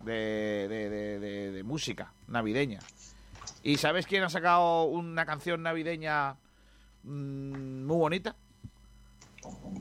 [0.03, 2.79] de, de- de- de- de música navideña.
[3.63, 6.35] ¿Y sabes quién ha sacado una canción navideña
[7.03, 8.35] mm, muy bonita?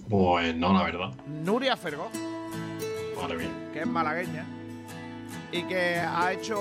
[0.08, 1.14] Pues no, la verdad.
[1.26, 2.10] Nuria Fergó,
[3.16, 3.70] Madre mía.
[3.72, 4.44] que es malagueña,
[5.52, 6.58] y que ha hecho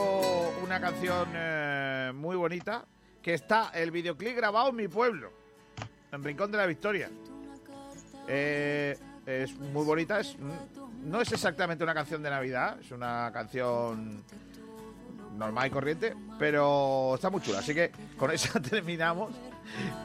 [0.64, 2.86] una canción eh, muy bonita,
[3.22, 5.32] que está el videoclip grabado en mi pueblo,
[6.12, 7.10] en Rincón de la Victoria.
[8.28, 10.36] Eh, es muy bonita, es,
[11.04, 14.24] no es exactamente una canción de Navidad, es una canción
[15.38, 17.60] normal y corriente, pero está muy chula.
[17.60, 19.32] Así que con eso terminamos.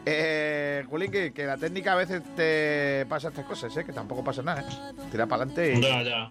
[0.05, 3.85] Eh, Juli, que, que la técnica a veces te pasa estas cosas, ¿eh?
[3.85, 4.63] que tampoco pasa nada.
[4.63, 4.93] ¿eh?
[5.11, 6.31] Tira para adelante y Ya, ya.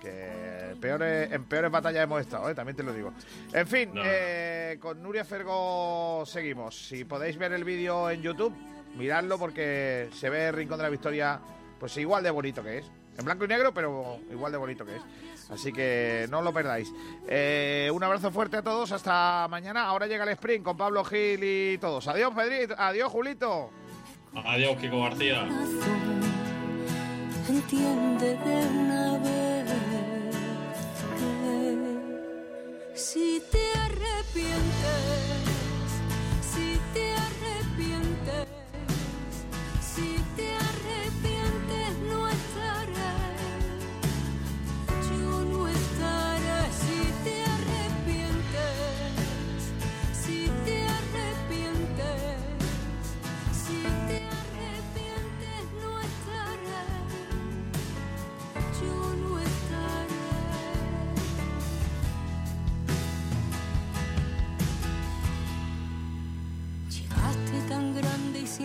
[0.00, 0.45] que
[0.76, 2.54] peores, en peores batallas hemos estado, ¿eh?
[2.54, 3.12] también te lo digo.
[3.52, 4.02] En fin, No.
[4.04, 6.76] eh, con Nuria Fergo seguimos.
[6.88, 8.54] Si podéis ver el vídeo en YouTube,
[8.96, 11.40] miradlo porque se ve el Rincón de la Victoria,
[11.78, 12.90] pues igual de bonito que es.
[13.18, 15.02] En blanco y negro, pero igual de bonito que es.
[15.50, 16.92] Así que no lo perdáis.
[17.28, 18.92] Eh, un abrazo fuerte a todos.
[18.92, 19.84] Hasta mañana.
[19.84, 22.06] Ahora llega el sprint con Pablo Gil y todos.
[22.08, 22.74] Adiós, Pedrito.
[22.76, 23.70] Adiós, Julito.
[24.34, 25.48] Adiós, Kiko García.
[27.48, 29.55] Entiende de una vez
[32.96, 35.15] si te arrepientes,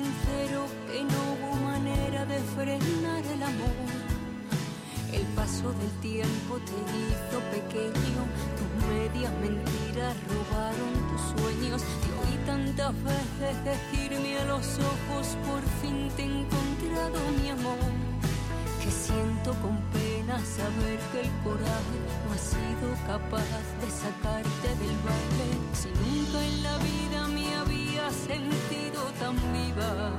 [0.02, 3.76] sincero que no hubo manera de frenar el amor.
[5.14, 8.22] El paso del tiempo te hizo pequeño,
[8.58, 11.82] tus medias mentiras robaron tus sueños.
[12.02, 17.92] Te oí tantas veces decirme a los ojos, por fin te he encontrado mi amor
[18.82, 19.82] que siento con
[21.44, 23.44] coraje no ha sido capaz
[23.82, 25.50] de sacarte del baile.
[25.74, 27.56] Si nunca en la vida me
[28.02, 30.12] había sentido tan viva.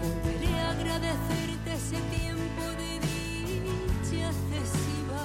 [0.00, 5.22] Volveré agradecerte ese tiempo de dicha excesiva.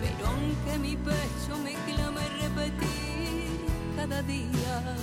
[0.00, 3.66] Pero aunque mi pecho me clame repetir
[3.96, 4.96] cada día,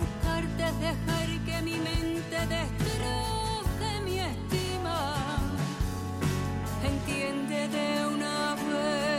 [0.00, 5.14] buscarte dejar que mi mente destroce mi estima.
[6.84, 9.11] Entiende de una vez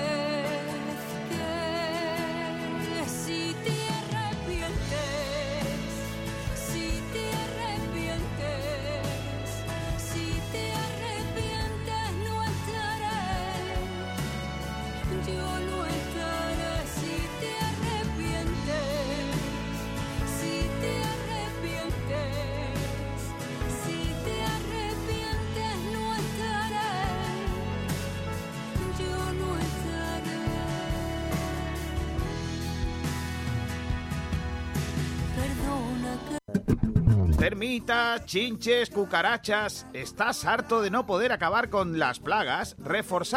[37.44, 39.86] Termitas, chinches, cucarachas.
[39.92, 42.78] ¿Estás harto de no poder acabar con las plagas?
[42.80, 43.32] Reforzad